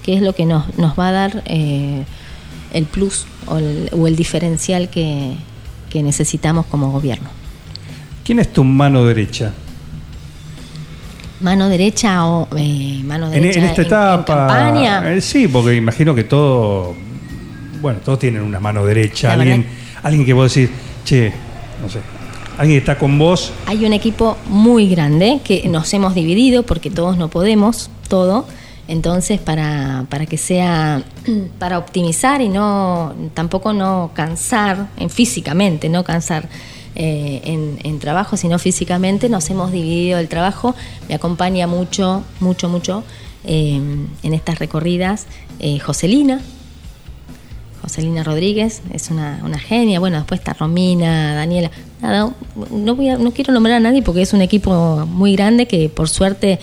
que 0.03 0.15
es 0.15 0.21
lo 0.21 0.33
que 0.33 0.45
nos, 0.45 0.77
nos 0.77 0.99
va 0.99 1.07
a 1.07 1.11
dar 1.13 1.43
eh, 1.45 2.03
el 2.73 2.85
plus 2.85 3.25
o 3.47 3.57
el, 3.57 3.89
o 3.91 4.07
el 4.07 4.15
diferencial 4.15 4.89
que, 4.89 5.33
que 5.89 6.03
necesitamos 6.03 6.65
como 6.65 6.91
gobierno. 6.91 7.29
¿Quién 8.23 8.39
es 8.39 8.53
tu 8.53 8.63
mano 8.63 9.05
derecha? 9.05 9.53
Mano 11.41 11.69
derecha 11.69 12.25
o 12.25 12.47
eh, 12.57 13.01
mano 13.05 13.29
derecha 13.29 13.59
en 13.59 13.65
esta 13.65 13.81
en 13.81 13.87
etapa. 13.87 14.25
campaña. 14.25 15.13
eh, 15.13 15.21
sí, 15.21 15.47
porque 15.47 15.75
imagino 15.75 16.13
que 16.13 16.25
todo. 16.25 16.95
Bueno, 17.81 17.99
todos 18.03 18.19
tienen 18.19 18.41
una 18.41 18.59
mano 18.59 18.85
derecha. 18.85 19.33
Alguien, 19.33 19.65
alguien 20.03 20.25
que 20.25 20.33
vos 20.33 20.53
decís, 20.53 20.69
che, 21.05 21.31
no 21.81 21.89
sé. 21.89 21.99
Alguien 22.57 22.75
que 22.75 22.79
está 22.79 22.99
con 22.99 23.17
vos. 23.17 23.53
Hay 23.67 23.85
un 23.85 23.93
equipo 23.93 24.37
muy 24.49 24.89
grande 24.89 25.39
que 25.45 25.67
nos 25.69 25.93
hemos 25.93 26.13
dividido 26.13 26.63
porque 26.63 26.91
todos 26.91 27.17
no 27.17 27.29
podemos 27.29 27.89
todo. 28.09 28.45
Entonces, 28.89 29.39
para, 29.39 30.07
para 30.09 30.25
que 30.25 30.37
sea, 30.37 31.03
para 31.59 31.77
optimizar 31.77 32.41
y 32.41 32.49
no, 32.49 33.13
tampoco 33.35 33.71
no 33.71 34.09
cansar 34.15 34.87
en 34.97 35.11
físicamente, 35.11 35.89
no 35.89 36.03
cansar 36.03 36.49
eh, 36.95 37.41
en, 37.43 37.77
en 37.83 37.99
trabajo, 37.99 38.35
sino 38.35 38.57
físicamente, 38.57 39.29
nos 39.29 39.47
hemos 39.51 39.71
dividido 39.71 40.17
el 40.17 40.27
trabajo. 40.27 40.75
Me 41.07 41.13
acompaña 41.13 41.67
mucho, 41.67 42.23
mucho, 42.39 42.67
mucho 42.67 43.03
eh, 43.43 43.79
en 44.23 44.33
estas 44.33 44.57
recorridas 44.57 45.27
eh, 45.59 45.77
Joselina, 45.77 46.41
Joselina 47.83 48.23
Rodríguez 48.23 48.81
es 48.91 49.11
una, 49.11 49.39
una 49.43 49.59
genia. 49.59 49.99
Bueno, 49.99 50.17
después 50.17 50.39
está 50.39 50.53
Romina, 50.53 51.35
Daniela. 51.35 51.69
No, 52.01 52.33
no 52.71 53.31
quiero 53.31 53.53
nombrar 53.53 53.75
a 53.75 53.79
nadie 53.79 54.01
porque 54.01 54.23
es 54.23 54.33
un 54.33 54.41
equipo 54.41 55.05
muy 55.05 55.35
grande 55.35 55.67
que 55.67 55.89
por 55.89 56.09
suerte 56.09 56.59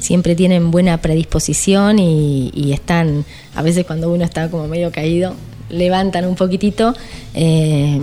siempre 0.00 0.34
tienen 0.34 0.70
buena 0.70 0.98
predisposición 0.98 1.98
y, 1.98 2.50
y 2.54 2.72
están, 2.72 3.24
a 3.54 3.62
veces 3.62 3.84
cuando 3.86 4.10
uno 4.12 4.24
está 4.24 4.50
como 4.50 4.66
medio 4.66 4.90
caído, 4.90 5.34
levantan 5.68 6.24
un 6.26 6.34
poquitito. 6.34 6.94
Eh, 7.34 8.00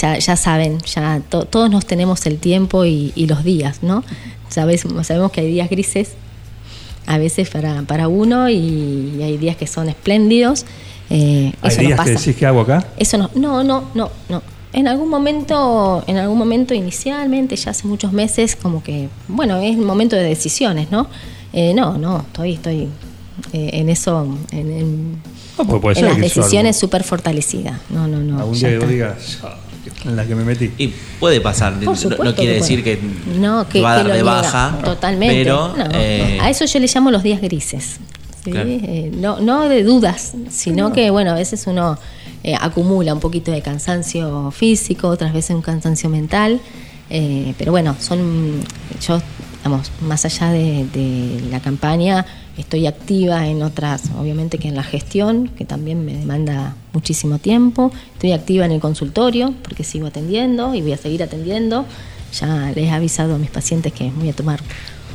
ya, 0.00 0.18
ya 0.18 0.36
saben, 0.36 0.78
ya 0.82 1.22
to- 1.30 1.44
todos 1.46 1.70
nos 1.70 1.86
tenemos 1.86 2.26
el 2.26 2.38
tiempo 2.38 2.84
y, 2.84 3.12
y 3.14 3.26
los 3.26 3.42
días, 3.44 3.82
¿no? 3.82 4.04
Sabes, 4.48 4.84
sabemos 5.02 5.32
que 5.32 5.40
hay 5.42 5.50
días 5.50 5.70
grises 5.70 6.10
a 7.06 7.16
veces 7.16 7.48
para, 7.48 7.82
para 7.82 8.08
uno 8.08 8.50
y 8.50 9.20
hay 9.22 9.38
días 9.38 9.56
que 9.56 9.66
son 9.66 9.88
espléndidos. 9.88 10.66
Eh, 11.10 11.52
Hay 11.62 11.70
eso 11.70 11.80
no 11.82 11.86
días 11.88 11.96
pasa. 11.96 12.10
que 12.12 12.16
decís 12.18 12.36
que 12.36 12.44
hago 12.46 12.60
acá. 12.60 12.86
Eso 12.98 13.16
no, 13.16 13.30
no, 13.34 13.64
no, 13.64 13.84
no, 13.94 14.10
no. 14.28 14.42
En 14.72 14.86
algún 14.86 15.08
momento, 15.08 16.04
en 16.06 16.18
algún 16.18 16.36
momento 16.38 16.74
inicialmente, 16.74 17.56
ya 17.56 17.70
hace 17.70 17.86
muchos 17.86 18.12
meses, 18.12 18.54
como 18.56 18.82
que, 18.82 19.08
bueno, 19.28 19.56
es 19.58 19.76
el 19.76 19.84
momento 19.84 20.14
de 20.14 20.22
decisiones, 20.22 20.90
¿no? 20.90 21.06
Eh, 21.52 21.72
no, 21.74 21.96
no, 21.96 22.18
estoy, 22.26 22.52
estoy 22.54 22.88
eh, 23.52 23.70
en 23.72 23.88
eso, 23.88 24.26
en, 24.52 24.70
en- 24.70 25.12
No, 25.56 25.64
porque 25.64 25.80
puede 25.80 25.98
en 25.98 26.04
ser 26.04 26.12
las 26.12 26.20
decisiones 26.20 26.76
súper 26.76 27.02
fortalecida. 27.02 27.80
No, 27.88 28.06
no, 28.06 28.18
no. 28.18 28.38
algún 28.40 28.58
día 28.58 28.78
digas, 28.78 29.38
"Ah, 29.42 29.56
en 30.04 30.16
la 30.16 30.26
que 30.26 30.34
me 30.34 30.44
metí. 30.44 30.70
Y 30.76 30.92
puede 31.18 31.40
pasar, 31.40 31.72
no- 31.80 31.94
quiere 31.94 32.34
que 32.34 32.48
decir 32.48 32.84
que 32.84 32.98
no, 33.40 33.66
que, 33.68 33.80
va 33.80 33.92
a 33.92 33.96
dar 33.96 34.06
de 34.08 34.12
niega. 34.14 34.30
baja, 34.30 34.78
Totalmente. 34.84 35.34
pero 35.34 35.74
No, 35.76 35.84
eh, 35.94 36.38
A 36.42 36.50
eso 36.50 36.66
yo 36.66 36.78
le 36.78 36.86
llamo 36.86 37.10
los 37.10 37.22
días 37.22 37.40
grises. 37.40 37.98
¿sí? 38.44 38.50
Claro. 38.50 38.68
Eh, 38.68 39.10
no, 39.14 39.40
no 39.40 39.68
de 39.68 39.82
dudas, 39.82 40.34
sino 40.50 40.92
que, 40.92 41.10
bueno, 41.10 41.30
a 41.32 41.34
veces 41.34 41.66
uno 41.66 41.98
eh, 42.44 42.54
acumula 42.60 43.12
un 43.14 43.20
poquito 43.20 43.50
de 43.52 43.62
cansancio 43.62 44.50
físico, 44.50 45.08
otras 45.08 45.32
veces 45.32 45.54
un 45.56 45.62
cansancio 45.62 46.08
mental. 46.08 46.60
eh, 47.10 47.54
pero 47.58 47.72
bueno, 47.72 47.96
son. 48.00 48.60
Yo, 49.06 49.20
digamos, 49.58 49.90
más 50.02 50.24
allá 50.24 50.50
de, 50.52 51.40
la 51.50 51.60
campaña, 51.60 52.24
estoy 52.56 52.86
activa 52.86 53.46
en 53.48 53.62
otras, 53.62 54.04
obviamente 54.18 54.58
que 54.58 54.68
en 54.68 54.74
la 54.76 54.82
gestión, 54.84 55.48
que 55.48 55.64
también 55.64 56.04
me 56.04 56.14
demanda 56.14 56.74
muchísimo 56.92 57.38
tiempo. 57.38 57.90
Estoy 58.14 58.32
activa 58.32 58.64
en 58.66 58.72
el 58.72 58.80
consultorio, 58.80 59.54
porque 59.62 59.82
sigo 59.84 60.06
atendiendo 60.06 60.74
y 60.74 60.82
voy 60.82 60.92
a 60.92 60.96
seguir 60.96 61.22
atendiendo. 61.22 61.84
Ya 62.38 62.72
les 62.74 62.84
he 62.84 62.90
avisado 62.90 63.34
a 63.34 63.38
mis 63.38 63.50
pacientes 63.50 63.92
que 63.92 64.10
voy 64.16 64.28
a 64.28 64.32
tomar 64.32 64.60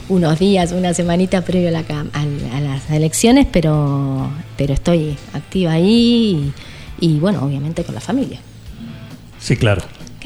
unos 0.10 0.38
días, 0.40 0.72
una 0.74 0.94
semanita 0.94 1.42
previo 1.42 1.70
a, 1.70 1.72
la 1.72 1.80
al- 2.14 2.50
a 2.54 2.60
las 2.60 2.90
elecciones, 2.92 3.48
pero, 3.52 4.28
pero 4.58 4.74
estoy 4.74 5.16
activa 5.34 5.74
ahí 5.74 6.52
y, 6.52 6.54
y, 6.99 7.19
bueno, 7.19 7.43
obviamente 7.43 7.84
con 7.84 7.95
la 7.95 8.01
familia. 8.01 8.39
Sí, 9.39 9.56
claro. 9.58 9.82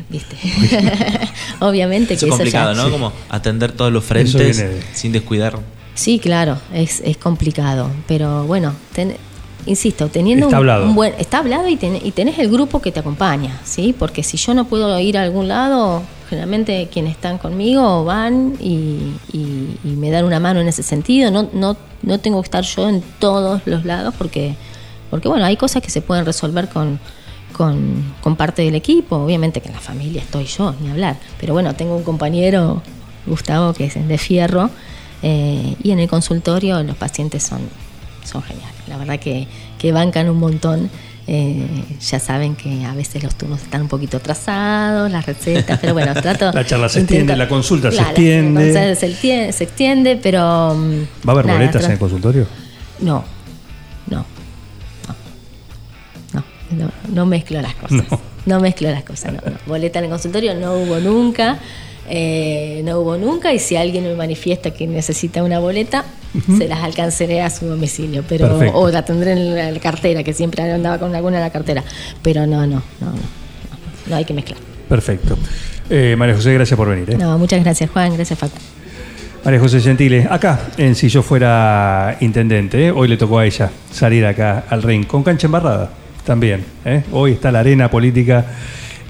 ¿Viste? 0.10 0.36
obviamente 1.60 2.14
eso 2.14 2.26
que 2.28 2.30
es 2.30 2.34
eso 2.34 2.38
complicado, 2.38 2.74
ya- 2.74 2.84
¿no? 2.84 2.92
Como 2.92 3.12
atender 3.30 3.72
todos 3.72 3.92
los 3.92 4.04
frentes 4.04 4.58
de- 4.58 4.82
sin 4.94 5.12
descuidar. 5.12 5.60
Sí, 5.96 6.20
claro, 6.20 6.58
es, 6.74 7.02
es 7.02 7.18
complicado, 7.18 7.90
pero 8.08 8.44
bueno, 8.46 8.74
ten- 8.94 9.16
insisto, 9.66 10.08
teniendo 10.10 10.46
Está 10.46 10.58
un, 10.58 10.62
hablado. 10.70 10.86
un 10.86 10.96
buen, 10.96 11.14
está 11.18 11.40
hablado 11.40 11.68
y, 11.68 11.76
ten- 11.76 12.00
y 12.04 12.12
tenés 12.12 12.38
el 12.40 12.50
grupo 12.52 12.80
que 12.82 12.92
te 12.92 13.00
acompaña, 13.00 13.60
¿sí? 13.66 13.96
Porque 13.98 14.22
si 14.24 14.38
yo 14.38 14.54
no 14.54 14.66
puedo 14.66 14.98
ir 15.00 15.18
a 15.18 15.24
algún 15.24 15.48
lado, 15.48 16.04
generalmente 16.30 16.88
quienes 16.94 17.14
están 17.14 17.38
conmigo 17.40 18.06
van 18.06 18.54
y, 18.60 19.14
y- 19.34 19.78
y 19.84 19.88
me 19.98 20.12
dan 20.12 20.26
una 20.26 20.40
mano 20.40 20.62
en 20.62 20.68
ese 20.68 20.84
sentido. 20.84 21.32
No, 21.32 21.50
no, 21.54 21.76
no 22.04 22.20
tengo 22.20 22.40
que 22.42 22.46
estar 22.46 22.64
yo 22.64 22.88
en 22.88 23.02
todos 23.20 23.62
los 23.66 23.84
lados 23.84 24.14
porque, 24.18 24.56
porque 25.10 25.28
bueno, 25.28 25.46
hay 25.46 25.58
cosas 25.58 25.82
que 25.82 25.90
se 25.90 26.02
pueden 26.02 26.26
resolver 26.26 26.70
con, 26.70 27.00
con, 27.54 28.04
con 28.22 28.36
parte 28.36 28.62
del 28.62 28.76
equipo. 28.76 29.16
Obviamente 29.18 29.62
que 29.62 29.68
en 29.70 29.74
la 29.76 29.80
familia 29.82 30.22
estoy 30.22 30.46
yo, 30.46 30.76
ni 30.82 30.90
hablar. 30.90 31.18
Pero 31.40 31.54
bueno, 31.54 31.74
tengo 31.76 31.96
un 31.96 32.04
compañero, 32.04 32.82
Gustavo, 33.26 33.74
que 33.74 33.86
es 33.86 34.08
de 34.08 34.18
fierro. 34.18 34.70
eh, 35.24 35.76
y 35.84 35.92
en 35.92 36.00
el 36.00 36.08
consultorio 36.08 36.82
los 36.84 36.96
pacientes 36.98 37.44
son, 37.44 37.60
son 38.24 38.42
geniales. 38.44 38.76
La 38.88 38.98
verdad 38.98 39.20
que, 39.20 39.48
que 39.80 39.92
bancan 39.92 40.30
un 40.30 40.38
montón. 40.38 40.90
Eh, 41.30 41.68
ya 42.00 42.20
saben 42.22 42.56
que 42.56 42.86
a 42.86 42.94
veces 42.94 43.22
los 43.22 43.36
turnos 43.36 43.62
están 43.62 43.82
un 43.82 43.90
poquito 43.90 44.16
atrasados, 44.16 45.12
las 45.12 45.26
recetas, 45.26 45.78
pero 45.82 45.92
bueno, 45.92 46.14
trato. 46.22 46.54
La 46.54 46.66
charla 46.66 46.88
se 46.88 47.02
intento- 47.02 47.16
extiende, 47.16 47.36
la 47.36 47.50
consulta 47.50 47.92
se 47.92 47.98
la 47.98 48.04
extiende. 48.04 48.96
se 48.96 49.08
extiende, 49.08 49.52
se 49.52 49.64
extiende, 49.66 50.16
pero. 50.24 50.74
mm, 50.74 51.02
¿Va 51.28 51.32
a 51.32 51.32
haber 51.32 51.46
nada, 51.48 51.60
boletas 51.60 51.84
en 51.84 51.92
el 51.92 52.00
consultorio? 52.00 52.48
no, 53.02 53.26
no, 56.72 56.92
no, 57.14 57.26
mezclo 57.26 57.62
las 57.62 57.76
cosas. 57.76 58.04
No. 58.12 58.20
No, 58.46 58.60
mezclo 58.62 58.90
las 58.90 59.04
cosas, 59.04 59.34
no, 59.34 59.42
no. 59.46 59.58
Boleta 59.66 60.00
en 60.00 60.06
el 60.06 60.12
consultorio 60.12 60.56
no 60.56 60.76
hubo 60.76 61.00
nunca, 61.00 61.60
eh, 62.10 62.82
no 62.86 63.00
hubo 63.00 63.18
nunca, 63.18 63.54
y 63.54 63.60
si 63.60 63.76
alguien 63.76 64.06
me 64.06 64.16
manifiesta 64.16 64.72
que 64.72 64.88
necesita 64.88 65.44
una 65.44 65.60
boleta, 65.60 66.06
se 66.58 66.68
las 66.68 66.80
alcanzaré 66.80 67.42
a 67.42 67.50
su 67.50 67.66
domicilio, 67.66 68.24
pero 68.28 68.48
Perfecto. 68.48 68.78
o 68.78 68.90
la 68.90 69.04
tendré 69.04 69.34
en 69.34 69.74
la, 69.74 69.80
cartera, 69.80 70.24
que 70.24 70.34
siempre 70.34 70.64
andaba 70.72 70.98
con 70.98 71.14
alguna 71.14 71.38
en 71.38 71.44
la 71.44 71.50
cartera, 71.50 71.84
pero 72.22 72.48
no, 72.48 72.66
no, 72.66 72.82
no, 73.02 73.08
no, 73.08 73.12
no, 73.12 73.18
no 74.08 74.16
hay 74.16 74.24
que 74.24 74.34
mezclar. 74.34 74.60
Perfecto. 74.88 75.38
Eh, 75.90 76.16
María 76.18 76.36
José, 76.36 76.54
gracias 76.54 76.78
por 76.78 76.88
venir. 76.88 77.12
¿eh? 77.12 77.18
No, 77.18 77.38
muchas 77.38 77.62
gracias 77.64 77.90
Juan, 77.90 78.14
gracias 78.14 78.40
Facu. 78.40 78.58
María 79.44 79.60
José 79.60 79.82
Gentile, 79.82 80.28
acá, 80.30 80.70
en 80.78 80.96
Si 80.96 81.10
yo 81.10 81.22
fuera 81.22 82.18
intendente, 82.22 82.88
¿eh? 82.88 82.92
hoy 82.92 83.08
le 83.08 83.18
tocó 83.18 83.40
a 83.40 83.46
ella 83.46 83.72
salir 83.92 84.26
acá 84.26 84.66
al 84.70 84.84
ring, 84.84 85.06
con 85.06 85.24
cancha 85.24 85.48
embarrada 85.48 85.90
también. 86.28 86.64
¿eh? 86.86 87.04
Hoy 87.12 87.32
está 87.32 87.52
la 87.52 87.60
arena 87.62 87.90
política 87.90 88.46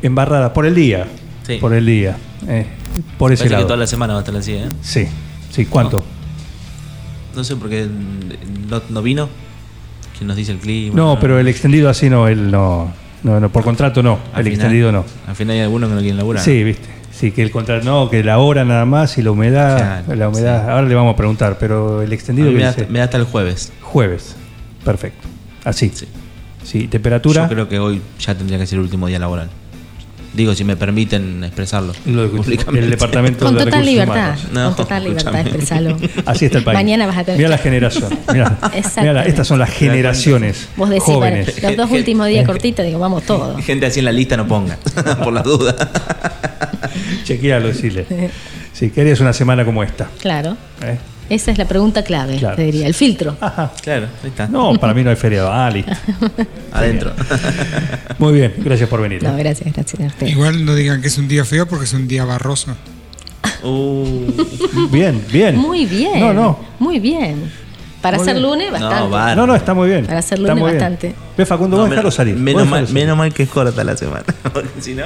embarrada 0.01 0.53
por 0.53 0.65
el 0.65 0.75
día. 0.75 1.05
Sí. 1.45 1.57
Por 1.59 1.73
el 1.73 1.85
día. 1.85 2.15
¿eh? 2.47 2.65
Por 3.17 3.33
ese 3.33 3.41
Parece 3.41 3.43
que 3.45 3.49
lado. 3.49 3.65
toda 3.65 3.77
la 3.77 3.87
semana 3.87 4.13
va 4.13 4.19
a 4.19 4.23
estar 4.23 4.35
así, 4.37 4.53
¿eh? 4.53 4.69
Sí, 4.81 5.07
sí, 5.49 5.65
¿cuánto? 5.65 6.03
No 7.35 7.43
sé 7.43 7.55
por 7.57 7.69
qué 7.69 7.87
no, 8.69 8.81
no 8.89 9.01
vino. 9.01 9.27
¿Quién 10.17 10.27
nos 10.27 10.37
dice 10.37 10.51
el 10.51 10.57
clima? 10.59 10.95
No, 10.95 11.19
pero 11.19 11.37
el 11.39 11.47
extendido 11.47 11.89
así 11.89 12.09
no, 12.09 12.27
él 12.27 12.49
no, 12.49 12.91
No, 13.23 13.39
no, 13.39 13.49
por 13.51 13.63
contrato 13.63 14.01
no. 14.01 14.13
Al 14.33 14.39
el 14.39 14.45
final- 14.45 14.53
extendido 14.53 14.91
no. 14.91 15.05
Al 15.27 15.35
final 15.35 15.55
hay 15.55 15.61
algunos 15.61 15.89
que 15.89 15.95
no 15.95 16.01
quieren 16.01 16.17
laburar. 16.17 16.43
Sí, 16.43 16.63
viste. 16.63 16.87
Sí, 17.11 17.31
que 17.31 17.41
el 17.41 17.49
contrato 17.51 17.83
no, 17.83 18.09
que 18.11 18.23
la 18.23 18.37
hora 18.37 18.63
nada 18.63 18.85
más 18.85 19.17
y 19.17 19.23
la 19.23 19.31
humedad. 19.31 19.77
Claro, 19.77 20.15
la 20.15 20.29
humedad. 20.29 20.69
Ahora 20.69 20.87
le 20.87 20.93
vamos 20.95 21.13
a 21.13 21.17
preguntar, 21.17 21.57
pero 21.59 22.01
el 22.03 22.11
A 22.11 22.15
extendido 22.15 22.47
mí 22.47 22.53
que 22.53 22.57
me, 22.59 22.63
da, 22.65 22.73
dice 22.73 22.87
me 22.89 22.99
da 22.99 23.05
hasta 23.05 23.17
el 23.17 23.23
jueves. 23.25 23.71
jueves. 23.81 24.35
Perfecto. 24.85 25.27
Así. 25.63 25.91
Sí. 25.93 26.07
Sí, 26.67 26.87
temperatura. 26.89 27.43
Yo 27.43 27.49
creo 27.49 27.69
que 27.69 27.79
hoy 27.79 28.01
ya 28.19 28.35
tendría 28.35 28.59
que 28.59 28.67
ser 28.67 28.77
el 28.77 28.83
último 28.83 29.07
día 29.07 29.19
laboral. 29.19 29.49
Digo, 30.33 30.53
si 30.53 30.65
me 30.65 30.75
permiten 30.75 31.41
expresarlo. 31.45 31.93
Lo 32.05 32.23
discutimos. 32.23 32.45
públicamente. 32.45 32.83
El 32.85 32.91
departamento 32.91 33.45
Con 33.45 33.53
de 33.55 33.59
total 33.63 33.71
recursos 33.71 33.93
libertad. 33.93 34.15
humanos. 34.15 34.47
No, 34.51 34.65
con 34.75 34.75
total 34.75 35.03
libertad, 35.05 35.39
expresalo. 35.39 35.97
Así 36.25 36.45
está 36.45 36.57
el 36.57 36.63
país. 36.65 36.75
Mañana 36.77 37.07
vas 37.07 37.17
a 37.17 37.23
tener. 37.23 37.37
Mira 37.37 37.49
la 37.49 37.57
generación. 37.57 38.19
Mira, 38.31 39.23
estas 39.25 39.47
son 39.47 39.59
las 39.59 39.69
generaciones 39.71 40.67
Vos 40.75 40.89
decís, 40.89 41.03
jóvenes. 41.05 41.63
los 41.63 41.77
dos 41.77 41.89
últimos 41.91 42.27
días 42.27 42.45
cortitos, 42.45 42.85
digo, 42.85 42.99
vamos 42.99 43.23
todos. 43.23 43.59
Gente 43.65 43.85
así 43.85 43.99
en 43.99 44.05
la 44.05 44.11
lista 44.11 44.35
no 44.35 44.45
ponga, 44.45 44.77
por 45.23 45.31
las 45.31 45.45
dudas. 45.45 45.75
Chequealo, 47.23 47.69
decirle. 47.69 48.05
Si 48.73 48.89
querías 48.89 49.19
una 49.21 49.33
semana 49.33 49.65
como 49.65 49.81
esta. 49.83 50.07
Claro. 50.21 50.57
¿eh? 50.83 50.97
Esa 51.29 51.51
es 51.51 51.57
la 51.57 51.65
pregunta 51.65 52.03
clave, 52.03 52.37
Claro. 52.37 52.55
te 52.55 52.63
diría. 52.63 52.87
El 52.87 52.93
filtro. 52.93 53.35
Ajá. 53.41 53.71
Claro, 53.83 54.07
ahí 54.23 54.29
está. 54.29 54.47
No, 54.47 54.73
para 54.79 54.93
mí 54.93 55.03
no 55.03 55.09
hay 55.09 55.15
feriado. 55.15 55.51
Ah, 55.51 55.69
listo. 55.69 55.91
Adentro. 56.71 57.11
Muy 58.19 58.33
bien, 58.33 58.53
gracias 58.57 58.87
por 58.89 59.01
venir. 59.01 59.21
No, 59.23 59.35
gracias, 59.35 59.73
gracias 59.73 60.01
a 60.01 60.05
usted. 60.07 60.27
Igual 60.27 60.63
no 60.65 60.73
digan 60.75 61.01
que 61.01 61.07
es 61.07 61.17
un 61.17 61.27
día 61.27 61.43
feo 61.45 61.67
porque 61.67 61.85
es 61.85 61.93
un 61.93 62.07
día 62.07 62.23
barroso. 62.25 62.75
Uh, 63.63 64.31
Bien, 64.91 65.21
bien. 65.31 65.57
Muy 65.57 65.85
bien. 65.85 66.19
No, 66.19 66.33
no. 66.33 66.59
Muy 66.79 66.99
bien. 66.99 67.51
Para 68.01 68.17
Muy 68.17 68.25
ser 68.25 68.35
bien. 68.35 68.45
lunes, 68.47 68.71
bastante. 68.71 68.95
No, 68.99 69.09
va. 69.09 69.35
No, 69.35 69.47
no, 69.47 69.55
está 69.55 69.73
muy 69.73 69.89
bien. 69.89 70.05
Para 70.05 70.19
hacer 70.19 70.39
Está 70.39 70.53
lunes 70.53 70.73
bastante. 70.73 71.15
Ve, 71.35 71.45
Facundo, 71.45 71.75
no, 71.77 71.81
vos 71.83 71.89
dejarlo 71.89 72.11
salir. 72.11 72.35
menos, 72.35 72.67
mal, 72.67 72.85
salir. 72.87 72.93
menos 73.03 73.17
mal 73.17 73.33
que 73.33 73.43
es 73.43 73.49
corta 73.49 73.83
la 73.83 73.97
semana. 73.97 74.23
Porque 74.53 74.69
si 74.79 74.93
no. 74.93 75.05